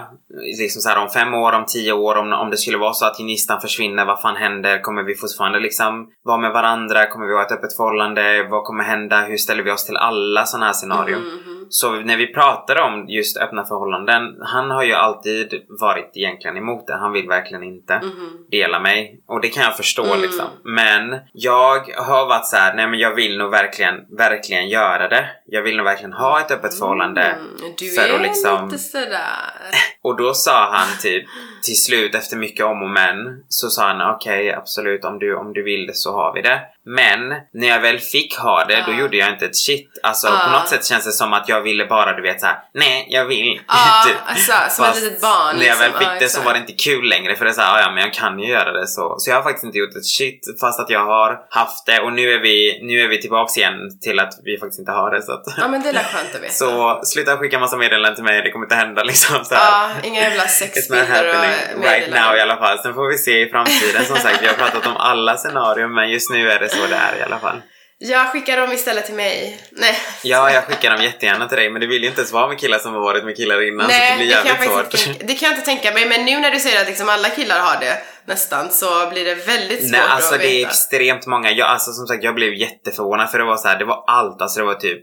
Liksom 0.59 0.81
så 0.81 0.89
här 0.89 0.97
om 0.97 1.09
fem 1.09 1.33
år, 1.33 1.53
om 1.53 1.65
tio 1.65 1.93
år, 1.93 2.15
om, 2.15 2.33
om 2.33 2.49
det 2.49 2.57
skulle 2.57 2.77
vara 2.77 2.93
så 2.93 3.05
att 3.05 3.17
gnistan 3.17 3.61
försvinner, 3.61 4.05
vad 4.05 4.21
fan 4.21 4.35
händer? 4.35 4.81
Kommer 4.81 5.03
vi 5.03 5.15
fortfarande 5.15 5.59
liksom 5.59 6.09
vara 6.23 6.37
med 6.37 6.51
varandra? 6.51 7.05
Kommer 7.05 7.27
vi 7.27 7.33
ha 7.33 7.45
ett 7.45 7.51
öppet 7.51 7.75
förhållande? 7.75 8.47
Vad 8.51 8.63
kommer 8.63 8.83
hända? 8.83 9.21
Hur 9.21 9.37
ställer 9.37 9.63
vi 9.63 9.71
oss 9.71 9.85
till 9.85 9.97
alla 9.97 10.45
sådana 10.45 10.65
här 10.65 10.73
scenarion? 10.73 11.21
Mhm. 11.21 11.50
Så 11.73 11.91
när 11.91 12.17
vi 12.17 12.33
pratar 12.33 12.81
om 12.81 13.05
just 13.09 13.37
öppna 13.37 13.63
förhållanden, 13.65 14.23
han 14.41 14.71
har 14.71 14.83
ju 14.83 14.93
alltid 14.93 15.53
varit 15.81 16.11
egentligen 16.15 16.57
emot 16.57 16.87
det. 16.87 16.93
Han 16.95 17.11
vill 17.11 17.27
verkligen 17.27 17.63
inte 17.63 17.99
Mhm. 18.03 18.29
dela 18.51 18.79
mig. 18.79 19.19
Och 19.27 19.41
det 19.41 19.47
kan 19.49 19.63
jag 19.63 19.77
förstå 19.77 20.05
Mm. 20.05 20.21
liksom. 20.21 20.45
Men 20.63 21.19
jag 21.33 21.79
har 21.97 22.25
varit 22.27 22.45
så 22.47 22.55
här: 22.57 22.73
nej 22.75 22.87
men 22.87 22.99
jag 22.99 23.15
vill 23.15 23.37
nog 23.37 23.51
verkligen, 23.51 23.95
verkligen 24.17 24.69
göra 24.69 25.07
det. 25.07 25.25
Jag 25.45 25.61
vill 25.61 25.77
nog 25.77 25.85
verkligen 25.85 26.13
ha 26.13 26.39
ett 26.39 26.51
öppet 26.51 26.79
förhållande. 26.79 27.21
Mm, 27.21 27.43
du 27.79 27.89
för 27.91 28.09
är 28.09 28.15
att 28.15 28.21
liksom- 28.21 28.65
lite 28.65 28.77
sådär... 28.77 29.51
Och 30.03 30.17
då 30.17 30.33
sa 30.33 30.69
han 30.71 30.87
typ 31.01 31.25
till 31.63 31.81
slut 31.83 32.15
efter 32.15 32.37
mycket 32.37 32.65
om 32.65 32.83
och 32.83 32.89
men 32.89 33.43
så 33.47 33.69
sa 33.69 33.87
han 33.87 34.15
okej 34.15 34.53
absolut 34.53 35.05
om 35.05 35.19
du, 35.19 35.35
om 35.35 35.53
du 35.53 35.63
vill 35.63 35.87
det 35.87 35.95
så 35.95 36.13
har 36.15 36.33
vi 36.33 36.41
det. 36.41 36.61
Men 36.85 37.29
när 37.53 37.67
jag 37.67 37.79
väl 37.79 37.99
fick 37.99 38.37
ha 38.37 38.65
det 38.65 38.83
då 38.87 38.93
gjorde 38.93 39.17
jag 39.17 39.29
inte 39.29 39.45
ett 39.45 39.57
shit. 39.57 39.89
Alltså 40.03 40.27
på 40.27 40.49
något 40.49 40.67
sätt 40.69 40.85
känns 40.85 41.05
det 41.05 41.11
som 41.11 41.33
att 41.33 41.49
jag 41.49 41.61
ville 41.61 41.85
bara 41.85 42.15
du 42.15 42.21
vet 42.21 42.39
såhär 42.41 42.55
nej 42.73 43.07
jag 43.09 43.25
vill. 43.25 43.61
Ja, 43.67 44.03
Typ. 44.07 44.17
alltså, 44.25 44.53
som 44.69 44.85
ett 44.85 44.95
litet 44.95 45.21
barn. 45.21 45.57
När 45.57 45.65
jag 45.65 45.75
väl 45.75 45.91
liksom. 45.91 45.99
fick 45.99 46.19
det 46.19 46.19
så 46.19 46.25
exakt. 46.25 46.45
var 46.45 46.53
det 46.53 46.59
inte 46.59 46.73
kul 46.73 47.09
längre 47.09 47.35
för 47.35 47.45
det 47.45 47.51
är 47.51 47.53
såhär, 47.53 47.81
ja 47.81 47.91
men 47.91 48.03
jag 48.03 48.13
kan 48.13 48.39
ju 48.39 48.47
göra 48.47 48.71
det 48.71 48.87
så. 48.87 49.15
Så 49.17 49.29
jag 49.29 49.35
har 49.35 49.43
faktiskt 49.43 49.63
inte 49.63 49.77
gjort 49.77 49.95
ett 49.95 50.05
shit 50.05 50.59
fast 50.61 50.79
att 50.79 50.89
jag 50.89 51.05
har 51.05 51.39
haft 51.49 51.85
det 51.85 51.99
och 51.99 52.13
nu 52.13 52.31
är 52.31 52.39
vi, 52.39 52.79
nu 52.83 53.01
är 53.01 53.07
vi 53.07 53.21
tillbaks 53.21 53.57
igen 53.57 53.99
till 54.01 54.19
att 54.19 54.33
vi 54.43 54.57
faktiskt 54.57 54.79
inte 54.79 54.91
har 54.91 55.11
det 55.11 55.21
så 55.21 55.31
att 55.31 55.43
Ja 55.57 55.67
men 55.67 55.81
det 55.81 55.89
är 55.89 55.93
skönt 55.93 56.35
att 56.35 56.41
veta. 56.43 56.53
Så 56.53 57.01
sluta 57.03 57.37
skicka 57.37 57.59
massa 57.59 57.77
meddelanden 57.77 58.15
till 58.15 58.23
mig, 58.23 58.41
det 58.41 58.51
kommer 58.51 58.65
inte 58.65 58.75
hända 58.75 59.03
liksom 59.03 59.45
så. 59.45 59.53
Ja, 59.53 59.89
inga 60.03 60.21
jävla 60.21 60.47
sexbilder 60.47 61.27
och 61.27 61.43
right 61.43 61.75
now 61.75 61.85
i 61.85 61.99
meddelanden. 61.99 62.41
alla 62.41 62.57
fall. 62.57 62.79
Sen 62.79 62.93
får 62.93 63.07
vi 63.07 63.17
se 63.17 63.41
i 63.41 63.49
framtiden. 63.49 64.05
Som 64.05 64.17
sagt, 64.17 64.41
vi 64.41 64.47
har 64.47 64.53
pratat 64.53 64.87
om 64.87 64.97
alla 64.97 65.37
scenarier 65.37 65.87
men 65.87 66.09
just 66.09 66.31
nu 66.31 66.51
är 66.51 66.59
det 66.59 66.70
så 66.71 66.87
det 66.87 66.95
är 66.95 67.19
i 67.19 67.21
alla 67.21 67.39
fall. 67.39 67.61
Jag 68.03 68.31
skickar 68.31 68.57
dem 68.57 68.71
istället 68.71 69.05
till 69.05 69.15
mig. 69.15 69.61
Nej. 69.71 69.95
Ja, 70.23 70.51
jag 70.51 70.63
skickar 70.63 70.91
dem 70.91 71.03
jättegärna 71.03 71.47
till 71.47 71.57
dig 71.57 71.69
men 71.69 71.81
det 71.81 71.87
vill 71.87 72.01
ju 72.01 72.07
inte 72.07 72.21
ens 72.21 72.31
vara 72.31 72.47
med 72.47 72.59
killar 72.59 72.77
som 72.79 72.93
har 72.93 73.01
varit 73.01 73.23
med 73.25 73.35
killar 73.37 73.67
innan 73.67 73.85
så 73.85 73.91
det 73.91 73.97
Nej, 73.99 74.17
blir 74.17 74.27
det 74.27 74.33
jag 74.33 74.45
jävligt 74.45 74.69
svårt. 74.71 75.07
inte, 75.07 75.25
det 75.25 75.33
kan 75.35 75.49
jag 75.49 75.57
inte 75.57 75.65
tänka 75.65 75.91
mig. 75.93 76.05
Men 76.09 76.25
nu 76.25 76.39
när 76.39 76.51
du 76.51 76.59
säger 76.59 76.81
att 76.81 76.87
liksom 76.87 77.09
alla 77.09 77.29
killar 77.29 77.59
har 77.59 77.79
det 77.79 77.97
nästan 78.25 78.69
så 78.71 79.09
blir 79.09 79.25
det 79.25 79.35
väldigt 79.35 79.79
svårt 79.81 79.91
Nej, 79.91 80.01
alltså 80.09 80.33
att 80.35 80.41
det 80.41 80.47
är 80.47 80.57
veta. 80.57 80.69
extremt 80.69 81.27
många. 81.27 81.51
Jag, 81.51 81.67
alltså 81.67 81.91
som 81.91 82.07
sagt, 82.07 82.23
jag 82.23 82.35
blev 82.35 82.53
jätteförvånad 82.53 83.31
för 83.31 83.37
det 83.37 83.45
var 83.45 83.57
så 83.57 83.67
här, 83.67 83.79
det 83.79 83.85
var 83.85 84.03
allt. 84.07 84.41
Alltså 84.41 84.59
det 84.59 84.65
var 84.65 84.75
typ 84.75 84.99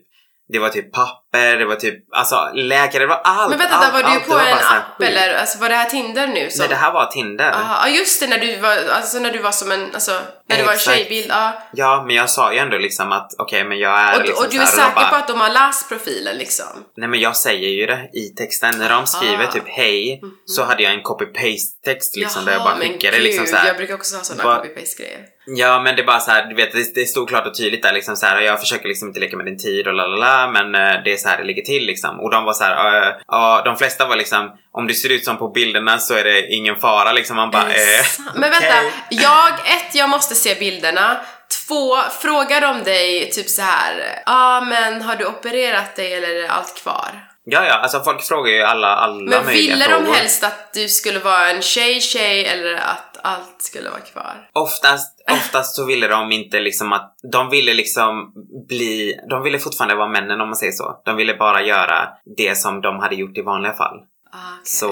det 0.53 0.59
var 0.59 0.69
typ 0.69 0.93
papper, 1.32 1.58
det 1.58 1.64
var 1.64 1.76
typ 1.76 2.04
alltså 2.12 2.50
läkare, 2.54 3.02
det 3.02 3.06
var 3.06 3.20
allt. 3.25 3.50
Men 3.50 3.58
vänta, 3.58 3.75
allt, 3.76 3.92
var 3.92 4.00
du 4.02 4.06
allt. 4.06 4.26
på 4.26 4.32
var 4.35 4.40
en 4.40 4.58
app 4.58 5.02
eller 5.02 5.35
alltså, 5.35 5.58
var 5.58 5.68
det 5.68 5.75
här 5.75 5.88
Tinder 5.88 6.26
nu? 6.26 6.50
Som... 6.50 6.58
Nej, 6.58 6.68
det 6.68 6.75
här 6.75 6.92
var 6.92 7.06
Tinder. 7.06 7.54
Ja 7.82 7.88
just 7.88 8.20
det, 8.20 8.26
när 8.26 8.38
du 8.38 8.56
var, 8.56 8.76
alltså 8.92 9.18
när 9.18 9.32
du 9.32 9.38
var 9.38 9.52
som 9.52 9.73
en, 9.73 9.94
alltså 9.94 10.12
när 10.49 10.56
du 10.56 10.62
var 10.62 10.73
en 10.73 10.78
tjejbild. 10.78 11.26
Ja. 11.28 11.62
Ja, 11.73 12.04
men 12.06 12.16
jag 12.16 12.30
sa 12.30 12.52
ju 12.52 12.58
ändå 12.58 12.78
liksom 12.78 13.12
att 13.12 13.30
okej, 13.38 13.64
men 13.64 13.78
jag 13.78 14.00
är 14.00 14.14
Och, 14.16 14.20
du- 14.20 14.26
liksom 14.26 14.44
och 14.44 14.50
du 14.50 14.56
är 14.56 14.61
här, 14.61 14.66
säker 14.66 14.94
bara, 14.94 15.08
på 15.08 15.16
att 15.16 15.28
de 15.28 15.40
har 15.40 15.50
läst 15.50 15.88
profilen 15.88 16.37
liksom? 16.37 16.66
Nej 16.97 17.08
men 17.08 17.20
jag 17.20 17.37
säger 17.37 17.68
ju 17.68 17.87
det 17.87 18.11
i 18.14 18.28
texten. 18.28 18.78
När 18.78 18.88
de 18.88 19.06
skriver 19.06 19.47
typ 19.47 19.64
hej 19.66 20.20
så 20.47 20.64
hade 20.64 20.82
jag 20.82 20.92
en 20.92 21.02
copy-paste 21.02 21.85
text 21.85 22.16
liksom 22.16 22.44
där 22.44 22.52
jag 22.52 22.62
bara 22.62 22.76
men 22.76 22.88
skickade 22.88 23.16
gud, 23.16 23.26
liksom 23.26 23.47
så 23.47 23.56
här. 23.56 23.66
jag 23.66 23.76
brukar 23.76 23.94
också 23.94 24.16
ha 24.16 24.23
sådana 24.25 24.58
copy-paste 24.58 24.99
grejer. 24.99 25.20
Ja 25.50 25.80
men 25.82 25.97
det 25.97 26.02
är 26.02 26.06
bara 26.06 26.20
så 26.20 26.30
här, 26.30 26.47
du 26.47 26.54
vet 26.54 26.73
det, 26.73 26.94
det 26.94 27.06
stod 27.06 27.28
klart 27.28 27.47
och 27.47 27.56
tydligt 27.56 27.82
där 27.82 27.92
liksom 27.92 28.16
så 28.16 28.26
här. 28.26 28.40
Jag 28.40 28.61
försöker 28.61 28.88
liksom 28.88 29.08
inte 29.08 29.20
leka 29.20 29.37
med 29.37 29.47
din 29.47 29.58
tid 29.58 29.87
och 29.87 29.94
lalala 29.94 30.50
men 30.50 30.75
eh, 30.75 31.02
det 31.04 31.18
så 31.19 31.29
här 31.29 31.39
det 31.39 31.45
ligger 31.45 31.63
till 31.63 31.87
liksom. 31.87 32.21
Och 32.21 32.31
de 32.31 32.45
var 32.45 32.53
så 32.53 32.65
här, 32.65 33.03
eh, 33.03 33.15
ja 33.29 33.63
de 33.65 33.77
flesta 33.77 34.07
var 34.07 34.17
liksom 34.17 34.51
om 34.73 34.87
du 34.87 34.95
ser 34.95 35.13
ut 35.13 35.25
som 35.25 35.37
på 35.37 35.49
bilderna 35.49 35.99
så 35.99 36.15
är 36.15 36.25
det 36.25 36.47
ingen 36.47 36.77
fara 36.77 37.13
liksom. 37.13 37.37
Man 37.37 37.51
bara 37.51 37.69
eh, 37.69 38.05
Men 38.35 38.51
vänta, 38.51 38.57
okej. 38.59 38.93
jag, 39.11 39.52
ett, 39.52 39.95
jag 39.95 40.11
måste 40.11 40.35
se 40.35 40.54
bilderna. 40.54 41.21
Två, 41.67 41.97
frågar 42.21 42.61
de 42.61 42.83
dig 42.83 43.31
typ 43.31 43.49
så 43.49 43.63
här, 43.63 44.23
ja 44.26 44.57
ah, 44.57 44.61
men 44.61 45.02
har 45.02 45.17
du 45.17 45.26
opererat 45.26 45.97
dig 45.97 46.15
eller 46.15 46.35
är 46.35 46.49
allt 46.49 46.83
kvar? 46.83 47.27
Ja 47.50 47.65
ja, 47.65 47.75
alltså 47.75 48.00
folk 48.00 48.23
frågar 48.23 48.52
ju 48.52 48.63
alla, 48.63 48.89
alla 48.89 49.30
Men 49.30 49.47
ville 49.47 49.84
frågor. 49.84 50.06
de 50.06 50.13
helst 50.13 50.45
att 50.45 50.75
du 50.75 50.89
skulle 50.89 51.19
vara 51.19 51.50
en 51.50 51.63
tjej-tjej 51.63 52.47
eller 52.47 52.75
att 52.75 53.19
allt 53.23 53.63
skulle 53.63 53.91
vara 53.91 54.00
kvar? 54.00 54.49
Oftast, 54.52 55.25
oftast 55.30 55.76
så 55.76 55.84
ville 55.84 56.08
de 56.08 56.32
inte 56.32 56.61
liksom 56.61 56.93
att, 56.93 57.17
de 57.32 57.50
ville 57.50 57.75
liksom 57.75 58.32
bli, 58.69 59.15
de 59.30 59.43
ville 59.43 59.58
fortfarande 59.58 59.95
vara 59.95 60.08
männen 60.08 60.41
om 60.41 60.49
man 60.49 60.56
säger 60.56 60.73
så. 60.73 61.02
De 61.04 61.17
ville 61.17 61.34
bara 61.34 61.63
göra 61.63 62.08
det 62.37 62.58
som 62.58 62.80
de 62.80 62.99
hade 62.99 63.15
gjort 63.15 63.39
i 63.39 63.43
vanliga 63.43 63.73
fall. 63.73 63.97
Ah, 64.32 64.36
okej. 64.54 64.64
Så, 64.64 64.86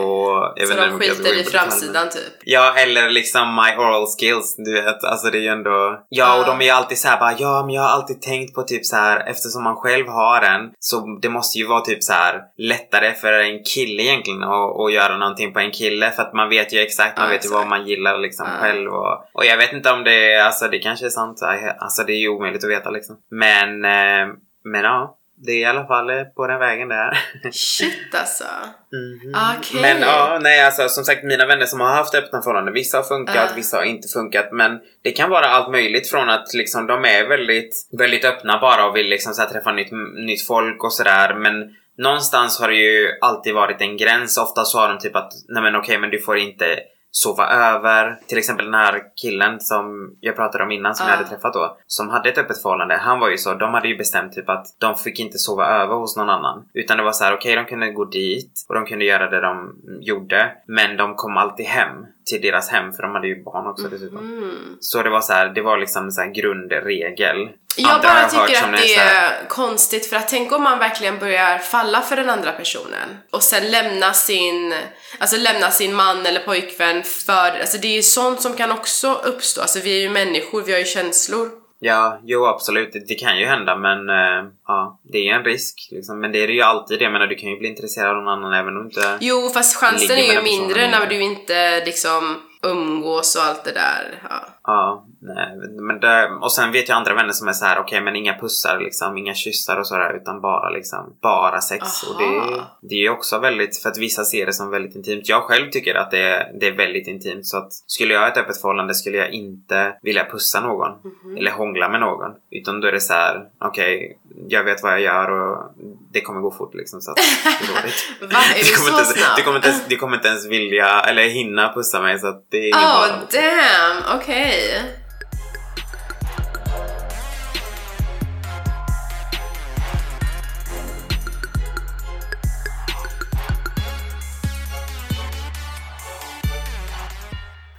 jag 0.56 0.68
Så 0.68 0.74
vet 0.76 0.90
de 0.90 0.98
skiter 0.98 1.40
i 1.40 1.44
framsidan 1.44 2.08
typ? 2.10 2.22
Ja, 2.44 2.74
eller 2.76 3.10
liksom 3.10 3.54
my 3.54 3.76
oral 3.82 4.06
skills, 4.18 4.54
du 4.58 4.72
vet. 4.82 5.04
Alltså 5.04 5.30
det 5.30 5.38
är 5.38 5.42
ju 5.42 5.48
ändå... 5.48 6.00
Ja, 6.08 6.34
och 6.34 6.40
Ja. 6.42 6.46
de 6.46 6.60
är 6.60 6.64
ju 6.64 6.70
alltid 6.70 6.98
så 6.98 7.08
här 7.08 7.18
bara, 7.18 7.34
ja 7.38 7.62
men 7.66 7.74
jag 7.74 7.82
har 7.82 7.88
alltid 7.88 8.22
tänkt 8.22 8.54
på 8.54 8.62
typ 8.62 8.84
så 8.86 8.96
här 8.96 9.20
eftersom 9.30 9.62
man 9.64 9.76
själv 9.76 10.08
har 10.08 10.42
en 10.42 10.70
så 10.78 11.18
det 11.22 11.28
måste 11.28 11.58
ju 11.58 11.66
vara 11.66 11.80
typ 11.80 12.02
så 12.02 12.12
här 12.12 12.40
lättare 12.58 13.14
för 13.14 13.32
en 13.32 13.62
kille 13.74 14.02
egentligen 14.02 14.42
att, 14.42 14.80
att 14.80 14.92
göra 14.92 15.16
någonting 15.16 15.52
på 15.52 15.58
en 15.60 15.70
kille 15.70 16.10
för 16.10 16.22
att 16.22 16.32
man 16.34 16.48
vet 16.48 16.72
ju 16.72 16.78
exakt, 16.80 17.18
man 17.18 17.26
Ja, 17.26 17.32
vet 17.32 17.44
ju 17.44 17.48
vad 17.50 17.66
man 17.66 17.86
gillar 17.86 18.18
liksom 18.18 18.46
Ja. 18.50 18.60
själv 18.66 18.90
och, 18.92 19.14
och 19.34 19.44
jag 19.44 19.56
vet 19.56 19.72
inte 19.72 19.90
om 19.92 20.04
det 20.04 20.32
är, 20.32 20.44
alltså 20.44 20.68
det 20.68 20.78
kanske 20.78 21.06
är 21.06 21.10
sant, 21.10 21.38
alltså 21.78 22.02
det 22.02 22.12
är 22.12 22.20
ju 22.20 22.28
omöjligt 22.28 22.64
att 22.64 22.70
veta 22.70 22.90
liksom. 22.90 23.16
Men, 23.30 23.84
eh, 23.84 24.34
men 24.64 24.82
ja. 24.82 25.18
Det 25.38 25.52
är 25.52 25.56
i 25.58 25.64
alla 25.64 25.86
fall 25.86 26.10
eh, 26.10 26.22
på 26.24 26.46
den 26.46 26.58
vägen 26.58 26.88
där. 26.88 27.18
Shit 27.52 28.14
alltså. 28.14 28.44
Mhm. 28.92 29.34
Okej. 29.58 29.80
Men 29.82 30.00
ja, 30.00 30.38
nej 30.42 30.64
alltså 30.64 30.88
som 30.88 31.04
sagt 31.04 31.24
mina 31.24 31.46
vänner 31.46 31.66
som 31.66 31.80
har 31.80 31.88
haft 31.88 32.14
öppna 32.14 32.42
förhållanden, 32.42 32.74
vissa 32.74 32.96
har 32.96 33.04
funkat, 33.04 33.34
Ja. 33.36 33.48
vissa 33.56 33.76
har 33.76 33.84
inte 33.84 34.08
funkat 34.08 34.48
men 34.52 34.80
det 35.04 35.12
kan 35.12 35.30
vara 35.30 35.46
allt 35.46 35.70
möjligt 35.70 36.10
från 36.10 36.30
att 36.30 36.54
liksom 36.54 36.86
de 36.86 37.04
är 37.04 37.28
väldigt, 37.28 37.88
väldigt 37.98 38.24
öppna 38.24 38.58
bara 38.58 38.86
och 38.86 38.96
vill 38.96 39.06
liksom 39.08 39.34
så 39.34 39.42
här, 39.42 39.48
träffa 39.48 39.72
nytt, 39.72 39.92
nytt 40.26 40.46
folk 40.46 40.84
och 40.84 40.92
sådär 40.92 41.34
men 41.34 41.54
någonstans 41.98 42.60
har 42.60 42.68
det 42.68 42.76
ju 42.76 43.08
alltid 43.20 43.54
varit 43.54 43.80
en 43.80 43.96
gräns. 43.96 44.38
Ofta 44.38 44.64
så 44.64 44.78
har 44.78 44.88
de 44.88 44.98
typ 44.98 45.16
att 45.16 45.32
nej 45.48 45.62
men 45.62 45.76
okej 45.76 45.98
men 45.98 46.10
du 46.10 46.18
får 46.18 46.38
inte 46.38 46.78
sova 47.10 47.46
över. 47.48 48.18
Till 48.26 48.38
exempel 48.38 48.64
den 48.64 48.74
här 48.74 49.02
killen 49.22 49.60
som 49.60 50.16
jag 50.20 50.36
pratade 50.36 50.64
om 50.64 50.70
innan 50.70 50.94
som 50.94 51.06
Ja. 51.06 51.12
jag 51.12 51.16
hade 51.16 51.28
träffat 51.28 51.52
då. 51.52 51.76
Som 51.86 52.08
hade 52.08 52.28
ett 52.28 52.38
öppet 52.38 52.62
förhållande. 52.62 52.96
Han 52.96 53.20
var 53.20 53.30
ju 53.30 53.38
så, 53.38 53.54
de 53.54 53.74
hade 53.74 53.88
ju 53.88 53.96
bestämt 53.96 54.32
typ 54.32 54.48
att 54.48 54.66
de 54.78 54.96
fick 54.96 55.20
inte 55.20 55.38
sova 55.38 55.66
över 55.66 55.94
hos 55.94 56.16
någon 56.16 56.30
annan. 56.30 56.68
Utan 56.74 56.96
det 56.96 57.02
var 57.02 57.12
så 57.12 57.24
här, 57.24 57.34
okej 57.34 57.56
de 57.56 57.64
kunde 57.64 57.90
gå 57.90 58.04
dit 58.04 58.52
och 58.68 58.74
de 58.74 58.86
kunde 58.86 59.04
göra 59.04 59.30
det 59.30 59.40
de 59.40 59.76
gjorde. 60.00 60.52
Men 60.66 60.96
de 60.96 61.14
kom 61.14 61.36
alltid 61.36 61.66
hem 61.66 62.06
till 62.30 62.40
deras 62.40 62.68
hem 62.68 62.92
för 62.92 63.02
de 63.02 63.12
hade 63.12 63.28
ju 63.28 63.42
barn 63.42 63.66
också 63.66 63.88
dessutom. 63.88 64.18
Mm. 64.18 64.50
Så 64.80 65.02
det 65.02 65.10
var 65.10 65.20
så 65.20 65.32
här, 65.32 65.48
det 65.48 65.62
var 65.62 65.78
liksom 65.78 66.04
en 66.04 66.12
så 66.12 66.20
här 66.20 66.30
grundregel. 66.30 67.48
Jag 67.76 68.02
bara 68.02 68.28
tycker 68.28 68.64
att 68.64 68.76
det 68.76 68.96
här- 68.98 69.32
är 69.42 69.48
konstigt 69.48 70.06
för 70.06 70.16
att 70.16 70.28
tänk 70.28 70.52
om 70.52 70.62
man 70.62 70.78
verkligen 70.78 71.18
börjar 71.18 71.58
falla 71.58 72.02
för 72.02 72.16
den 72.16 72.30
andra 72.30 72.52
personen 72.52 73.18
och 73.32 73.42
sen 73.42 73.70
lämna 73.70 74.12
sin, 74.12 74.74
alltså 75.18 75.36
lämna 75.36 75.70
sin 75.70 75.94
man 75.94 76.26
eller 76.26 76.40
pojkvän 76.40 77.02
för, 77.02 77.60
alltså 77.60 77.78
det 77.78 77.88
är 77.88 77.92
ju 77.96 78.02
sånt 78.02 78.40
som 78.40 78.56
kan 78.56 78.72
också 78.72 79.20
uppstå, 79.24 79.60
alltså 79.60 79.80
vi 79.80 79.96
är 79.98 80.00
ju 80.00 80.10
människor, 80.10 80.62
vi 80.62 80.72
har 80.72 80.78
ju 80.78 80.84
känslor. 80.84 81.50
Ja, 81.78 82.20
jo 82.24 82.46
absolut. 82.46 82.92
Det, 82.92 83.08
det 83.08 83.14
kan 83.14 83.38
ju 83.38 83.46
hända 83.46 83.76
men 83.76 84.08
eh, 84.08 84.50
ja, 84.66 85.00
det 85.12 85.28
är 85.28 85.34
en 85.34 85.44
risk. 85.44 85.88
Liksom. 85.90 86.20
Men 86.20 86.32
det 86.32 86.42
är 86.42 86.46
det 86.46 86.52
ju 86.52 86.62
alltid. 86.62 87.02
Jag 87.02 87.12
menar 87.12 87.26
du 87.26 87.34
kan 87.36 87.50
ju 87.50 87.58
bli 87.58 87.68
intresserad 87.68 88.10
av 88.10 88.16
någon 88.16 88.28
annan 88.28 88.52
även 88.52 88.76
om 88.76 88.82
du 88.82 88.88
inte... 88.88 89.18
Jo 89.20 89.50
fast 89.54 89.76
chansen 89.76 90.16
är 90.18 90.32
ju 90.32 90.42
mindre 90.42 90.90
när 90.90 91.06
du 91.06 91.22
inte 91.22 91.84
liksom 91.84 92.42
umgås 92.62 93.36
och 93.36 93.42
allt 93.42 93.64
det 93.64 93.72
där. 93.72 94.22
Ja. 94.30 94.48
Ja, 94.66 95.04
nej, 95.20 95.56
men 95.80 96.00
det, 96.00 96.30
och 96.40 96.52
sen 96.52 96.72
vet 96.72 96.88
jag 96.88 96.96
andra 96.96 97.14
vänner 97.14 97.32
som 97.32 97.48
är 97.48 97.52
så 97.52 97.64
här: 97.64 97.78
okej 97.78 98.00
men 98.00 98.16
inga 98.16 98.34
pussar 98.34 98.80
liksom, 98.80 99.18
inga 99.18 99.34
kyssar 99.34 99.76
och 99.76 99.86
sådär 99.86 100.16
utan 100.16 100.40
bara 100.40 100.70
liksom, 100.70 101.16
bara 101.22 101.60
sex. 101.60 102.02
Och 102.02 102.18
det, 102.18 102.38
Aha. 102.38 102.78
det 102.82 102.94
är 102.94 102.98
ju 102.98 103.10
också 103.10 103.38
väldigt, 103.38 103.82
för 103.82 103.88
att 103.88 103.98
vissa 103.98 104.24
ser 104.24 104.46
det 104.46 104.52
som 104.52 104.70
väldigt 104.70 104.96
intimt. 104.96 105.28
Jag 105.28 105.42
själv 105.42 105.70
tycker 105.70 105.94
att 105.94 106.10
det 106.10 106.22
är, 106.22 106.52
det 106.60 106.66
är 106.66 106.72
väldigt 106.72 107.08
intimt 107.08 107.46
så 107.46 107.56
att 107.58 107.72
skulle 107.72 108.14
jag 108.14 108.20
ha 108.20 108.28
ett 108.28 108.36
öppet 108.36 108.60
förhållande 108.60 108.94
skulle 108.94 109.16
jag 109.16 109.30
inte 109.30 109.96
vilja 110.02 110.24
pussa 110.24 110.60
någon. 110.60 110.90
Mhm. 111.24 111.36
Eller 111.36 111.50
hångla 111.50 111.88
med 111.88 112.00
någon. 112.00 112.30
Utan 112.50 112.80
då 112.80 112.88
är 112.88 112.92
det 112.92 113.00
så 113.00 113.12
här: 113.12 113.44
okej, 113.60 114.18
jag 114.48 114.64
vet 114.64 114.82
vad 114.82 114.92
jag 114.92 115.00
gör 115.00 115.30
och 115.30 115.72
det 116.12 116.20
kommer 116.20 116.40
gå 116.40 116.50
fort 116.50 116.74
liksom 116.74 117.00
så 117.00 117.10
att 117.10 117.16
det 117.16 117.22
är 117.50 117.80
dåligt. 117.80 118.10
Va? 118.34 118.38
Är 118.56 118.64
du 118.64 118.76
kommer, 118.76 119.00
inte, 119.00 119.14
du, 119.36 119.42
kommer 119.42 119.56
inte 119.56 119.68
ens, 119.68 119.86
du 119.88 119.96
kommer 119.96 120.16
inte 120.16 120.28
ens 120.28 120.46
vilja 120.46 121.00
eller 121.00 121.22
hinna 121.22 121.72
pussa 121.74 122.00
mig 122.02 122.18
så 122.18 122.26
att 122.26 122.46
det 122.50 122.56
är 122.56 122.66
ingen 122.66 122.78
Oh 122.78 123.06
fara. 123.06 123.08
damn, 123.32 124.20
okej. 124.20 124.55
Okej. 124.56 124.80
Okay. 124.80 124.92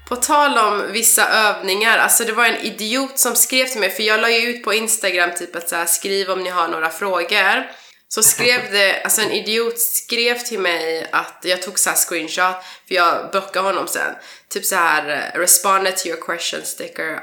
På 0.08 0.16
tal 0.16 0.58
om 0.58 0.92
vissa 0.92 1.30
övningar, 1.30 1.98
alltså 1.98 2.24
det 2.24 2.32
var 2.32 2.46
en 2.46 2.58
idiot 2.58 3.20
som 3.20 3.36
skrev 3.36 3.66
till 3.66 3.80
mig, 3.80 3.90
för 3.90 4.04
jag 4.04 4.20
la 4.20 4.30
ju 4.30 4.50
ut 4.50 4.64
på 4.64 4.74
Instagram 4.74 5.30
typ 5.38 5.56
att 5.56 5.70
så 5.70 5.76
här, 5.76 5.86
skriv 5.86 6.30
om 6.30 6.44
ni 6.44 6.50
har 6.50 6.68
några 6.68 6.90
frågor. 6.90 7.87
Så 8.10 8.24
skrev 8.24 8.72
det, 8.72 9.02
alltså 9.04 9.22
en 9.22 9.32
idiot 9.32 9.80
skrev 9.80 10.40
till 10.40 10.60
mig 10.60 11.10
att 11.12 11.40
jag 11.44 11.62
tog 11.62 11.80
så 11.80 11.90
här 11.90 11.98
screenshot, 11.98 12.64
för 12.88 12.96
jag 12.96 13.32
blockade 13.32 13.66
honom 13.68 13.88
sen. 13.88 14.16
Typ 14.50 14.66
så 14.66 14.76
här, 14.76 15.32
responded 15.36 15.98
to 15.98 16.08
your 16.08 16.22
question 16.22 16.62
sticker. 16.64 17.20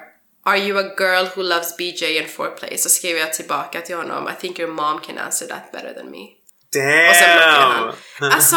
Are 0.47 0.59
you 0.59 0.79
a 0.79 0.95
girl 0.99 1.27
who 1.35 1.43
loves 1.43 1.77
BJ 1.77 2.19
and 2.19 2.29
foreplay? 2.29 2.79
Så 2.79 2.89
skrev 2.89 3.17
jag 3.17 3.33
tillbaka 3.33 3.81
till 3.81 3.97
honom, 3.97 4.29
I 4.29 4.41
think 4.41 4.59
your 4.59 4.73
mom 4.73 5.01
can 5.01 5.19
answer 5.19 5.47
that 5.47 5.73
better 5.73 5.95
than 5.95 6.11
me. 6.11 6.25
Och 7.11 7.17
sen 7.17 7.37
blockade 7.37 7.75
han. 7.75 7.95
Damn! 8.21 8.31
Alltså, 8.33 8.57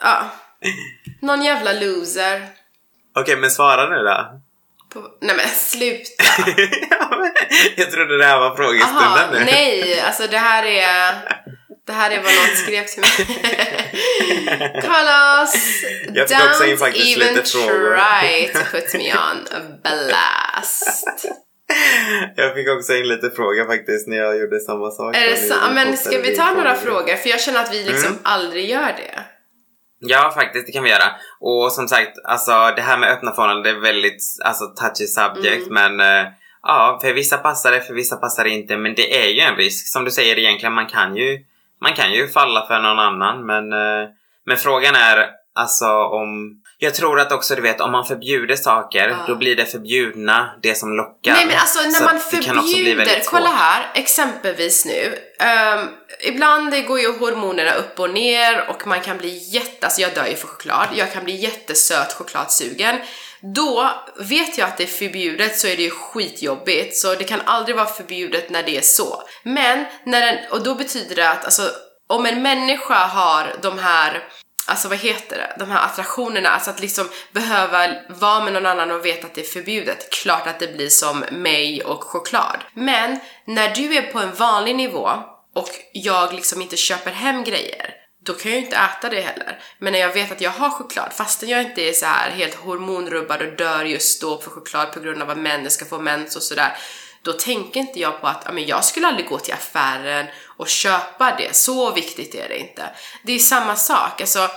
ja. 0.00 0.30
Någon 1.22 1.42
jävla 1.42 1.72
loser. 1.72 2.48
Okej, 3.14 3.36
men 3.36 3.50
svara 3.50 3.88
nu 3.90 3.96
då. 3.96 4.40
På, 5.02 5.08
nej 5.20 5.36
men 5.36 5.48
sluta. 5.48 6.24
Jag 7.76 7.90
trodde 7.90 8.18
det 8.18 8.24
här 8.24 8.38
var 8.40 8.56
frågestunden 8.56 9.02
Jaha, 9.04 9.30
nu. 9.32 9.44
nej, 9.44 10.00
alltså 10.00 10.26
det 10.30 10.38
här 10.38 10.64
är... 10.64 11.14
Det 11.86 11.92
här 11.92 12.10
är 12.10 12.16
vad 12.16 12.24
någon 12.34 12.56
skrev 12.56 12.84
till 12.84 13.00
mig. 13.00 13.10
Carlos, 14.82 15.54
Jag 16.14 16.28
fick 16.28 16.44
också 16.50 16.64
in 16.66 16.78
faktiskt 16.78 17.16
even 17.18 17.34
lite 17.34 17.48
frågor. 17.50 17.98
try 18.20 18.48
to 18.52 18.58
put 18.70 18.94
me 18.94 19.12
on 19.12 19.46
a 19.54 19.60
blast. 19.82 21.26
Jag 22.36 22.54
fick 22.54 22.68
också 22.68 22.94
in 22.96 23.08
lite 23.08 23.30
frågor 23.30 23.64
faktiskt 23.66 24.08
när 24.08 24.16
jag 24.16 24.38
gjorde 24.38 24.60
samma 24.60 24.90
sak. 24.90 25.16
Är 25.16 25.20
det 25.30 25.46
Ja, 25.48 25.70
Men 25.70 25.96
ska 25.96 26.18
vi 26.18 26.36
ta 26.36 26.52
några 26.52 26.74
frågor? 26.74 27.16
För 27.16 27.28
jag 27.28 27.40
känner 27.40 27.60
att 27.60 27.72
vi 27.74 27.84
liksom 27.84 28.06
Mm. 28.12 28.18
aldrig 28.22 28.70
gör 28.70 28.92
det. 28.96 29.20
Ja, 30.00 30.32
faktiskt, 30.34 30.66
det 30.66 30.72
kan 30.72 30.84
vi 30.84 30.90
göra. 30.90 31.10
Och 31.40 31.72
som 31.72 31.88
sagt, 31.88 32.18
alltså 32.24 32.52
det 32.76 32.82
här 32.82 32.98
med 32.98 33.10
öppna 33.10 33.32
förhållanden, 33.32 33.62
det 33.62 33.70
är 33.78 33.82
väldigt 33.92 34.22
alltså, 34.44 34.64
touchy 34.66 35.06
subject, 35.06 35.66
Mm. 35.70 35.96
men 35.96 36.24
eh, 36.26 36.32
ja, 36.62 36.98
för 37.02 37.12
vissa 37.12 37.38
passar 37.38 37.70
det, 37.72 37.80
för 37.80 37.94
vissa 37.94 38.16
passar 38.16 38.44
det 38.44 38.50
inte. 38.50 38.76
Men 38.76 38.94
det 38.94 39.24
är 39.24 39.28
ju 39.28 39.40
en 39.40 39.56
risk. 39.56 39.88
Som 39.88 40.04
du 40.04 40.10
säger 40.10 40.38
egentligen, 40.38 40.72
man 40.74 40.86
kan 40.86 41.16
ju, 41.16 41.38
man 41.80 41.92
kan 41.94 42.12
ju 42.12 42.28
falla 42.28 42.66
för 42.66 42.78
någon 42.78 42.98
annan, 42.98 43.46
men, 43.46 43.72
eh, 43.72 44.08
men 44.46 44.56
frågan 44.56 44.94
är 44.94 45.30
alltså 45.54 45.86
om... 46.04 46.62
Jag 46.80 46.94
tror 46.94 47.20
att 47.20 47.32
också, 47.32 47.54
du 47.54 47.62
vet, 47.62 47.80
om 47.80 47.92
man 47.92 48.04
förbjuder 48.04 48.56
saker, 48.56 49.08
Ja. 49.08 49.16
då 49.26 49.34
blir 49.34 49.56
det 49.56 49.66
förbjudna 49.66 50.50
det 50.62 50.74
som 50.74 50.92
lockar. 50.96 51.32
Nej 51.32 51.46
men 51.46 51.56
alltså 51.58 51.82
när 51.82 51.90
Så 51.90 52.04
man 52.04 52.20
förbjuder, 52.20 53.22
kolla 53.24 53.48
här, 53.48 53.90
exempelvis 53.94 54.84
nu. 54.84 55.18
ehm, 55.40 55.86
ibland 56.20 56.86
går 56.86 57.00
ju 57.00 57.18
hormonerna 57.18 57.72
upp 57.74 58.00
och 58.00 58.10
ner 58.10 58.68
och 58.68 58.86
man 58.86 59.00
kan 59.00 59.18
bli 59.18 59.38
jätte, 59.54 59.86
alltså 59.86 60.00
jag 60.00 60.14
dör 60.14 60.26
ju 60.26 60.34
för 60.36 60.46
choklad, 60.48 60.86
jag 60.94 61.12
kan 61.12 61.24
bli 61.24 61.36
jättesöt 61.36 62.12
chokladsugen. 62.12 62.96
Då 63.54 63.90
vet 64.16 64.58
jag 64.58 64.68
att 64.68 64.76
det 64.76 64.82
är 64.84 64.86
förbjudet 64.86 65.58
så 65.58 65.66
är 65.66 65.76
det 65.76 65.82
ju 65.82 65.90
skitjobbigt, 65.90 66.96
så 66.96 67.14
det 67.14 67.24
kan 67.24 67.40
aldrig 67.44 67.76
vara 67.76 67.86
förbjudet 67.86 68.50
när 68.50 68.62
det 68.62 68.76
är 68.76 68.82
så. 68.82 69.22
Men, 69.42 69.84
när 70.04 70.20
den, 70.26 70.36
och 70.50 70.62
då 70.62 70.74
betyder 70.74 71.16
det 71.16 71.30
att 71.30 71.44
alltså, 71.44 71.70
om 72.08 72.26
en 72.26 72.42
människa 72.42 73.06
har 73.06 73.54
de 73.62 73.78
här 73.78 74.24
Alltså 74.68 74.88
vad 74.88 74.98
heter 74.98 75.36
det? 75.36 75.56
De 75.58 75.70
här 75.70 75.84
attraktionerna, 75.84 76.48
alltså 76.48 76.70
att 76.70 76.80
liksom 76.80 77.08
behöva 77.32 77.88
vara 78.08 78.44
med 78.44 78.52
någon 78.52 78.66
annan 78.66 78.90
och 78.90 79.06
veta 79.06 79.26
att 79.26 79.34
det 79.34 79.40
är 79.40 79.44
förbjudet. 79.44 80.10
Klart 80.10 80.46
att 80.46 80.60
det 80.60 80.76
blir 80.76 80.88
som 80.88 81.24
mig 81.30 81.84
och 81.84 82.04
choklad. 82.04 82.56
Men 82.74 83.20
när 83.44 83.74
du 83.74 83.96
är 83.96 84.02
på 84.02 84.18
en 84.18 84.34
vanlig 84.34 84.76
nivå 84.76 85.10
och 85.54 85.70
jag 85.92 86.34
liksom 86.34 86.62
inte 86.62 86.76
köper 86.76 87.10
hem 87.10 87.44
grejer, 87.44 87.94
då 88.26 88.34
kan 88.34 88.50
jag 88.50 88.60
ju 88.60 88.64
inte 88.64 88.76
äta 88.76 89.08
det 89.08 89.20
heller. 89.20 89.58
Men 89.78 89.92
när 89.92 90.00
jag 90.00 90.12
vet 90.12 90.32
att 90.32 90.40
jag 90.40 90.50
har 90.50 90.70
choklad, 90.70 91.12
fastän 91.12 91.48
jag 91.48 91.62
inte 91.62 91.82
är 91.82 91.92
så 91.92 92.06
här 92.06 92.30
helt 92.30 92.54
hormonrubbad 92.54 93.42
och 93.42 93.56
dör 93.56 93.84
just 93.84 94.20
då 94.20 94.40
för 94.40 94.50
choklad 94.50 94.92
på 94.92 95.00
grund 95.00 95.22
av 95.22 95.30
att 95.30 95.38
män 95.38 95.70
ska 95.70 95.84
få 95.84 95.98
mens 95.98 96.36
och 96.36 96.42
sådär, 96.42 96.76
då 97.22 97.32
tänker 97.32 97.80
inte 97.80 98.00
jag 98.00 98.20
på 98.20 98.26
att 98.26 98.42
ja, 98.46 98.52
men 98.52 98.66
jag 98.66 98.84
skulle 98.84 99.06
aldrig 99.06 99.28
gå 99.28 99.38
till 99.38 99.54
affären 99.54 100.26
och 100.56 100.68
köpa 100.68 101.34
det. 101.38 101.56
Så 101.56 101.92
viktigt 101.92 102.34
är 102.34 102.48
det 102.48 102.58
inte. 102.58 102.82
Det 103.22 103.32
är 103.32 103.38
samma 103.38 103.76
sak. 103.76 104.20
Alltså, 104.20 104.48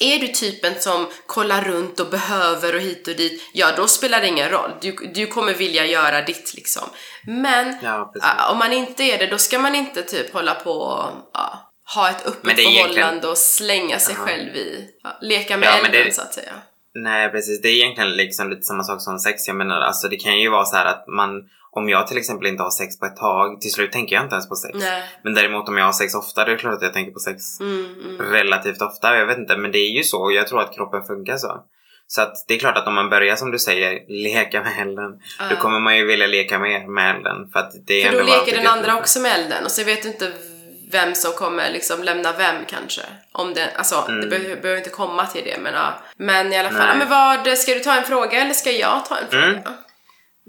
är 0.00 0.18
du 0.18 0.28
typen 0.28 0.80
som 0.80 1.06
kollar 1.26 1.62
runt 1.62 2.00
och 2.00 2.06
behöver 2.06 2.74
och 2.74 2.80
hit 2.80 3.08
och 3.08 3.14
dit, 3.16 3.42
ja 3.52 3.72
då 3.76 3.88
spelar 3.88 4.20
det 4.20 4.26
ingen 4.26 4.50
roll. 4.50 4.70
Du, 4.80 4.92
du 5.14 5.26
kommer 5.26 5.54
vilja 5.54 5.86
göra 5.86 6.22
ditt 6.22 6.54
liksom. 6.54 6.82
Men 7.26 7.76
Ja, 7.82 8.12
äh, 8.22 8.50
om 8.52 8.58
man 8.58 8.72
inte 8.72 9.02
är 9.02 9.18
det, 9.18 9.26
då 9.26 9.38
ska 9.38 9.58
man 9.58 9.74
inte 9.74 10.02
typ 10.02 10.32
hålla 10.32 10.54
på 10.54 10.70
och 10.72 11.10
ja, 11.34 11.72
ha 11.94 12.10
ett 12.10 12.26
öppet 12.26 12.58
är 12.58 12.62
egentligen- 12.62 12.88
förhållande 12.94 13.28
och 13.28 13.38
slänga 13.38 13.98
sig 13.98 14.14
själv 14.14 14.56
i, 14.56 14.88
ja, 15.02 15.18
leka 15.20 15.56
med 15.56 15.66
Ja, 15.66 15.76
elden 15.76 15.92
det- 15.92 16.14
så 16.14 16.22
att 16.22 16.34
säga. 16.34 16.52
Nej 16.94 17.30
precis, 17.30 17.60
det 17.62 17.68
är 17.68 17.72
egentligen 17.72 18.10
liksom 18.10 18.50
lite 18.50 18.62
samma 18.62 18.82
sak 18.82 19.00
som 19.02 19.18
sex. 19.18 19.46
Jag 19.48 19.56
menar 19.56 19.80
alltså 19.80 20.08
det 20.08 20.16
kan 20.16 20.38
ju 20.40 20.48
vara 20.50 20.64
så 20.64 20.76
här 20.76 20.86
att 20.86 21.04
man, 21.08 21.30
om 21.70 21.88
jag 21.88 22.06
till 22.06 22.18
exempel 22.18 22.46
inte 22.46 22.62
har 22.62 22.70
sex 22.70 22.98
på 22.98 23.06
ett 23.06 23.16
tag, 23.16 23.60
till 23.60 23.70
slut 23.72 23.92
tänker 23.92 24.16
jag 24.16 24.24
inte 24.24 24.34
ens 24.34 24.48
på 24.48 24.54
sex. 24.56 24.78
Nej. 24.80 25.02
Men 25.24 25.34
däremot 25.34 25.68
om 25.68 25.76
jag 25.78 25.84
har 25.84 25.92
sex 25.92 26.14
ofta, 26.14 26.44
det 26.44 26.52
är 26.52 26.56
klart 26.56 26.74
att 26.74 26.82
jag 26.82 26.92
tänker 26.92 27.12
på 27.12 27.18
sex 27.18 27.60
Mm, 27.60 27.86
mm. 28.04 28.32
relativt 28.32 28.82
ofta. 28.82 29.16
Jag 29.18 29.26
vet 29.26 29.38
inte, 29.38 29.56
men 29.56 29.72
det 29.72 29.78
är 29.78 29.90
ju 29.96 30.02
så 30.02 30.22
och 30.22 30.32
jag 30.32 30.48
tror 30.48 30.60
att 30.60 30.74
kroppen 30.74 31.04
funkar 31.04 31.36
så. 31.36 31.64
Så 32.06 32.22
att 32.22 32.34
det 32.48 32.54
är 32.54 32.58
klart 32.58 32.76
att 32.78 32.86
om 32.86 32.94
man 32.94 33.10
börjar 33.10 33.36
som 33.36 33.50
du 33.50 33.58
säger, 33.58 34.00
leka 34.08 34.62
med 34.62 34.72
elden, 34.82 35.10
då 35.38 35.44
Ja. 35.50 35.56
kommer 35.60 35.80
man 35.80 35.96
ju 35.96 36.04
vilja 36.06 36.26
leka 36.26 36.58
mer 36.58 36.86
med 36.88 37.16
elden. 37.16 37.50
För 37.52 37.60
att 37.60 37.72
det 37.86 38.02
är 38.02 38.10
För 38.10 38.18
då 38.18 38.24
leker 38.24 38.54
den 38.54 38.64
det- 38.64 38.70
andra 38.70 38.96
också 38.98 39.20
med 39.20 39.32
elden 39.40 39.64
och 39.64 39.70
så 39.70 39.84
vet 39.84 40.02
du 40.02 40.08
inte 40.08 40.32
vem 40.90 41.14
som 41.14 41.32
kommer 41.32 41.70
liksom 41.70 42.02
lämna 42.02 42.32
vem 42.32 42.64
kanske. 42.66 43.02
Om 43.32 43.54
det, 43.54 43.70
alltså 43.76 44.04
det 44.22 44.26
behöver, 44.26 44.56
behöver 44.56 44.78
inte 44.78 44.90
komma 44.90 45.26
till 45.26 45.44
det 45.44 45.58
men 45.58 45.74
ja. 45.74 45.94
Men 46.16 46.52
i 46.52 46.58
alla 46.58 46.70
fall, 46.70 46.86
Nej. 46.86 46.98
men 46.98 47.08
vad, 47.08 47.58
ska 47.58 47.74
du 47.74 47.80
ta 47.80 47.96
en 47.96 48.04
fråga 48.04 48.42
eller 48.42 48.54
ska 48.54 48.70
jag 48.70 49.04
ta 49.04 49.16
en 49.16 49.30
fråga? 49.30 49.44
Mm. 49.44 49.62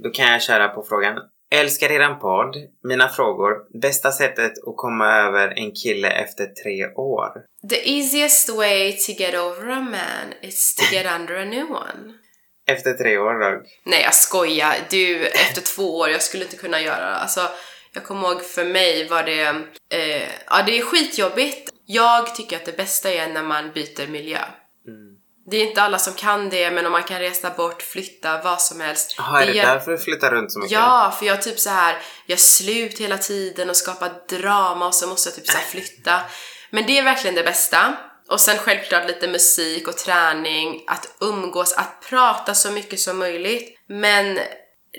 Då 0.04 0.10
kan 0.10 0.32
jag 0.32 0.42
köra 0.42 0.68
på 0.68 0.86
frågan. 0.90 1.16
Älskar 1.52 1.92
eran 1.92 2.20
podd. 2.20 2.56
Mina 2.84 3.10
frågor. 3.10 3.80
Bästa 3.82 4.12
sättet 4.12 4.52
att 4.68 4.78
komma 4.78 5.16
över 5.16 5.48
en 5.48 5.72
kille 5.72 6.10
efter 6.10 6.46
tre 6.46 6.88
år? 6.88 7.30
The 7.70 7.98
easiest 7.98 8.50
way 8.50 8.98
to 8.98 9.12
get 9.12 9.36
over 9.36 9.70
a 9.70 9.80
man 9.80 10.34
is 10.42 10.76
to 10.76 10.96
get 10.96 11.06
under 11.20 11.36
a 11.36 11.46
new 11.46 11.72
one. 11.72 12.14
Efter 12.68 12.94
tre 12.94 13.18
år 13.18 13.34
då? 13.40 13.62
Nej 13.86 14.02
jag 14.02 14.14
skojar, 14.14 14.76
du 14.90 15.26
efter 15.26 15.62
två 15.62 15.98
år, 15.98 16.10
jag 16.10 16.22
skulle 16.22 16.44
inte 16.44 16.58
kunna 16.58 16.82
göra 16.82 17.10
det. 17.10 17.16
Alltså, 17.16 17.42
jag 17.94 18.04
kommer 18.04 18.28
ihåg 18.28 18.44
för 18.44 18.66
mig 18.66 19.08
var 19.08 19.24
det, 19.24 19.42
eh, 19.94 20.30
ja 20.48 20.64
det 20.66 20.78
är 20.78 20.82
skitjobbigt. 20.82 21.70
Jag 21.86 22.36
tycker 22.36 22.56
att 22.56 22.66
det 22.66 22.78
bästa 22.78 23.12
är 23.12 23.28
när 23.28 23.44
man 23.44 23.72
byter 23.72 24.08
miljö. 24.08 24.40
Det 25.52 25.58
är 25.58 25.68
inte 25.68 25.82
alla 25.82 26.00
som 26.00 26.14
kan 26.14 26.50
det, 26.50 26.72
men 26.72 26.86
om 26.86 26.92
man 26.92 27.04
kan 27.04 27.20
resa 27.20 27.50
bort, 27.50 27.82
flytta, 27.82 28.42
vad 28.42 28.62
som 28.62 28.82
helst. 28.82 29.16
Jaha, 29.18 29.42
är 29.42 29.48
det 29.48 29.54
hjäl- 29.54 29.68
därför 29.68 29.92
du 29.92 29.98
flyttar 29.98 30.32
runt 30.32 30.52
så 30.52 30.60
mycket? 30.60 30.72
Ja, 30.72 31.16
för 31.20 31.26
jag 31.26 31.42
typ 31.42 31.60
så 31.60 31.70
här, 31.70 31.98
jag 32.26 32.40
slut 32.40 33.00
hela 33.00 33.18
tiden 33.18 33.70
och 33.70 33.76
skapar 33.78 34.12
drama 34.30 34.88
och 34.88 34.96
så 34.96 35.08
måste 35.08 35.30
jag 35.30 35.36
typ 35.36 35.48
så 35.48 35.58
flytta. 35.58 36.22
Men 36.70 36.88
det 36.88 36.98
är 36.98 37.04
verkligen 37.04 37.36
det 37.36 37.44
bästa. 37.44 37.94
Och 38.30 38.40
sen 38.40 38.58
självklart 38.58 39.08
lite 39.08 39.28
musik 39.28 39.88
och 39.88 39.98
träning, 39.98 40.84
att 40.88 41.16
umgås, 41.20 41.74
att 41.74 42.02
prata 42.10 42.54
så 42.54 42.72
mycket 42.72 43.00
som 43.00 43.18
möjligt. 43.18 43.80
Men 43.88 44.40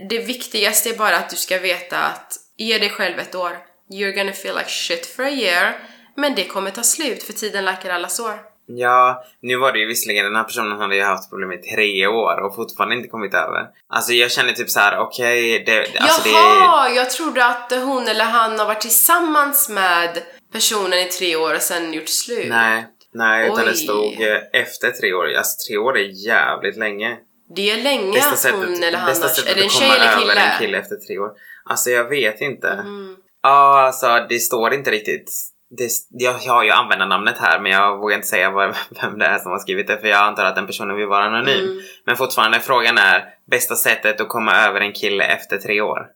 det 0.09 0.19
viktigaste 0.19 0.91
är 0.91 0.97
bara 0.97 1.17
att 1.17 1.31
du 1.31 1.37
ska 1.37 1.59
veta 1.59 1.99
att 1.99 2.37
ge 2.65 2.79
dig 2.79 2.91
själv 2.91 3.19
ett 3.19 3.35
år. 3.35 3.59
You're 3.93 4.13
gonna 4.13 4.33
feel 4.33 4.55
like 4.55 4.69
shit 4.69 5.07
for 5.07 5.25
a 5.25 5.31
year. 5.31 5.75
Men 6.17 6.35
det 6.35 6.45
kommer 6.45 6.71
ta 6.71 6.83
slut 6.83 7.23
för 7.23 7.33
tiden 7.33 7.65
läker 7.65 7.91
alla 7.91 8.09
sår. 8.09 8.35
Ja, 8.67 9.25
nu 9.43 9.57
var 9.57 9.73
det 9.73 9.79
ju 9.79 9.87
visserligen 9.87 10.25
den 10.25 10.37
här 10.37 10.45
personen 10.45 10.79
hade 10.81 10.97
ju 10.97 11.03
haft 11.03 11.31
problem 11.31 11.53
i 11.53 11.59
tre 11.59 12.07
år 12.07 12.41
och 12.47 12.55
fortfarande 12.55 12.97
inte 12.97 13.09
kommit 13.09 13.35
över. 13.35 13.67
Alltså 13.89 14.13
jag 14.13 14.31
känner 14.31 14.53
typ 14.53 14.71
så 14.71 14.81
här: 14.81 14.99
okej, 14.99 15.63
det, 15.67 16.01
alltså 16.01 16.23
det 16.23 16.31
är... 16.31 16.35
Jaha, 16.35 16.91
jag 16.91 17.11
trodde 17.11 17.47
att 17.47 17.73
hon 17.73 18.09
eller 18.09 18.25
han 18.25 18.59
har 18.59 18.67
varit 18.67 18.81
tillsammans 18.81 19.69
med 19.69 20.23
personen 20.53 20.99
i 20.99 21.05
tre 21.05 21.37
år 21.37 21.55
och 21.55 21.63
sen 21.63 21.93
gjort 21.93 22.09
slut. 22.09 22.49
Nej, 22.49 22.87
nej 23.13 23.47
utan 23.47 23.65
det 23.65 23.71
Oj. 23.71 23.77
stod 23.77 24.21
eh, 24.21 24.39
efter 24.53 24.91
tre 24.91 25.13
år. 25.13 25.35
Alltså 25.37 25.69
tre 25.69 25.77
år 25.77 25.99
är 25.99 26.27
jävligt 26.27 26.77
länge. 26.77 27.17
Det 27.57 27.71
är 27.71 27.83
länge 27.83 28.13
Bästa 28.13 28.33
att 28.33 28.39
sättet, 28.39 28.61
hon 28.61 28.83
eller 28.83 28.99
han 28.99 29.07
bästa 29.07 29.27
har... 29.27 29.35
sättet 29.35 29.53
Är 29.53 29.57
det 29.57 29.63
en 29.63 29.71
tjej 29.71 29.91
eller 29.91 30.07
över 30.07 30.21
kille? 30.21 30.41
en 30.41 30.59
kille 30.59 30.79
efter 30.79 30.97
tre 30.97 31.19
år. 31.19 31.31
Alltså 31.65 31.91
jag 31.91 32.09
vet 32.09 32.41
inte. 32.41 32.69
Mm. 32.69 33.17
Ja, 33.43 33.81
alltså 33.87 34.27
det 34.29 34.39
står 34.39 34.75
inte 34.75 34.91
riktigt. 34.91 35.33
Det, 35.79 35.91
jag 36.11 36.33
har 36.33 36.65
ju 36.65 36.71
användarnamnet 36.71 37.39
här 37.39 37.61
men 37.61 37.73
jag 37.73 37.99
vågar 37.99 38.17
inte 38.17 38.29
säga 38.29 38.51
vad, 38.51 38.77
vem 39.03 39.19
det 39.19 39.27
är 39.27 39.39
som 39.39 39.53
har 39.53 39.59
skrivit 39.59 39.87
det 39.87 39.99
för 39.99 40.09
jag 40.09 40.19
antar 40.19 40.45
att 40.45 40.55
den 40.55 40.67
personen 40.67 40.97
vill 40.97 41.07
vara 41.07 41.25
anonym. 41.25 41.65
Mm. 41.65 41.81
Men 42.07 42.17
fortfarande 42.17 42.61
frågan 42.61 42.99
är 42.99 43.25
bästa 43.51 43.77
sättet 43.77 44.21
att 44.21 44.29
komma 44.29 44.57
över 44.57 44.81
en 44.81 44.93
kille 44.93 45.25
efter 45.25 45.59
tre 45.59 45.81
år. 45.81 46.07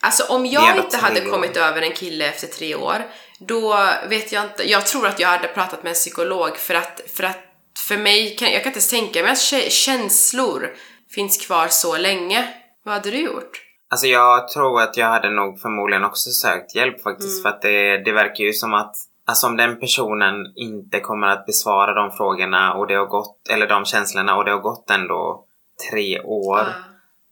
Alltså 0.00 0.32
om 0.32 0.46
jag 0.46 0.76
inte 0.76 0.96
hade 0.96 1.20
kommit 1.20 1.56
över 1.56 1.82
en 1.82 1.92
kille 1.92 2.28
efter 2.28 2.46
tre 2.46 2.74
år, 2.74 2.96
då 3.38 3.88
vet 4.08 4.32
jag 4.32 4.44
inte. 4.44 4.70
Jag 4.70 4.86
tror 4.86 5.06
att 5.06 5.20
jag 5.20 5.28
hade 5.28 5.48
pratat 5.48 5.82
med 5.82 5.90
en 5.90 5.94
psykolog 5.94 6.56
för 6.56 6.74
att, 6.74 7.00
för 7.16 7.24
att 7.24 7.51
för 7.88 7.96
mig, 7.96 8.36
kan, 8.36 8.52
jag 8.52 8.62
kan 8.62 8.70
inte 8.70 8.78
ens 8.78 8.90
tänka 8.90 9.22
mig 9.22 9.30
att 9.32 9.38
kä- 9.38 9.68
känslor 9.70 10.70
finns 11.14 11.46
kvar 11.46 11.68
så 11.68 11.96
länge. 11.98 12.48
Vad 12.84 12.94
hade 12.94 13.10
du 13.10 13.20
gjort? 13.20 13.50
Alltså 13.90 14.06
jag 14.06 14.48
tror 14.48 14.80
att 14.82 14.96
jag 14.96 15.06
hade 15.06 15.30
nog 15.30 15.60
förmodligen 15.60 16.04
också 16.04 16.30
sökt 16.30 16.74
hjälp 16.74 17.02
faktiskt 17.02 17.30
Mm. 17.32 17.42
för 17.42 17.48
att 17.48 17.62
det, 17.62 18.04
det 18.04 18.12
verkar 18.12 18.44
ju 18.44 18.52
som 18.52 18.74
att 18.74 18.96
Alltså 19.26 19.46
om 19.46 19.56
den 19.56 19.80
personen 19.80 20.34
inte 20.56 21.00
kommer 21.00 21.26
att 21.26 21.46
besvara 21.46 21.94
de 21.94 22.12
frågorna 22.16 22.74
och 22.74 22.86
det 22.86 22.94
har 22.94 23.06
gått, 23.06 23.48
eller 23.50 23.66
de 23.68 23.84
känslorna 23.84 24.36
och 24.36 24.44
det 24.44 24.50
har 24.50 24.58
gått 24.60 24.90
ändå 24.90 25.44
tre 25.90 26.20
år. 26.20 26.58
Ja. 26.58 26.66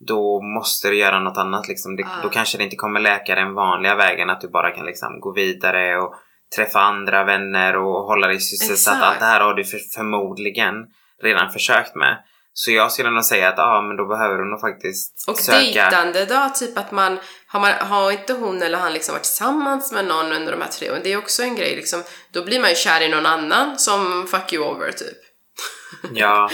Då 0.07 0.42
måste 0.42 0.88
du 0.88 0.98
göra 0.98 1.20
något 1.20 1.38
annat 1.38 1.68
liksom. 1.68 1.96
Det, 1.96 2.03
Ja. 2.03 2.09
Då 2.22 2.29
kanske 2.29 2.59
det 2.59 2.64
inte 2.64 2.76
kommer 2.76 3.00
läka 3.00 3.35
den 3.35 3.55
vanliga 3.55 3.94
vägen 3.96 4.31
att 4.31 4.40
du 4.40 4.48
bara 4.48 4.70
kan 4.70 4.87
liksom 4.87 5.20
gå 5.20 5.33
vidare 5.33 5.98
och 5.98 6.14
träffa 6.57 6.81
andra 6.81 7.25
vänner 7.25 7.77
och 7.77 8.03
hålla 8.05 8.27
dig 8.27 8.41
sysselsatt. 8.41 8.95
Exakt. 8.95 9.03
Allt 9.03 9.19
det 9.21 9.25
här 9.27 9.41
har 9.41 9.55
du 9.55 9.65
för, 9.65 9.79
förmodligen 9.95 10.75
redan 11.23 11.51
försökt 11.51 11.95
med. 11.95 12.23
Så 12.53 12.71
jag 12.71 12.93
skulle 12.93 13.11
nog 13.11 13.25
säga 13.25 13.49
att 13.49 13.55
ja, 13.59 13.65
ah, 13.65 13.83
men 13.83 13.97
då 13.97 14.07
behöver 14.07 14.39
du 14.39 14.45
nog 14.51 14.61
faktiskt 14.61 15.25
Och 15.29 15.39
söka. 15.39 15.59
dejtande 15.59 16.25
då? 16.25 16.51
Typ 16.55 16.79
att 16.79 16.93
man 16.93 17.19
har, 17.47 17.61
man, 17.61 17.73
har 17.73 18.11
inte 18.11 18.33
hon 18.33 18.63
eller 18.63 18.79
han 18.79 18.93
liksom 18.93 19.13
varit 19.13 19.23
tillsammans 19.23 19.93
med 19.93 20.05
någon 20.05 20.33
under 20.33 20.53
de 20.53 20.61
här 20.61 20.69
tre 20.69 20.91
åren? 20.91 21.01
Det 21.05 21.13
är 21.13 21.19
också 21.19 21.43
en 21.43 21.55
grej 21.57 21.77
liksom. 21.77 22.03
Då 22.33 22.45
blir 22.45 22.61
man 22.61 22.69
ju 22.71 22.77
kär 22.77 23.01
i 23.01 23.09
någon 23.09 23.27
annan 23.27 23.79
som 23.79 24.27
fuck 24.27 24.53
you 24.53 24.65
over 24.65 24.93
typ. 24.93 25.19
Ja, 26.15 26.51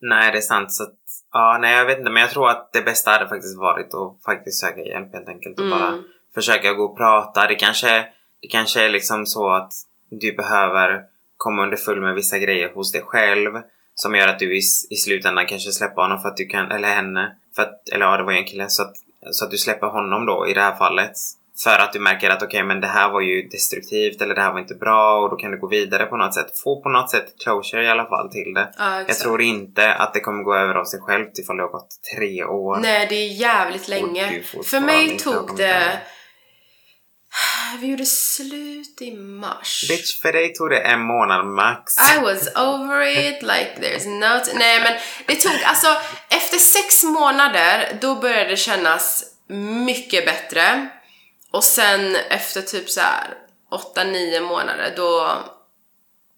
nej 0.00 0.32
det 0.32 0.38
är 0.38 0.42
sant. 0.42 0.72
Så 0.72 0.82
att, 0.82 0.94
ja, 1.32 1.58
nej 1.60 1.76
jag 1.76 1.84
vet 1.84 1.98
inte 1.98 2.10
men 2.10 2.20
jag 2.22 2.30
tror 2.30 2.50
att 2.50 2.70
det 2.72 2.82
bästa 2.82 3.10
hade 3.10 3.28
faktiskt 3.28 3.58
varit 3.58 3.94
att 3.94 4.22
faktiskt 4.24 4.60
söka 4.60 4.80
hjälp 4.80 5.12
helt 5.14 5.28
enkelt 5.28 5.58
och 5.58 5.66
Mm. 5.66 5.78
bara 5.78 5.94
försöka 6.34 6.72
gå 6.72 6.84
och 6.84 6.96
prata. 6.98 7.46
Det 7.46 7.54
kanske, 7.54 8.04
det 8.42 8.48
kanske 8.48 8.84
är 8.84 8.88
liksom 8.88 9.26
så 9.26 9.50
att 9.50 9.72
du 10.10 10.32
behöver 10.32 11.02
komma 11.36 11.62
underfull 11.62 12.00
med 12.00 12.14
vissa 12.14 12.38
grejer 12.38 12.72
hos 12.74 12.92
dig 12.92 13.02
själv 13.02 13.52
som 13.94 14.14
gör 14.14 14.28
att 14.28 14.38
du 14.38 14.56
i, 14.56 14.60
i 14.90 14.96
slutändan 14.96 15.46
kanske 15.46 15.72
släpper 15.72 16.02
honom 16.02 16.18
för 16.20 16.28
att 16.28 16.36
du 16.36 16.46
kan, 16.46 16.70
eller 16.72 16.88
henne, 16.88 17.36
för 17.56 17.62
att, 17.62 17.88
eller 17.88 18.06
ja 18.06 18.16
det 18.16 18.22
var 18.22 18.32
ju 18.32 18.38
en 18.38 18.44
kille, 18.44 18.68
så 18.68 18.82
att, 18.82 18.92
så 19.30 19.44
att 19.44 19.50
du 19.50 19.58
släpper 19.58 19.86
honom 19.86 20.26
då 20.26 20.48
i 20.48 20.54
det 20.54 20.60
här 20.60 20.76
fallet. 20.76 21.12
För 21.64 21.78
att 21.78 21.92
du 21.92 22.00
märker 22.00 22.30
att 22.30 22.42
okej 22.42 22.62
men 22.62 22.80
det 22.80 22.86
här 22.86 23.10
var 23.10 23.20
ju 23.20 23.48
destruktivt 23.48 24.22
eller 24.22 24.34
det 24.34 24.40
här 24.40 24.52
var 24.52 24.58
inte 24.58 24.74
bra 24.74 25.20
och 25.20 25.30
då 25.30 25.36
kan 25.36 25.50
du 25.50 25.58
gå 25.58 25.66
vidare 25.66 26.06
på 26.06 26.16
något 26.16 26.34
sätt. 26.34 26.58
Få 26.64 26.82
på 26.82 26.88
något 26.88 27.10
sätt 27.10 27.34
closure 27.42 27.84
i 27.84 27.88
alla 27.88 28.06
fall 28.06 28.30
till 28.30 28.54
det. 28.54 28.68
Ja, 28.78 29.00
Jag 29.00 29.18
tror 29.18 29.42
inte 29.42 29.94
att 29.94 30.14
det 30.14 30.20
kommer 30.20 30.42
gå 30.42 30.54
över 30.54 30.74
av 30.74 30.84
sig 30.84 31.00
självt 31.00 31.38
ifall 31.38 31.56
det 31.56 31.62
har 31.62 31.70
gått 31.70 31.88
tre 32.16 32.44
år. 32.44 32.76
Nej, 32.76 33.06
det 33.08 33.14
är 33.14 33.40
jävligt 33.40 33.88
länge. 33.88 34.42
För 34.64 34.80
mig 34.80 35.18
tog 35.18 35.56
det... 35.56 36.00
Vi 37.80 37.86
gjorde 37.86 38.06
slut 38.06 39.02
i 39.02 39.16
mars. 39.16 39.84
Bitch, 39.88 40.22
för 40.22 40.32
dig 40.32 40.54
tog 40.54 40.70
det 40.70 40.80
en 40.80 41.00
månad 41.00 41.46
max. 41.46 41.94
I 42.16 42.20
was 42.20 42.56
over 42.56 43.02
it, 43.02 43.42
like 43.42 43.72
there's 43.80 44.06
no... 44.06 44.58
Nej 44.58 44.80
men 44.80 44.92
det 45.26 45.34
tog, 45.34 45.52
alltså 45.64 45.86
efter 46.28 46.58
sex 46.58 47.04
månader 47.04 47.98
då 48.00 48.14
började 48.14 48.50
det 48.50 48.56
kännas 48.56 49.24
mycket 49.86 50.24
bättre. 50.26 50.88
Och 51.50 51.64
sen 51.64 52.16
efter 52.30 52.62
typ 52.62 52.90
så 52.90 53.00
här 53.00 53.34
åtta, 53.70 54.04
nio 54.04 54.40
månader 54.40 54.92
då... 54.96 55.28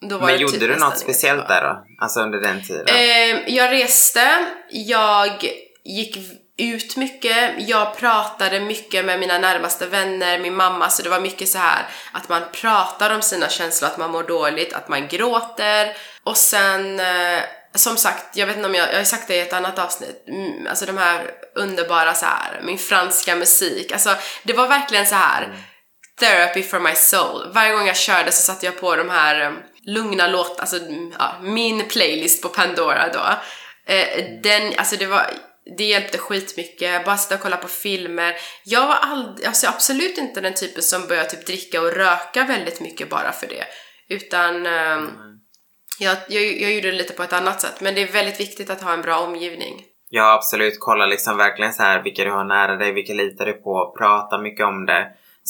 då 0.00 0.18
var 0.18 0.26
Men 0.26 0.37
det 0.37 0.42
gjorde 0.42 0.53
typ 0.53 0.61
du 0.61 0.76
något 0.76 0.98
speciellt 0.98 1.48
där 1.48 1.62
då? 1.62 1.85
Alltså 1.98 2.20
under 2.20 2.40
den 2.40 2.62
tiden? 2.62 2.87
Eh, 2.88 3.55
jag 3.55 3.72
reste, 3.72 4.46
jag 4.70 5.44
gick 5.85 6.18
ut 6.61 6.96
mycket, 6.96 7.55
jag 7.59 7.96
pratade 7.96 8.61
mycket 8.61 9.05
med 9.05 9.20
mina 9.20 9.38
närmaste 9.38 9.87
vänner, 9.87 10.38
min 10.38 10.55
mamma, 10.55 10.90
så 10.90 11.03
det 11.03 11.09
var 11.09 11.20
mycket 11.20 11.49
så 11.49 11.59
här 11.59 11.87
att 12.12 12.29
man 12.29 12.42
pratar 12.53 13.14
om 13.14 13.23
sina 13.23 13.49
känslor, 13.49 13.90
att 13.90 13.99
man 13.99 14.11
mår 14.11 14.23
dåligt, 14.23 14.73
att 14.73 14.88
man 14.88 15.09
gråter 15.09 15.96
och 16.25 16.37
sen 16.37 17.01
eh, 17.01 17.42
som 17.75 17.96
sagt, 17.96 18.37
jag 18.37 18.46
vet 18.46 18.57
inte 18.57 18.68
om 18.68 18.75
jag, 18.75 18.92
jag 18.92 18.99
har 18.99 19.05
sagt 19.05 19.29
det 19.29 19.37
i 19.37 19.40
ett 19.40 19.53
annat 19.53 19.79
avsnitt, 19.79 20.25
mm, 20.29 20.66
alltså 20.66 20.87
de 20.87 20.99
här 20.99 21.31
underbara 21.55 22.14
så 22.14 22.27
här, 22.27 22.61
min 22.62 22.79
franska 22.79 23.37
musik, 23.37 23.92
alltså 23.92 24.14
det 24.42 24.53
var 24.53 24.68
verkligen 24.68 25.07
så 25.07 25.14
här 25.14 25.57
therapy 26.20 26.62
for 26.62 26.81
my 26.81 26.94
soul. 26.94 27.53
Varje 27.53 27.73
gång 27.73 27.87
jag 27.87 27.96
körde 27.96 28.33
så 28.33 28.42
satte 28.42 28.66
jag 28.66 28.81
på 28.81 28.96
de 28.96 29.11
här 29.11 29.40
eh, 29.40 29.51
lugna 29.87 30.27
låtar, 30.29 30.61
alltså 30.61 30.77
mm, 30.77 31.12
ja, 31.18 31.35
min 31.42 31.88
playlist 31.88 32.42
på 32.42 32.49
Pandora 32.49 33.09
då. 33.12 33.25
Eh, 33.94 34.25
den, 34.42 34.73
alltså 34.79 34.96
det 34.96 35.07
var, 35.07 35.31
det 35.79 35.85
hjälpte 35.85 36.19
skitmycket, 36.19 37.05
bara 37.05 37.17
sitta 37.17 37.35
och 37.35 37.41
kolla 37.41 37.57
på 37.57 37.69
filmer. 37.69 38.35
Jag 38.65 38.87
var 38.87 38.95
aldrig, 38.95 39.47
alltså 39.47 39.67
absolut 39.67 40.19
inte 40.19 40.41
den 40.41 40.55
typen 40.55 40.83
som 40.83 41.07
började 41.07 41.31
typ 41.31 41.47
dricka 41.47 41.81
och 41.81 41.93
röka 41.93 42.45
väldigt 42.45 42.81
mycket 42.81 43.11
bara 43.11 43.33
för 43.33 43.47
det. 43.47 43.65
Utan 44.09 44.67
eh, 44.67 44.99
jag, 45.99 46.17
jag, 46.29 46.43
jag 46.61 46.73
gjorde 46.73 46.91
det 46.91 46.97
lite 46.97 47.13
på 47.13 47.23
ett 47.23 47.33
annat 47.33 47.61
sätt. 47.61 47.81
Men 47.81 47.95
det 47.95 48.03
är 48.03 48.13
väldigt 48.13 48.41
viktigt 48.41 48.71
att 48.71 48.83
ha 48.83 48.93
en 48.93 49.03
bra 49.03 49.19
omgivning. 49.19 49.85
Ja 50.09 50.33
absolut, 50.33 50.77
kolla 50.79 51.07
liksom 51.07 51.37
verkligen 51.37 51.73
så 51.73 51.83
här 51.83 52.03
vilka 52.03 52.25
du 52.25 52.31
har 52.31 52.45
nära 52.45 52.77
dig, 52.77 52.93
vilka 52.93 53.13
litar 53.13 53.47
du 53.47 53.53
på, 53.53 53.95
prata 53.99 54.39
mycket 54.39 54.67
om 54.67 54.87
det. 54.87 55.09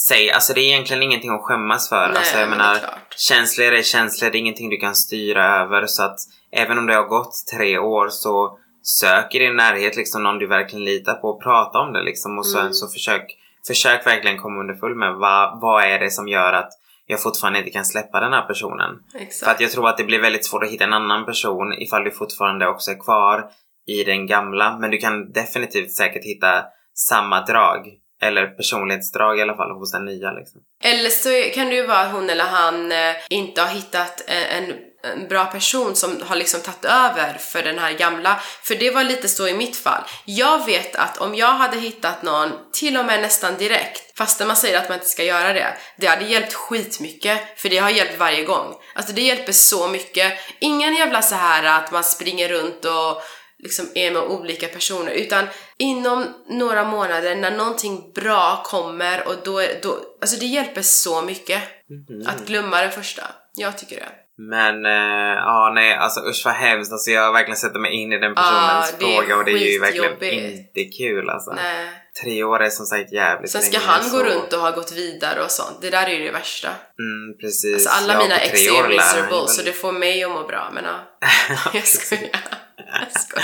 Säg, 0.09 0.31
alltså 0.31 0.53
det 0.53 0.61
är 0.61 0.65
egentligen 0.65 1.03
ingenting 1.03 1.31
att 1.31 1.43
skämmas 1.43 1.89
för. 1.89 2.09
Nej, 2.09 2.17
alltså 2.17 2.39
jag 2.39 2.49
menar, 2.49 2.79
känslor 3.17 3.73
är 3.73 3.83
känslor, 3.83 4.31
det 4.31 4.39
är 4.39 4.41
ingenting 4.41 4.71
du 4.71 4.77
kan 4.77 4.95
styra 4.95 5.63
över 5.63 5.87
så 5.87 6.03
att 6.03 6.19
även 6.53 6.79
om 6.79 6.87
det 6.87 6.95
har 6.95 7.09
gått 7.09 7.47
tre 7.53 7.79
år 7.79 8.09
så 8.09 8.59
sök 8.83 9.35
i 9.35 9.39
din 9.39 9.57
närhet 9.57 9.97
liksom 9.97 10.23
någon 10.23 10.39
du 10.39 10.47
verkligen 10.47 10.85
litar 10.85 11.15
på 11.15 11.29
och 11.29 11.43
prata 11.43 11.79
om 11.79 11.93
det 11.93 12.03
liksom 12.03 12.39
och 12.39 12.47
sen 12.47 12.61
Mm. 12.61 12.73
så 12.73 12.89
försök, 12.89 13.37
försök 13.67 14.07
verkligen 14.07 14.39
komma 14.39 14.61
underfull 14.61 14.95
med 14.95 15.15
vad, 15.15 15.61
vad 15.61 15.85
är 15.85 15.99
det 15.99 16.11
som 16.11 16.29
gör 16.29 16.53
att 16.53 16.71
jag 17.07 17.23
fortfarande 17.23 17.59
inte 17.59 17.71
kan 17.71 17.85
släppa 17.85 18.21
den 18.21 18.33
här 18.33 18.43
personen. 18.43 18.91
Exakt. 19.15 19.45
För 19.45 19.51
att 19.51 19.61
jag 19.61 19.71
tror 19.71 19.89
att 19.89 19.97
det 19.97 20.05
blir 20.05 20.21
väldigt 20.21 20.47
svårt 20.47 20.63
att 20.63 20.71
hitta 20.71 20.85
en 20.85 20.93
annan 20.93 21.27
person 21.27 21.73
ifall 21.73 22.05
du 22.05 22.11
fortfarande 22.11 22.69
också 22.69 22.91
är 22.91 22.99
kvar 23.05 23.51
i 23.87 24.05
den 24.05 24.27
gamla. 24.27 24.79
Men 24.79 24.91
du 24.91 24.99
kan 24.99 25.33
definitivt 25.33 25.93
säkert 25.93 26.25
hitta 26.25 26.65
samma 26.95 27.41
drag. 27.41 27.87
Eller 28.23 28.47
personlighetsdrag 28.47 29.39
i 29.39 29.43
alla 29.43 29.55
fall 29.55 29.71
hos 29.71 29.93
den 29.93 30.05
nya 30.05 30.33
liksom. 30.33 30.61
Eller 30.85 31.11
så 31.11 31.55
kan 31.55 31.69
det 31.69 31.75
ju 31.75 31.87
vara 31.87 31.99
att 31.99 32.13
hon 32.13 32.31
eller 32.31 32.45
han 32.45 32.93
eh, 32.93 33.15
inte 33.31 33.61
har 33.61 33.69
hittat 33.69 34.25
en, 34.29 34.75
en, 35.03 35.29
bra 35.29 35.45
person 35.45 35.97
som 35.97 36.23
har 36.23 36.37
liksom 36.37 36.61
tagit 36.61 36.85
över 36.85 37.39
för 37.39 37.63
den 37.63 37.79
här 37.79 37.93
gamla. 37.93 38.41
För 38.63 38.75
det 38.75 38.91
var 38.91 39.05
lite 39.05 39.29
så 39.29 39.49
i 39.49 39.55
mitt 39.55 39.77
fall. 39.77 40.03
Jag 40.25 40.67
vet 40.67 40.97
att 40.97 41.19
om 41.19 41.35
jag 41.35 41.53
hade 41.53 41.79
hittat 41.79 42.23
någon, 42.23 42.53
till 42.73 42.97
och 42.97 43.05
med 43.05 43.21
nästan 43.23 43.57
direkt, 43.59 44.19
fastän 44.19 44.47
man 44.47 44.57
säger 44.57 44.79
att 44.79 44.89
man 44.89 44.99
inte 44.99 45.09
ska 45.09 45.25
göra 45.25 45.53
det, 45.53 45.77
det 45.97 46.07
hade 46.07 46.25
hjälpt 46.25 46.55
skitmycket. 46.55 47.41
För 47.61 47.69
det 47.69 47.79
har 47.79 47.91
hjälpt 47.91 48.19
varje 48.19 48.45
gång. 48.45 48.75
Alltså 48.95 49.13
det 49.13 49.23
hjälper 49.23 49.53
så 49.53 49.89
mycket. 49.89 50.33
Ingen 50.59 50.95
jävla 50.95 51.23
så 51.23 51.35
här 51.35 51.65
att 51.65 51.93
man 51.93 52.05
springer 52.05 52.49
runt 52.49 52.85
och 52.85 53.23
liksom 53.63 53.89
är 53.95 54.11
med 54.11 54.23
olika 54.23 54.69
personer 54.69 55.13
utan 55.13 55.47
inom 55.79 56.27
några 56.49 56.85
månader 56.85 57.35
när 57.35 57.51
någonting 57.51 58.13
bra 58.15 58.63
kommer 58.67 59.29
och 59.29 59.35
då, 59.45 59.63
då 59.83 59.99
alltså 60.21 60.37
det 60.37 60.47
hjälper 60.47 60.83
så 60.83 61.23
mycket 61.23 61.63
Mhm. 61.91 62.27
att 62.27 62.47
glömma 62.47 62.83
det 62.83 62.91
första. 62.91 63.23
Jag 63.55 63.79
tycker 63.79 63.97
det. 63.97 64.09
Men 64.49 64.87
eh, 64.87 65.35
ja 65.37 65.73
nej 65.75 65.95
alltså 65.95 66.21
usch 66.21 66.43
vad 66.45 66.55
hemskt. 66.55 66.93
Alltså 66.93 67.11
jag 67.11 67.23
har 67.23 67.33
verkligen 67.33 67.57
sätter 67.57 67.79
mig 67.79 67.93
in 67.93 68.13
i 68.13 68.19
den 68.19 68.35
personens 68.35 68.95
Ja, 69.01 69.07
fråga 69.07 69.37
och 69.37 69.45
det 69.45 69.51
är 69.53 69.73
ju 69.73 69.79
verkligen 69.81 70.11
skitjobbigt. 70.11 70.77
inte 70.77 70.97
kul 70.99 71.31
alltså. 71.31 71.51
Nej. 71.53 71.89
Tre 72.23 72.45
år 72.45 72.63
är 72.63 72.69
som 72.71 72.87
sagt 72.87 73.13
jävligt 73.13 73.51
Sen 73.51 73.63
ska 73.63 73.73
länge, 73.79 73.85
han 73.91 74.03
så... 74.05 74.17
gå 74.17 74.25
runt 74.25 74.53
och 74.53 74.59
ha 74.61 74.71
gått 74.71 74.93
vidare 74.93 75.43
och 75.45 75.51
sånt. 75.51 75.79
Det 75.81 75.91
där 75.91 76.07
är 76.07 76.11
ju 76.11 76.25
det 76.25 76.31
värsta. 76.33 76.69
Mm, 76.69 77.39
precis. 77.41 77.87
Alltså 77.87 78.03
alla 78.13 78.13
Ja, 78.13 78.23
mina 78.29 78.37
ex 78.39 78.67
är 78.67 78.89
miserable 78.89 79.49
så 79.49 79.63
det 79.63 79.73
får 79.73 79.93
mig 79.93 80.25
att 80.25 80.31
må 80.31 80.47
bra 80.47 80.71
men 80.75 80.85
ja. 80.85 80.99
Jag 81.73 81.85
skojar. 81.87 82.31
Jag 82.77 83.43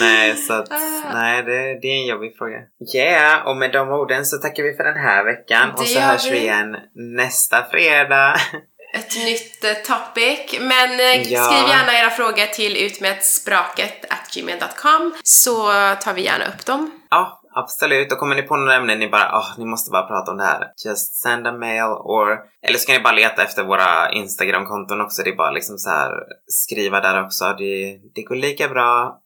nej, 0.00 0.36
så 0.36 0.52
att, 0.52 0.72
Ah. 0.72 1.12
nej 1.14 1.42
det, 1.42 1.80
det 1.82 1.88
är 1.88 1.94
en 2.00 2.06
jobbig 2.06 2.36
fråga. 2.38 2.56
Yeah, 2.94 3.46
och 3.48 3.56
med 3.56 3.72
de 3.72 3.88
orden 3.88 4.26
så 4.26 4.36
tackar 4.38 4.62
vi 4.62 4.76
för 4.76 4.84
den 4.84 4.96
här 5.02 5.24
veckan 5.24 5.68
Det 5.76 5.82
och 5.82 5.88
så 5.88 6.00
hörs 6.00 6.30
vi. 6.30 6.38
igen 6.38 6.76
nästa 7.16 7.64
fredag. 7.70 8.36
Nytt 9.24 9.64
eh, 9.64 9.72
topic. 9.74 10.58
Men 10.60 11.00
eh, 11.00 11.32
Ja. 11.32 11.42
skriv 11.44 11.68
gärna 11.68 11.98
era 11.98 12.10
frågor 12.10 12.46
till 12.46 12.76
utmedspråket 12.76 14.04
gmail.com 14.34 15.14
så 15.22 15.66
tar 16.00 16.12
vi 16.14 16.22
gärna 16.24 16.44
upp 16.46 16.66
dem. 16.66 16.90
Ja, 17.10 17.40
absolut. 17.54 18.12
Och 18.12 18.18
kommer 18.18 18.36
ni 18.36 18.42
på 18.42 18.56
några 18.56 18.74
ämnen 18.74 18.98
ni 18.98 19.08
bara, 19.08 19.38
oh, 19.38 19.58
ni 19.58 19.64
måste 19.64 19.90
bara 19.90 20.02
prata 20.06 20.30
om 20.30 20.36
det 20.36 20.44
här. 20.44 20.66
Just 20.86 21.14
send 21.22 21.46
a 21.46 21.52
mail 21.52 21.82
or... 21.84 22.38
Eller 22.68 22.78
så 22.78 22.86
kan 22.86 22.96
ni 22.96 23.02
bara 23.02 23.12
leta 23.14 23.42
efter 23.42 23.64
våra 23.64 24.12
Instagram-konton 24.12 25.00
också. 25.00 25.22
Det 25.22 25.30
är 25.30 25.36
bara 25.36 25.50
liksom 25.50 25.78
så 25.78 25.90
här 25.90 26.12
skriva 26.46 27.00
där 27.00 27.24
också. 27.24 27.44
Det, 27.58 27.98
det 28.14 28.22
går 28.22 28.36
lika 28.36 28.68
bra. 28.68 29.18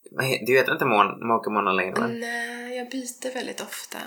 Du 0.47 0.57
heter 0.57 0.73
inte 0.73 0.85
Mon- 0.85 1.27
Moke 1.29 1.51
Mona 1.51 1.73
längre 1.73 2.01
va? 2.01 2.07
Nej, 2.07 2.77
jag 2.77 2.91
byter 2.91 3.35
väldigt 3.35 3.61
ofta. 3.61 3.99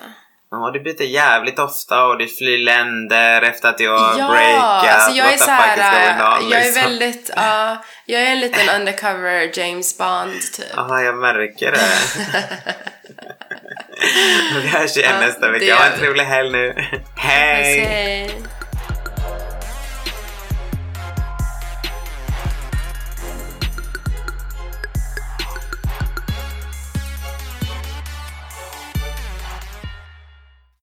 Ja, 0.61 0.71
du 0.73 0.79
byter 0.79 1.01
jävligt 1.03 1.59
ofta 1.59 2.05
och 2.05 2.17
du 2.17 2.27
flyr 2.27 2.57
länder 2.57 3.41
efter 3.41 3.69
att 3.69 3.77
har 3.85 4.19
Ja, 4.19 4.29
breakat. 4.29 4.95
alltså 4.95 5.17
jag 5.17 5.33
är 5.33 5.37
så 5.37 5.51
här, 5.51 6.37
on, 6.41 6.49
jag 6.49 6.61
är 6.61 6.65
liksom? 6.65 6.83
väldigt, 6.83 7.31
ja, 7.35 7.77
jag 8.05 8.21
är 8.21 8.25
en 8.31 8.39
liten 8.39 8.69
undercover 8.75 9.59
James 9.59 9.97
Bond 9.97 10.41
typ. 10.57 10.65
Ja, 10.75 11.01
jag 11.01 11.15
märker 11.15 11.71
det. 11.71 11.87
vi 14.61 14.67
hörs 14.67 14.97
igen 14.97 15.11
Ja, 15.21 15.27
nästa 15.27 15.51
vecka. 15.51 15.75
Ha 15.75 15.85
en 15.85 15.99
trevlig 15.99 16.23
helg 16.23 16.51
nu. 16.51 16.73
Hej! 17.17 17.79
Hej! 17.79 18.31